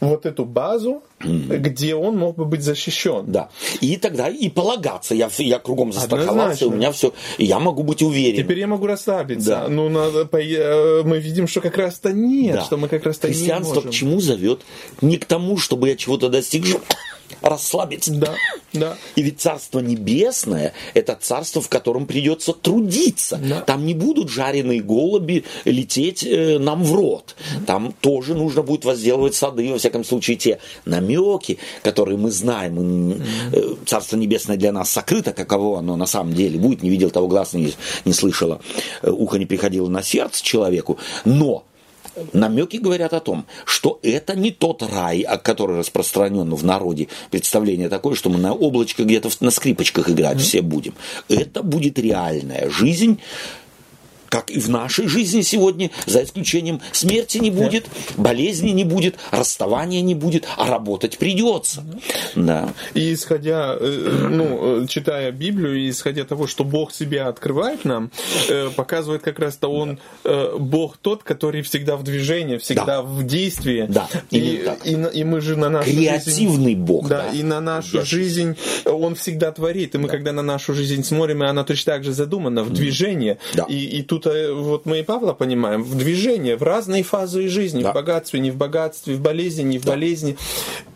вот 0.00 0.26
эту 0.26 0.44
базу, 0.44 1.02
mm-hmm. 1.20 1.58
где 1.58 1.94
он 1.94 2.16
мог 2.16 2.36
бы 2.36 2.44
быть 2.44 2.62
защищен. 2.62 3.24
Да. 3.26 3.50
И 3.80 3.96
тогда 3.96 4.28
и 4.28 4.48
полагаться. 4.48 5.14
Я, 5.14 5.28
я 5.38 5.58
кругом 5.58 5.92
застраховался, 5.92 6.66
у 6.66 6.70
меня 6.70 6.92
все. 6.92 7.12
Я 7.38 7.58
могу 7.58 7.82
быть 7.82 8.02
уверен. 8.02 8.42
Теперь 8.42 8.60
я 8.60 8.66
могу 8.66 8.86
расслабиться. 8.86 9.50
Да. 9.50 9.68
Ну, 9.68 9.88
надо, 9.88 10.28
э, 10.32 11.02
мы 11.04 11.18
видим, 11.18 11.46
что 11.46 11.60
как 11.60 11.76
раз-то 11.76 12.12
нет, 12.12 12.56
да. 12.56 12.62
что 12.62 12.76
мы 12.76 12.88
как 12.88 13.04
раз-то 13.04 13.28
Христианство 13.28 13.74
не 13.74 13.76
можем. 13.76 13.90
к 13.90 13.94
чему 13.94 14.20
зовет? 14.20 14.60
Не 15.00 15.18
к 15.18 15.24
тому, 15.24 15.58
чтобы 15.58 15.88
я 15.88 15.96
чего-то 15.96 16.28
достиг, 16.28 16.64
расслабиться. 17.42 18.12
Да, 18.12 18.34
да. 18.72 18.96
И 19.16 19.22
ведь 19.22 19.40
Царство 19.40 19.80
Небесное– 19.80 20.72
это 20.94 21.18
царство, 21.20 21.60
в 21.60 21.68
котором 21.68 22.06
придется 22.06 22.52
трудиться. 22.52 23.40
Да. 23.42 23.60
Там 23.62 23.86
не 23.86 23.94
будут 23.94 24.30
жареные 24.30 24.80
голуби 24.80 25.44
лететь 25.64 26.24
э, 26.24 26.58
нам 26.58 26.84
в 26.84 26.94
рот. 26.94 27.36
Там 27.66 27.94
тоже 28.00 28.34
нужно 28.34 28.62
будет 28.62 28.84
возделывать 28.84 29.34
сады, 29.34 29.70
во 29.72 29.78
всяком 29.78 30.04
случае, 30.04 30.36
те 30.36 30.58
намеки, 30.84 31.58
которые 31.82 32.18
мы 32.18 32.30
знаем. 32.30 33.22
Э, 33.52 33.74
Царство 33.86 34.16
Небесное 34.16 34.56
для 34.56 34.72
нас 34.72 34.90
сокрыто, 34.90 35.32
каково 35.32 35.78
оно 35.78 35.96
на 35.96 36.06
самом 36.06 36.34
деле 36.34 36.58
будет. 36.58 36.82
Не 36.82 36.90
видел 36.90 37.10
того 37.10 37.28
глаз, 37.28 37.54
не, 37.54 37.72
не 38.04 38.12
слышала, 38.12 38.60
э, 39.02 39.10
ухо 39.10 39.38
не 39.38 39.46
приходило 39.46 39.88
на 39.88 40.02
сердце 40.02 40.42
человеку. 40.42 40.98
Но 41.24 41.64
намеки 42.32 42.76
говорят 42.76 43.12
о 43.12 43.20
том, 43.20 43.46
что 43.64 43.98
это 44.02 44.36
не 44.36 44.50
тот 44.50 44.82
рай, 44.82 45.26
который 45.42 45.78
распространен 45.78 46.54
в 46.54 46.64
народе. 46.64 47.08
Представление 47.30 47.88
такое, 47.88 48.14
что 48.14 48.30
мы 48.30 48.38
на 48.38 48.52
облачко 48.52 49.04
где-то 49.04 49.30
на 49.40 49.50
скрипочках 49.50 50.10
играть 50.10 50.38
mm-hmm. 50.38 50.40
все 50.40 50.62
будем. 50.62 50.94
Это 51.28 51.62
будет 51.62 51.98
реальная 51.98 52.70
жизнь 52.70 53.20
как 54.30 54.50
и 54.50 54.58
в 54.58 54.70
нашей 54.70 55.08
жизни 55.08 55.42
сегодня, 55.42 55.90
за 56.06 56.22
исключением 56.22 56.80
смерти 56.92 57.38
не 57.38 57.50
будет, 57.50 57.86
болезни 58.16 58.70
не 58.70 58.84
будет, 58.84 59.16
расставания 59.32 60.00
не 60.00 60.14
будет, 60.14 60.46
а 60.56 60.66
работать 60.68 61.18
придется. 61.18 61.84
Да. 62.36 62.72
И 62.94 63.12
исходя, 63.12 63.76
э, 63.78 64.28
ну, 64.30 64.86
читая 64.86 65.32
Библию, 65.32 65.76
и 65.76 65.90
исходя 65.90 66.24
того, 66.24 66.46
что 66.46 66.64
Бог 66.64 66.92
себя 66.92 67.28
открывает 67.28 67.84
нам, 67.84 68.10
э, 68.48 68.70
показывает 68.70 69.22
как 69.22 69.40
раз-то 69.40 69.68
Он, 69.68 69.98
э, 70.24 70.56
Бог 70.58 70.96
тот, 70.96 71.24
который 71.24 71.62
всегда 71.62 71.96
в 71.96 72.04
движении, 72.04 72.56
всегда 72.58 72.84
да. 72.84 73.02
в 73.02 73.26
действии. 73.26 73.86
Да, 73.88 74.08
и, 74.30 74.64
и, 74.84 74.92
и 74.92 75.24
мы 75.24 75.40
же 75.40 75.56
на 75.56 75.68
нашу 75.68 75.90
Креативный 75.90 76.74
жизнь, 76.74 76.80
Бог. 76.80 77.08
Да, 77.08 77.24
да, 77.30 77.36
и 77.36 77.42
на 77.42 77.60
нашу 77.60 77.98
да. 77.98 78.04
жизнь 78.04 78.56
Он 78.84 79.16
всегда 79.16 79.50
творит. 79.50 79.96
И 79.96 79.98
мы, 79.98 80.06
да. 80.06 80.12
когда 80.12 80.32
на 80.32 80.42
нашу 80.42 80.72
жизнь 80.72 81.02
смотрим, 81.02 81.42
и 81.42 81.46
она 81.46 81.64
точно 81.64 81.94
так 81.94 82.04
же 82.04 82.12
задумана, 82.12 82.62
в 82.62 82.72
движении. 82.72 83.38
Да. 83.54 83.64
И, 83.68 83.98
и 83.98 84.02
тут 84.02 84.19
вот 84.26 84.86
мы 84.86 85.00
и 85.00 85.02
Павла 85.02 85.32
понимаем, 85.32 85.82
в 85.82 85.96
движении, 85.96 86.54
в 86.54 86.62
разные 86.62 87.02
фазы 87.02 87.48
жизни, 87.48 87.82
да. 87.82 87.92
в 87.92 87.94
богатстве, 87.94 88.40
не 88.40 88.50
в 88.50 88.56
богатстве, 88.56 89.14
в 89.14 89.20
болезни, 89.20 89.62
не 89.62 89.78
в 89.78 89.84
да. 89.84 89.92
болезни. 89.92 90.36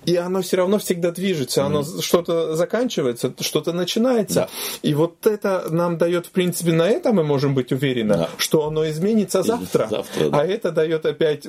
И 0.05 0.17
оно 0.17 0.43
все 0.43 0.59
равно 0.59 0.79
всегда 0.79 1.11
движется, 1.11 1.65
оно 1.65 1.81
mm-hmm. 1.81 2.03
что-то 2.03 2.57
заканчивается, 2.57 3.33
что-то 3.41 3.73
начинается. 3.73 4.35
Да. 4.35 4.49
И 4.83 4.95
вот 4.95 5.27
это 5.27 5.67
нам 5.71 5.97
дает, 5.97 6.27
в 6.27 6.31
принципе, 6.31 6.73
на 6.73 6.89
это 6.89 7.13
мы 7.13 7.25
можем 7.25 7.55
быть 7.55 7.73
уверены, 7.73 8.15
да. 8.15 8.31
что 8.37 8.67
оно 8.67 8.89
изменится 8.89 9.43
завтра. 9.43 9.87
завтра 9.89 10.29
да. 10.29 10.41
А 10.41 10.47
это 10.47 10.71
дает 10.73 11.07
опять 11.07 11.47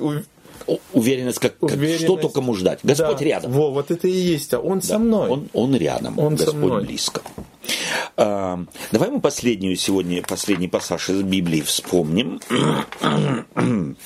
уверенность, 0.92 1.38
как, 1.38 1.62
уверенность. 1.62 2.04
что 2.04 2.16
только 2.16 2.40
ему 2.40 2.54
ждать. 2.54 2.80
Господь 2.82 3.18
да. 3.18 3.24
рядом. 3.24 3.52
Во, 3.52 3.70
вот 3.70 3.90
это 3.90 4.08
и 4.08 4.12
есть. 4.12 4.52
А 4.54 4.60
он 4.60 4.80
да. 4.80 4.86
со 4.86 4.98
мной. 4.98 5.30
Он, 5.30 5.48
он 5.52 5.76
рядом. 5.76 6.18
Он 6.18 6.36
Господь 6.36 6.54
со 6.54 6.56
мной. 6.56 6.84
близко. 6.84 7.22
А, 8.16 8.64
давай 8.92 9.10
мы 9.10 9.20
последнюю 9.20 9.76
сегодня, 9.76 10.22
последний 10.22 10.68
пассаж 10.68 11.10
из 11.10 11.22
Библии 11.22 11.60
вспомним. 11.60 12.40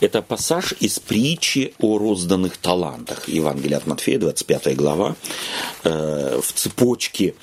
Это 0.00 0.22
пассаж 0.22 0.74
из 0.80 0.98
притчи 0.98 1.74
о 1.78 1.98
розданных 1.98 2.56
талантах. 2.58 3.28
Евангелие 3.28 3.78
от 3.78 3.86
Матфея, 3.86 4.18
25 4.18 4.76
глава. 4.76 5.16
Э, 5.84 6.40
в 6.42 6.52
цепочке 6.52 7.34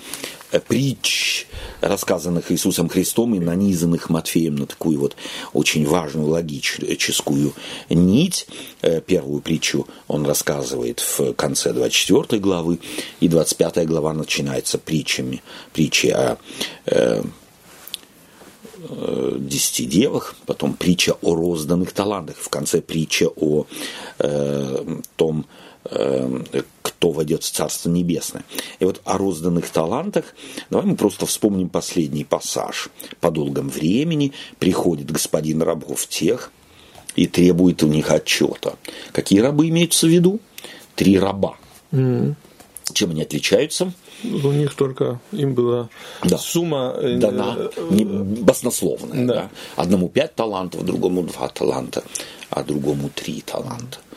притч, 0.59 1.47
рассказанных 1.81 2.51
Иисусом 2.51 2.89
Христом 2.89 3.35
и 3.35 3.39
нанизанных 3.39 4.09
Матфеем 4.09 4.55
на 4.55 4.65
такую 4.65 4.99
вот 4.99 5.15
очень 5.53 5.85
важную 5.85 6.27
логическую 6.27 7.53
нить. 7.89 8.47
Э, 8.81 9.01
первую 9.01 9.41
притчу 9.41 9.87
он 10.07 10.25
рассказывает 10.25 10.99
в 10.99 11.33
конце 11.33 11.73
24 11.73 12.39
главы, 12.41 12.79
и 13.19 13.27
25 13.27 13.87
глава 13.87 14.13
начинается 14.13 14.77
притчами, 14.77 15.41
притчи 15.73 16.07
о 16.07 16.37
э, 16.85 17.23
десяти 19.37 19.85
девах, 19.85 20.35
потом 20.45 20.73
притча 20.73 21.15
о 21.21 21.35
розданных 21.35 21.91
талантах, 21.93 22.37
в 22.37 22.49
конце 22.49 22.81
притча 22.81 23.27
о 23.35 23.65
э, 24.19 24.99
том, 25.15 25.45
кто 25.83 27.11
войдет 27.11 27.43
в 27.43 27.51
Царство 27.51 27.89
Небесное. 27.89 28.43
И 28.79 28.85
вот 28.85 29.01
о 29.05 29.17
розданных 29.17 29.69
талантах, 29.69 30.35
давай 30.69 30.85
мы 30.85 30.95
просто 30.95 31.25
вспомним 31.25 31.69
последний 31.69 32.23
пассаж. 32.23 32.89
По 33.19 33.31
долгом 33.31 33.69
времени 33.69 34.33
приходит 34.59 35.11
господин 35.11 35.61
рабов 35.63 36.07
тех 36.07 36.51
и 37.15 37.27
требует 37.27 37.83
у 37.83 37.87
них 37.87 38.11
отчета. 38.11 38.75
Какие 39.11 39.39
рабы 39.39 39.69
имеются 39.69 40.07
в 40.07 40.09
виду? 40.09 40.39
Три 40.95 41.17
раба. 41.17 41.57
Mm. 41.91 42.35
Чем 42.93 43.11
они 43.11 43.23
отличаются? 43.23 43.93
У 44.23 44.51
них 44.51 44.75
только 44.75 45.19
им 45.31 45.55
была 45.55 45.89
да. 46.23 46.37
сумма 46.37 46.93
э, 46.97 47.17
дана 47.17 47.57
не, 47.89 48.05
баснословная. 48.05 49.25
Да. 49.25 49.33
Да? 49.33 49.49
Одному 49.75 50.09
пять 50.09 50.35
талантов, 50.35 50.85
другому 50.85 51.23
два 51.23 51.47
таланта, 51.47 52.03
а 52.49 52.63
другому 52.63 53.09
три 53.09 53.41
таланта. 53.41 53.97
Эм, 53.97 54.10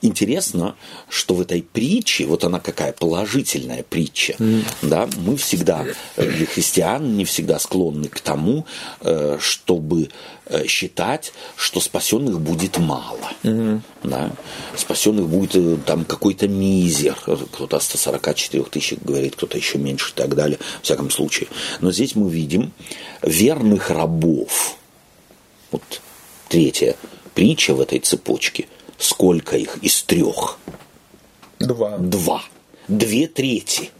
интересно, 0.00 0.74
что 1.08 1.34
в 1.34 1.40
этой 1.42 1.62
притче, 1.62 2.24
вот 2.26 2.44
она 2.44 2.60
какая 2.60 2.92
положительная 2.92 3.82
притча, 3.82 4.34
mm. 4.38 4.64
да, 4.82 5.08
мы 5.18 5.36
всегда, 5.36 5.84
э, 6.16 6.30
для 6.30 6.46
христиан, 6.46 7.16
не 7.16 7.24
всегда 7.24 7.58
склонны 7.58 8.08
к 8.08 8.20
тому, 8.20 8.64
э, 9.00 9.36
чтобы 9.40 10.08
э, 10.46 10.66
считать, 10.66 11.32
что 11.56 11.80
спасенных 11.80 12.40
будет 12.40 12.78
мало. 12.78 13.30
Mm-hmm. 13.42 13.80
Да? 14.04 14.32
Спасенных 14.76 15.28
будет 15.28 15.84
там 15.84 16.04
какой-то 16.04 16.48
мизер. 16.48 17.14
Кто-то 17.14 17.76
о 17.76 17.80
144 17.80 18.64
тысяч 18.64 18.98
говорит, 18.98 19.36
кто-то 19.36 19.58
еще 19.58 19.78
меньше 19.78 20.12
и 20.12 20.14
так 20.14 20.34
далее. 20.34 20.58
В 20.80 20.84
всяком 20.84 21.10
случае. 21.10 21.48
Но 21.80 21.92
здесь 21.92 22.14
мы 22.14 22.30
видим 22.30 22.72
верных 23.22 23.90
рабов. 23.90 24.76
Вот 25.70 26.00
третья 26.48 26.96
притча 27.34 27.74
в 27.74 27.80
этой 27.80 27.98
цепочке– 27.98 28.66
Сколько 28.98 29.56
их 29.56 29.78
из 29.78 30.02
трех? 30.02 30.58
Два. 31.58 31.98
Два. 31.98 32.42
Две 32.88 33.26
трети. 33.26 33.90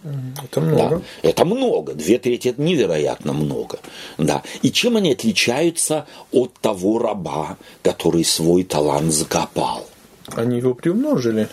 Это 0.43 0.61
много. 0.61 0.97
Да, 0.97 1.29
это 1.29 1.45
много. 1.45 1.95
Две 1.95 2.19
трети 2.19 2.49
это 2.49 2.63
невероятно 2.63 3.33
много. 3.33 3.79
Да. 4.17 4.43
И 4.63 4.73
чем 4.73 4.97
они 4.97 5.13
отличаются 5.13 6.07
от 6.33 6.55
того 6.55 6.99
раба, 6.99 7.59
который 7.83 8.25
свой 8.25 8.65
талант 8.65 9.13
закопал? 9.13 9.87
Они 10.29 10.59
его 10.59 10.75
приумножили. 10.75 11.49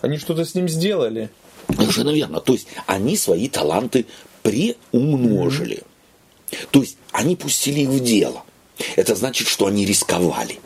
Они 0.00 0.16
что-то 0.18 0.44
с 0.44 0.54
ним 0.54 0.68
сделали. 0.68 1.30
Совершенно 1.76 2.10
верно. 2.10 2.40
То 2.40 2.52
есть 2.52 2.68
они 2.86 3.16
свои 3.16 3.48
таланты 3.48 4.06
приумножили. 4.42 5.82
Mm-hmm. 6.50 6.68
То 6.70 6.80
есть 6.80 6.98
они 7.10 7.36
пустили 7.36 7.80
их 7.80 7.88
в 7.88 8.00
дело. 8.00 8.44
Это 8.96 9.14
значит, 9.14 9.48
что 9.48 9.66
они 9.66 9.84
рисковали. 9.84 10.60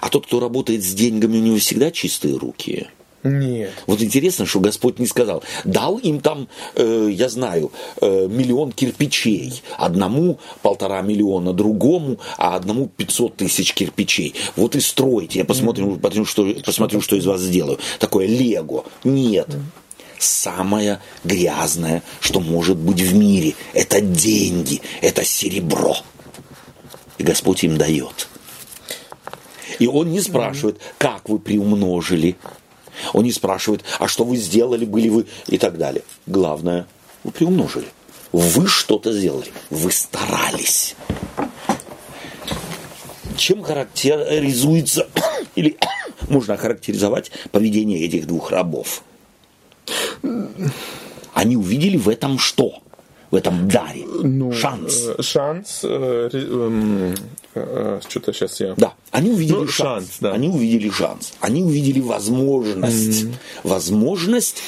А 0.00 0.08
тот, 0.08 0.26
кто 0.26 0.40
работает 0.40 0.82
с 0.84 0.92
деньгами, 0.94 1.38
у 1.38 1.42
него 1.42 1.58
всегда 1.58 1.90
чистые 1.90 2.36
руки. 2.36 2.88
Нет. 3.26 3.72
Вот 3.86 4.00
интересно, 4.02 4.46
что 4.46 4.60
Господь 4.60 4.98
не 4.98 5.06
сказал. 5.06 5.42
Дал 5.64 5.98
им 5.98 6.20
там, 6.20 6.48
э, 6.74 7.08
я 7.10 7.28
знаю, 7.28 7.72
э, 8.00 8.26
миллион 8.28 8.72
кирпичей. 8.72 9.62
Одному 9.78 10.38
полтора 10.62 11.02
миллиона, 11.02 11.52
другому, 11.52 12.18
а 12.36 12.56
одному 12.56 12.86
500 12.88 13.36
тысяч 13.36 13.74
кирпичей. 13.74 14.34
Вот 14.54 14.76
и 14.76 14.80
стройте. 14.80 15.40
Я 15.40 15.44
посмотрю, 15.44 15.92
mm-hmm. 15.92 16.00
посмотрю, 16.00 16.24
что, 16.24 16.54
посмотрю, 16.64 17.00
что 17.00 17.16
из 17.16 17.26
вас 17.26 17.40
сделаю. 17.40 17.78
Такое 17.98 18.26
лего. 18.26 18.84
Нет. 19.04 19.48
Mm-hmm. 19.48 19.62
Самое 20.18 21.00
грязное, 21.24 22.02
что 22.20 22.40
может 22.40 22.78
быть 22.78 23.00
в 23.00 23.14
мире, 23.14 23.54
это 23.74 24.00
деньги, 24.00 24.80
это 25.02 25.24
серебро. 25.24 25.96
И 27.18 27.22
Господь 27.22 27.64
им 27.64 27.76
дает. 27.76 28.28
И 29.78 29.86
он 29.86 30.10
не 30.10 30.20
спрашивает, 30.20 30.78
как 30.98 31.28
вы 31.28 31.38
приумножили. 31.38 32.36
Он 33.12 33.24
не 33.24 33.32
спрашивает, 33.32 33.84
а 33.98 34.08
что 34.08 34.24
вы 34.24 34.36
сделали, 34.36 34.84
были 34.84 35.08
вы 35.08 35.26
и 35.46 35.58
так 35.58 35.76
далее. 35.76 36.02
Главное, 36.26 36.86
вы 37.24 37.30
приумножили. 37.30 37.86
Вы 38.32 38.66
что-то 38.66 39.12
сделали. 39.12 39.52
Вы 39.70 39.92
старались. 39.92 40.94
Чем 43.36 43.62
характеризуется 43.62 45.08
или 45.54 45.76
можно 46.28 46.54
охарактеризовать 46.54 47.30
поведение 47.52 48.00
этих 48.00 48.26
двух 48.26 48.50
рабов? 48.50 49.02
Они 51.34 51.56
увидели 51.56 51.96
в 51.96 52.08
этом 52.08 52.38
что? 52.38 52.82
В 53.30 53.34
этом 53.34 53.68
даре. 53.68 54.04
Ну, 54.06 54.52
шанс. 54.52 55.06
Э, 55.06 55.22
шанс. 55.22 55.80
Э, 55.82 56.28
э, 56.32 57.14
э, 57.54 58.00
что-то 58.08 58.32
сейчас 58.32 58.60
я. 58.60 58.74
Да, 58.76 58.94
они 59.10 59.30
увидели 59.30 59.56
ну, 59.56 59.68
шанс. 59.68 60.04
шанс 60.06 60.16
да. 60.20 60.32
Они 60.32 60.48
увидели 60.48 60.90
шанс. 60.90 61.32
Они 61.40 61.62
увидели 61.62 62.00
возможность. 62.00 63.24
Mm-hmm. 63.24 63.34
Возможность 63.64 64.62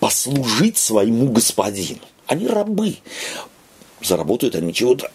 послужить 0.00 0.78
своему 0.78 1.30
господину. 1.30 2.00
Они 2.26 2.46
рабы. 2.46 2.96
Заработают 4.02 4.54
они 4.54 4.72
чего-то 4.74 5.10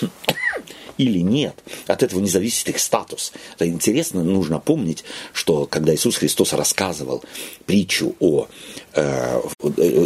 или 0.98 1.20
нет. 1.20 1.56
От 1.86 2.02
этого 2.02 2.20
не 2.20 2.28
зависит 2.28 2.68
их 2.68 2.78
статус. 2.78 3.32
Это 3.54 3.68
интересно, 3.68 4.22
нужно 4.22 4.60
помнить, 4.60 5.04
что 5.32 5.66
когда 5.66 5.94
Иисус 5.94 6.16
Христос 6.16 6.52
рассказывал 6.52 7.24
притчу 7.66 8.14
о 8.20 8.46
э, 8.92 9.40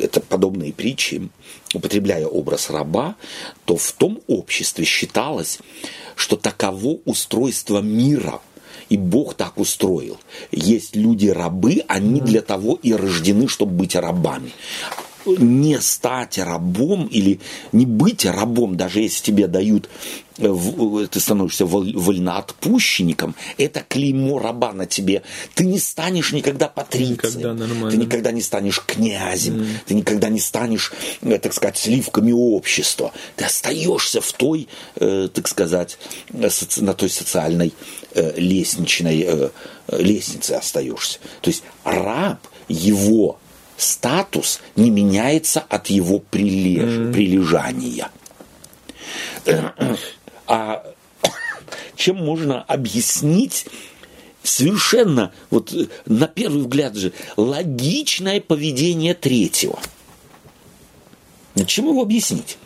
это 0.02 0.20
подобные 0.20 0.72
притчи, 0.72 1.28
употребляя 1.74 2.26
образ 2.26 2.70
раба, 2.70 3.16
то 3.64 3.76
в 3.76 3.92
том 3.92 4.20
обществе 4.26 4.84
считалось, 4.84 5.58
что 6.16 6.36
таково 6.36 6.98
устройство 7.04 7.80
мира– 7.80 8.40
и 8.88 8.96
Бог 8.96 9.34
так 9.34 9.58
устроил. 9.58 10.18
Есть 10.50 10.96
люди-рабы, 10.96 11.84
они 11.88 12.20
для 12.20 12.40
того 12.40 12.78
и 12.82 12.92
рождены, 12.92 13.48
чтобы 13.48 13.72
быть 13.72 13.94
рабами 13.94 14.52
не 15.38 15.80
стать 15.80 16.38
рабом 16.38 17.06
или 17.06 17.40
не 17.72 17.86
быть 17.86 18.24
рабом, 18.24 18.76
даже 18.76 19.00
если 19.00 19.22
тебе 19.22 19.46
дают 19.46 19.88
ты 20.38 21.20
становишься 21.20 21.66
вольноотпущенником, 21.66 23.34
это 23.56 23.80
клеймо 23.80 24.38
раба 24.38 24.72
на 24.72 24.86
тебе. 24.86 25.22
Ты 25.54 25.64
не 25.64 25.78
станешь 25.78 26.32
никогда 26.32 26.68
патрицием, 26.68 27.56
никогда 27.56 27.90
ты 27.90 27.96
никогда 27.96 28.30
не 28.30 28.40
станешь 28.40 28.80
князем, 28.86 29.62
mm. 29.62 29.66
ты 29.86 29.94
никогда 29.94 30.28
не 30.28 30.38
станешь, 30.38 30.92
э, 31.22 31.38
так 31.38 31.52
сказать, 31.52 31.78
сливками 31.78 32.32
общества. 32.32 33.12
Ты 33.34 33.46
остаешься 33.46 34.20
в 34.20 34.32
той, 34.32 34.68
э, 34.96 35.28
так 35.32 35.48
сказать, 35.48 35.98
на 36.30 36.94
той 36.94 37.10
социальной 37.10 37.72
э, 38.14 38.38
лестничной 38.38 39.50
лестнице 39.88 40.52
остаешься. 40.52 41.18
То 41.40 41.50
есть 41.50 41.62
раб, 41.84 42.38
его 42.68 43.38
статус 43.78 44.60
не 44.76 44.90
меняется 44.90 45.60
от 45.60 45.86
его 45.88 46.18
прилеж... 46.18 46.84
mm. 46.84 47.12
прилежания 47.12 48.10
а 50.46 50.84
чем 51.96 52.16
можно 52.16 52.62
объяснить 52.62 53.66
совершенно, 54.42 55.32
вот 55.50 55.74
на 56.06 56.26
первый 56.26 56.62
взгляд 56.62 56.96
же, 56.96 57.12
логичное 57.36 58.40
поведение 58.40 59.14
третьего. 59.14 59.78
Чем 61.66 61.88
его 61.88 62.02
объяснить? 62.02 62.56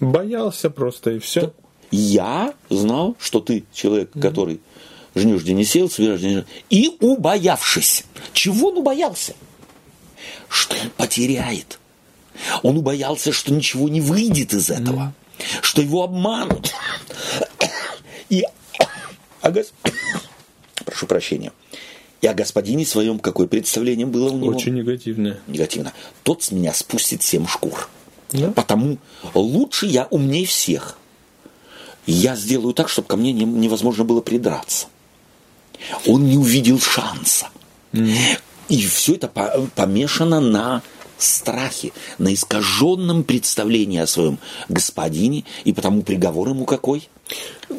Боялся 0.00 0.70
просто 0.70 1.12
и 1.12 1.18
все. 1.18 1.52
Я 1.90 2.54
знал, 2.70 3.14
что 3.20 3.40
ты 3.40 3.64
человек, 3.72 4.10
который 4.20 4.60
жнешь, 5.14 5.42
где 5.42 5.52
не 5.52 5.64
сел, 5.64 5.90
собираешь, 5.90 6.44
и 6.70 6.96
убоявшись. 7.00 8.04
Чего 8.32 8.70
он 8.70 8.78
убоялся? 8.78 9.34
Что 10.48 10.76
он 10.76 10.90
потеряет. 10.90 11.78
Он 12.62 12.78
убоялся, 12.78 13.32
что 13.32 13.52
ничего 13.52 13.88
не 13.88 14.00
выйдет 14.00 14.54
из 14.54 14.70
этого 14.70 15.14
что 15.60 15.82
его 15.82 16.02
обманут. 16.04 16.72
И 18.28 18.44
о 19.40 19.50
гос... 19.50 19.72
прошу 20.84 21.06
прощения. 21.06 21.52
И 22.20 22.26
о 22.26 22.34
господине 22.34 22.86
своем 22.86 23.18
какое 23.18 23.46
представление 23.46 24.06
было 24.06 24.30
у 24.30 24.38
него? 24.38 24.56
Очень 24.56 24.74
негативное. 24.74 25.40
Негативно. 25.48 25.92
Тот 26.22 26.42
с 26.42 26.52
меня 26.52 26.72
спустит 26.72 27.22
семь 27.22 27.46
шкур. 27.46 27.88
Да? 28.30 28.52
Потому 28.52 28.98
лучше 29.34 29.86
я 29.86 30.06
умнее 30.10 30.46
всех. 30.46 30.96
Я 32.06 32.36
сделаю 32.36 32.74
так, 32.74 32.88
чтобы 32.88 33.08
ко 33.08 33.16
мне 33.16 33.32
невозможно 33.32 34.04
было 34.04 34.20
придраться. 34.20 34.86
Он 36.06 36.24
не 36.26 36.38
увидел 36.38 36.80
шанса. 36.80 37.48
Mm. 37.92 38.38
И 38.72 38.86
все 38.86 39.16
это 39.16 39.28
помешано 39.74 40.40
на 40.40 40.80
страхе, 41.18 41.92
на 42.16 42.32
искаженном 42.32 43.22
представлении 43.22 43.98
о 43.98 44.06
своем 44.06 44.38
господине, 44.70 45.44
и 45.64 45.74
потому 45.74 46.02
приговор 46.02 46.48
ему 46.48 46.64
какой? 46.64 47.10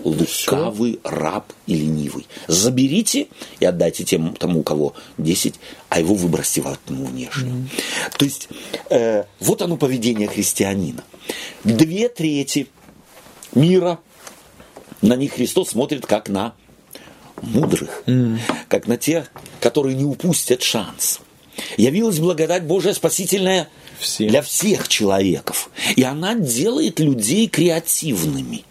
Лукавый 0.03 0.99
раб 1.03 1.51
и 1.65 1.73
ленивый. 1.73 2.27
Заберите 2.47 3.25
и 3.59 3.65
отдайте 3.65 4.03
тем, 4.03 4.35
тому, 4.35 4.59
у 4.59 4.63
кого 4.63 4.93
10, 5.17 5.55
а 5.89 5.99
его 5.99 6.13
выбросьте 6.13 6.61
в 6.61 6.67
окно 6.67 7.05
внешнее. 7.05 7.53
Mm. 7.53 8.17
То 8.19 8.25
есть, 8.25 8.49
э, 8.91 9.23
вот 9.39 9.63
оно 9.63 9.77
поведение 9.77 10.27
христианина. 10.27 11.03
Две 11.63 12.07
трети 12.07 12.67
мира, 13.55 13.99
на 15.01 15.15
них 15.15 15.33
Христос 15.33 15.69
смотрит 15.69 16.05
как 16.05 16.29
на 16.29 16.53
мудрых, 17.43 18.03
mm. 18.05 18.39
как 18.67 18.87
на 18.87 18.97
тех, 18.97 19.31
которые 19.59 19.95
не 19.95 20.03
упустят 20.03 20.61
шанс. 20.61 21.19
Явилась 21.77 22.19
благодать 22.19 22.63
Божия 22.63 22.93
спасительная 22.93 23.69
Всем. 23.99 24.27
для 24.27 24.41
всех 24.41 24.87
человеков. 24.87 25.69
И 25.95 26.03
она 26.03 26.33
делает 26.35 26.99
людей 26.99 27.47
креативными. 27.47 28.65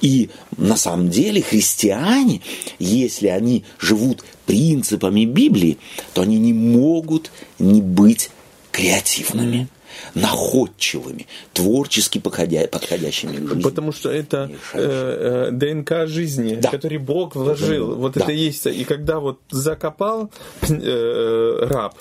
И 0.00 0.30
на 0.56 0.76
самом 0.76 1.10
деле 1.10 1.42
христиане, 1.42 2.40
если 2.78 3.28
они 3.28 3.64
живут 3.78 4.24
принципами 4.46 5.24
Библии, 5.24 5.78
то 6.14 6.22
они 6.22 6.38
не 6.38 6.52
могут 6.52 7.30
не 7.58 7.82
быть 7.82 8.30
креативными. 8.72 9.56
Mm-hmm 9.56 9.79
находчивыми, 10.14 11.26
творчески 11.52 12.18
подходя, 12.18 12.66
подходящими 12.66 13.36
к 13.36 13.48
жизни. 13.48 13.62
Потому 13.62 13.92
что 13.92 14.10
это 14.10 14.50
э, 14.74 15.48
э, 15.48 15.50
ДНК 15.52 16.06
жизни, 16.06 16.56
да. 16.56 16.70
который 16.70 16.98
Бог 16.98 17.34
вложил. 17.36 17.94
Вот 17.96 18.14
да. 18.14 18.24
это 18.24 18.32
есть. 18.32 18.66
И 18.66 18.84
когда 18.84 19.20
вот 19.20 19.40
закопал 19.50 20.30
э, 20.62 21.66
раб, 21.68 21.94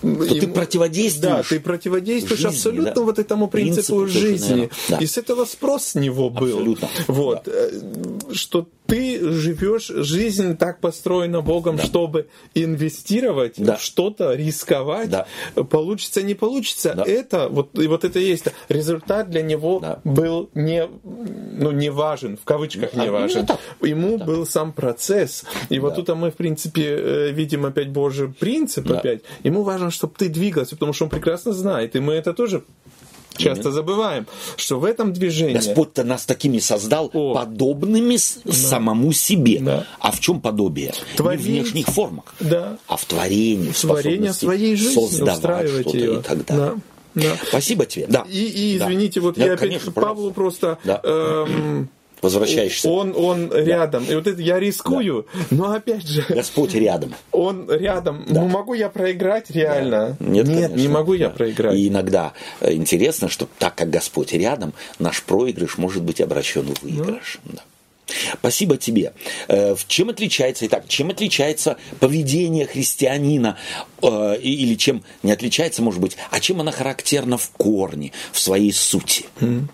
то 0.00 0.08
ему, 0.08 0.24
ты 0.24 0.48
противодействуешь. 0.48 1.36
Да, 1.36 1.42
ты 1.42 1.60
противодействуешь 1.60 2.40
жизни, 2.40 2.56
абсолютно 2.56 2.94
да. 2.94 3.02
вот 3.02 3.18
этому 3.18 3.48
принципу, 3.48 4.00
принципу 4.00 4.06
жизни. 4.06 4.70
Да. 4.88 4.98
И 4.98 5.06
с 5.06 5.18
этого 5.18 5.44
спрос 5.44 5.84
с 5.84 5.94
него 5.94 6.30
был. 6.30 6.58
Абсолютно. 6.58 6.88
Вот. 7.06 7.42
Да. 7.44 7.52
Э, 7.54 7.70
что 8.32 8.68
ты 8.86 9.30
живешь, 9.30 9.86
жизнь 9.86 10.56
так 10.56 10.80
построена 10.80 11.40
Богом, 11.40 11.76
да. 11.76 11.84
чтобы 11.84 12.28
инвестировать 12.54 13.54
да. 13.56 13.76
в 13.76 13.82
что-то, 13.82 14.34
рисковать, 14.34 15.10
да. 15.10 15.26
получится, 15.54 16.22
не 16.22 16.34
получится. 16.34 16.94
Да. 16.96 17.04
Это, 17.04 17.48
вот, 17.48 17.78
и 17.78 17.86
вот 17.86 18.04
это 18.04 18.18
и 18.18 18.24
есть. 18.24 18.46
Результат 18.68 19.30
для 19.30 19.42
него 19.42 19.80
да. 19.80 20.00
был 20.04 20.50
не, 20.54 20.88
ну, 21.04 21.70
не 21.70 21.90
важен, 21.90 22.36
в 22.36 22.44
кавычках 22.44 22.94
не 22.94 23.10
важен. 23.10 23.46
Ну, 23.80 23.86
Ему 23.86 24.18
да. 24.18 24.24
был 24.24 24.46
сам 24.46 24.72
процесс. 24.72 25.44
И 25.68 25.76
да. 25.76 25.82
вот 25.82 25.96
тут 25.96 26.08
мы, 26.10 26.30
в 26.30 26.34
принципе, 26.34 26.84
э, 26.84 27.30
видим 27.30 27.66
опять 27.66 27.90
Божий 27.90 28.28
принцип 28.28 28.86
да. 28.86 28.98
опять. 28.98 29.22
Ему 29.42 29.62
важно, 29.62 29.90
чтобы 29.90 30.14
ты 30.16 30.28
двигался, 30.28 30.76
потому 30.76 30.92
что 30.92 31.04
он 31.04 31.10
прекрасно 31.10 31.52
знает. 31.52 31.96
И 31.96 32.00
мы 32.00 32.14
это 32.14 32.32
тоже 32.32 32.62
часто 33.36 33.70
забываем, 33.72 34.26
что 34.56 34.78
в 34.78 34.84
этом 34.84 35.12
движении... 35.12 35.54
Господь-то 35.54 36.04
нас 36.04 36.24
такими 36.24 36.58
создал, 36.58 37.10
О. 37.12 37.34
подобными 37.34 38.16
да. 38.44 38.52
самому 38.52 39.12
себе. 39.12 39.60
Да. 39.60 39.86
А 40.00 40.12
в 40.12 40.20
чем 40.20 40.40
подобие? 40.40 40.92
Творить... 41.16 41.40
Не 41.40 41.46
в 41.46 41.48
внешних 41.48 41.86
формах, 41.86 42.34
да. 42.40 42.78
а 42.86 42.96
в 42.96 43.04
творении, 43.04 43.70
в 43.70 43.80
Творение 43.80 44.32
своей 44.32 44.76
жизни, 44.76 45.06
создавать 45.06 45.68
что-то 45.68 45.96
ее. 45.96 46.18
и 46.18 46.22
так 46.22 46.44
далее. 46.44 46.74
Да. 46.74 46.80
Да. 47.16 47.36
Спасибо 47.48 47.86
тебе. 47.86 48.06
Да. 48.08 48.26
И, 48.28 48.38
и 48.38 48.76
извините, 48.76 49.20
да. 49.20 49.26
вот 49.26 49.36
да, 49.36 49.46
я 49.46 49.56
конечно, 49.56 49.90
опять 49.90 50.04
Павлу 50.04 50.32
просто 50.32 50.78
да. 50.84 51.00
эм, 51.02 51.88
возвращаешься. 52.22 52.88
Он, 52.88 53.14
он 53.16 53.48
да. 53.48 53.60
рядом. 53.60 54.04
И 54.04 54.14
вот 54.14 54.26
это 54.26 54.40
я 54.40 54.58
рискую, 54.58 55.26
да. 55.32 55.40
но 55.50 55.72
опять 55.72 56.06
же... 56.06 56.24
Господь 56.28 56.74
рядом. 56.74 57.14
Он 57.32 57.70
рядом. 57.70 58.24
Да. 58.28 58.42
Ну, 58.42 58.48
могу 58.48 58.74
я 58.74 58.88
проиграть 58.88 59.50
реально? 59.50 60.16
Да. 60.18 60.26
Нет, 60.26 60.48
Нет 60.48 60.76
не 60.76 60.88
могу 60.88 61.14
я 61.14 61.30
проиграть. 61.30 61.74
И 61.76 61.88
иногда 61.88 62.32
э, 62.60 62.72
интересно, 62.74 63.28
что 63.28 63.48
так 63.58 63.74
как 63.74 63.90
Господь 63.90 64.32
рядом, 64.32 64.72
наш 64.98 65.22
проигрыш 65.22 65.78
может 65.78 66.02
быть 66.02 66.20
обращен 66.20 66.74
в 66.74 66.82
выигрыш. 66.82 67.38
Ну. 67.44 67.52
Да. 67.54 67.62
Спасибо 68.34 68.76
тебе. 68.76 69.12
Э, 69.48 69.74
чем 69.88 70.10
отличается, 70.10 70.66
итак, 70.66 70.84
чем 70.88 71.10
отличается 71.10 71.76
поведение 71.98 72.66
христианина, 72.66 73.58
э, 74.02 74.36
или 74.40 74.74
чем 74.74 75.02
не 75.22 75.32
отличается, 75.32 75.82
может 75.82 76.00
быть, 76.00 76.16
а 76.30 76.40
чем 76.40 76.60
она 76.60 76.70
характерна 76.70 77.36
в 77.36 77.50
корне, 77.50 78.12
в 78.32 78.38
своей 78.38 78.72
сути? 78.72 79.26
Mm. 79.40 79.64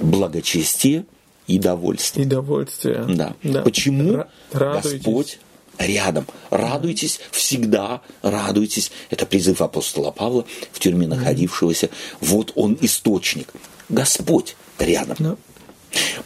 Благочестие 0.00 1.04
и 1.46 1.58
довольствие. 1.58 2.26
И 2.26 2.28
довольствие. 2.28 3.04
Да. 3.08 3.34
да. 3.42 3.62
Почему 3.62 4.24
Господь 4.52 5.38
рядом. 5.78 6.26
Радуйтесь, 6.50 7.20
всегда 7.30 8.02
радуйтесь. 8.22 8.92
Это 9.08 9.26
призыв 9.26 9.62
апостола 9.62 10.10
Павла, 10.10 10.44
в 10.72 10.78
тюрьме 10.78 11.06
находившегося. 11.06 11.90
Вот 12.20 12.52
он 12.54 12.76
источник. 12.80 13.52
Господь 13.88 14.56
рядом. 14.78 15.16
Да. 15.18 15.36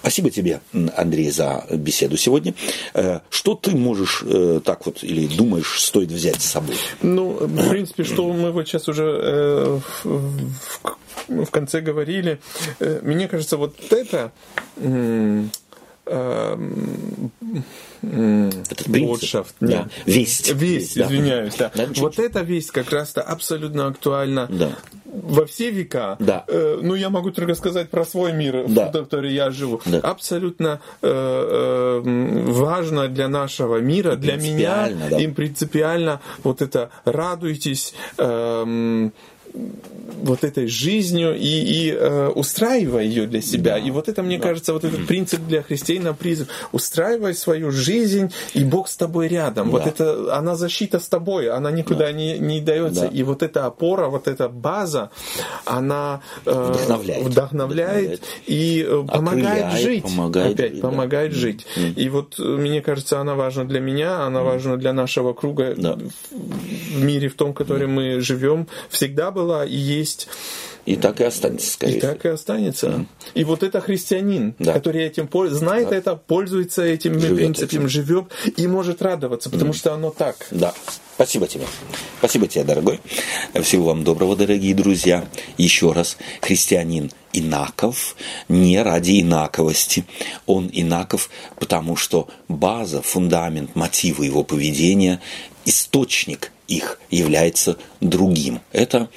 Спасибо 0.01 0.31
тебе, 0.31 0.61
Андрей, 0.97 1.31
за 1.31 1.65
беседу 1.71 2.17
сегодня. 2.17 2.55
Э, 2.95 3.21
что 3.31 3.55
ты 3.55 3.77
можешь 3.77 4.23
э, 4.27 4.61
так 4.65 4.87
вот 4.87 5.03
или 5.03 5.27
думаешь, 5.27 5.81
стоит 5.81 6.11
взять 6.11 6.41
с 6.41 6.47
собой? 6.47 6.77
Ну, 7.03 7.33
в 7.33 7.69
принципе, 7.69 8.05
что 8.05 8.33
мы 8.33 8.53
вот 8.53 8.69
сейчас 8.69 8.89
уже 8.89 9.21
э, 9.23 9.81
в 11.29 11.51
конце 11.51 11.81
говорили, 11.81 12.41
мне 12.81 13.29
кажется, 13.29 13.57
вот 13.57 13.77
это 13.91 14.33
этот 18.03 18.89
Бодшафт, 18.89 19.55
да. 19.61 19.89
Весть. 20.07 20.53
Весть, 20.53 20.97
да. 20.97 21.07
извиняюсь, 21.07 21.55
да. 21.57 21.71
да 21.75 21.87
вот 21.97 22.19
эта 22.19 22.41
весть 22.41 22.71
как 22.71 22.91
раз-то 22.91 23.23
абсолютно 23.23 23.87
актуальна 23.87 24.47
да. 24.51 24.73
во 25.05 25.47
все 25.47 25.71
века. 25.71 26.17
Да. 26.19 26.45
Э, 26.49 26.79
ну, 26.83 26.95
я 26.95 27.09
могу 27.09 27.31
только 27.31 27.55
сказать 27.55 27.89
про 27.91 28.05
свой 28.05 28.33
мир, 28.33 28.67
да. 28.69 28.89
в 28.89 28.93
котором 28.93 29.31
я 29.31 29.51
живу. 29.51 29.81
Да. 29.87 30.01
Абсолютно 30.01 30.81
э, 31.01 31.09
э, 31.09 32.03
важно 32.51 33.09
для 33.09 33.29
нашего 33.29 33.79
мира, 33.79 34.17
для 34.17 34.37
меня, 34.37 34.91
да. 35.11 35.19
им 35.19 35.35
принципиально 35.35 36.21
вот 36.43 36.61
это 36.61 36.91
радуйтесь, 37.05 37.95
э, 38.19 39.11
вот 40.23 40.43
этой 40.43 40.67
жизнью 40.67 41.37
и, 41.37 41.41
и 41.41 41.91
э, 41.93 42.29
устраивая 42.29 43.05
ее 43.05 43.27
для 43.27 43.43
себя. 43.43 43.75
Да. 43.75 43.79
И 43.79 43.91
вот 43.91 44.09
это, 44.09 44.23
мне 44.23 44.39
да. 44.39 44.49
кажется, 44.49 44.73
вот 44.73 44.85
этот 44.85 45.07
принцип 45.07 45.41
для 45.47 45.63
христианина 45.63 46.15
призыв. 46.15 46.49
Устраивай 46.73 47.35
свою 47.35 47.71
жизнь, 47.71 48.33
и 48.55 48.65
Бог 48.65 48.89
с 48.89 48.97
тобой 48.97 49.29
рядом. 49.29 49.71
Да. 49.71 49.73
Вот 49.73 49.87
это, 49.87 50.37
она 50.37 50.57
защита 50.57 50.99
с 50.99 51.09
тобой, 51.09 51.51
она 51.51 51.71
никуда 51.71 52.07
да. 52.07 52.13
не, 52.13 52.39
не 52.39 52.61
дается. 52.61 53.03
Да. 53.03 53.07
И 53.09 53.23
вот 53.23 53.43
эта 53.43 53.67
опора, 53.67 54.09
вот 54.09 54.27
эта 54.27 54.49
база, 54.49 55.11
она 55.67 56.23
э, 56.47 56.73
вдохновляет, 56.73 57.27
вдохновляет, 57.27 58.23
и 58.47 58.85
э, 58.89 59.05
помогает 59.07 59.45
Окрыляет, 59.45 59.83
жить. 59.83 60.03
Помогает 60.05 60.55
опять, 60.55 60.73
жить, 60.73 60.81
помогает 60.81 61.33
да. 61.33 61.39
жить. 61.39 61.67
Mm. 61.77 61.95
И 61.95 62.09
вот, 62.09 62.35
э, 62.39 62.43
мне 62.43 62.81
кажется, 62.81 63.21
она 63.21 63.35
важна 63.35 63.65
для 63.65 63.81
меня, 63.81 64.23
она 64.23 64.41
mm. 64.41 64.45
важна 64.45 64.77
для 64.77 64.93
нашего 64.93 65.33
круга 65.33 65.75
да. 65.77 65.99
в 66.31 67.05
мире, 67.05 67.29
в 67.29 67.35
том, 67.35 67.51
в 67.51 67.55
котором 67.55 67.91
mm. 67.91 68.17
мы 68.17 68.21
живем, 68.21 68.69
всегда 68.89 69.31
была 69.31 69.44
и 69.65 69.77
есть. 69.77 70.29
И 70.87 70.97
так 70.97 71.21
и 71.21 71.25
останется, 71.25 71.71
скорее 71.71 71.97
И 71.97 72.01
так 72.01 72.25
и 72.27 72.29
останется. 72.29 72.87
Mm. 72.89 73.07
И 73.35 73.45
вот 73.45 73.63
это 73.63 73.81
христианин, 73.81 74.55
да. 74.59 74.75
который 74.75 75.03
этим 75.03 75.29
знает 75.51 75.91
да. 75.91 75.97
это, 75.97 76.17
пользуется 76.17 76.83
этим 76.83 77.19
живет 77.19 77.37
принципом, 77.37 77.79
этим. 77.79 77.89
живет 77.89 78.25
и 78.57 78.67
может 78.67 79.01
радоваться, 79.01 79.49
потому 79.49 79.71
mm. 79.73 79.77
что 79.77 79.95
оно 79.95 80.11
так. 80.11 80.37
Да. 80.51 80.75
Спасибо 81.15 81.47
тебе. 81.47 81.65
Спасибо 82.19 82.49
тебе, 82.49 82.65
дорогой. 82.65 83.01
Всего 83.63 83.87
вам 83.87 84.05
доброго, 84.05 84.37
дорогие 84.37 84.75
друзья. 84.75 85.27
Еще 85.57 85.93
раз, 85.93 86.19
христианин 86.43 87.11
инаков 87.33 88.17
не 88.49 88.83
ради 88.83 89.21
инаковости. 89.21 90.05
Он 90.47 90.69
инаков, 90.73 91.31
потому 91.59 91.97
что 91.97 92.29
база, 92.49 93.01
фундамент, 93.01 93.77
мотивы 93.77 94.27
его 94.27 94.43
поведения, 94.43 95.21
источник 95.65 96.51
их 96.69 96.99
является 97.11 97.77
другим. 98.01 98.61
Это 98.73 99.09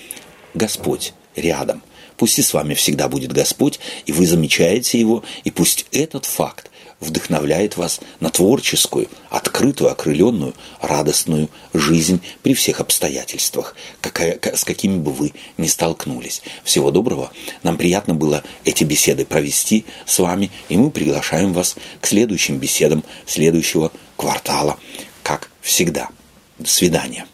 Господь 0.53 1.13
рядом. 1.35 1.83
Пусть 2.17 2.39
и 2.39 2.41
с 2.41 2.53
вами 2.53 2.73
всегда 2.73 3.07
будет 3.07 3.31
Господь, 3.31 3.79
и 4.05 4.11
вы 4.11 4.25
замечаете 4.25 4.99
Его, 4.99 5.23
и 5.43 5.51
пусть 5.51 5.85
этот 5.91 6.25
факт 6.25 6.71
вдохновляет 6.99 7.77
вас 7.77 7.99
на 8.19 8.29
творческую, 8.29 9.07
открытую, 9.29 9.91
окрыленную, 9.91 10.55
радостную 10.81 11.49
жизнь 11.73 12.21
при 12.41 12.53
всех 12.55 12.79
обстоятельствах, 12.79 13.75
какая, 14.01 14.39
с 14.41 14.63
какими 14.63 14.97
бы 14.97 15.11
вы 15.11 15.33
ни 15.57 15.67
столкнулись. 15.67 16.41
Всего 16.63 16.89
доброго. 16.89 17.31
Нам 17.61 17.77
приятно 17.77 18.15
было 18.15 18.43
эти 18.65 18.83
беседы 18.83 19.25
провести 19.25 19.85
с 20.05 20.17
вами, 20.17 20.49
и 20.69 20.77
мы 20.77 20.89
приглашаем 20.89 21.53
вас 21.53 21.75
к 22.01 22.07
следующим 22.07 22.57
беседам 22.57 23.03
следующего 23.27 23.91
квартала, 24.15 24.79
как 25.21 25.51
всегда. 25.61 26.09
До 26.57 26.67
свидания. 26.67 27.27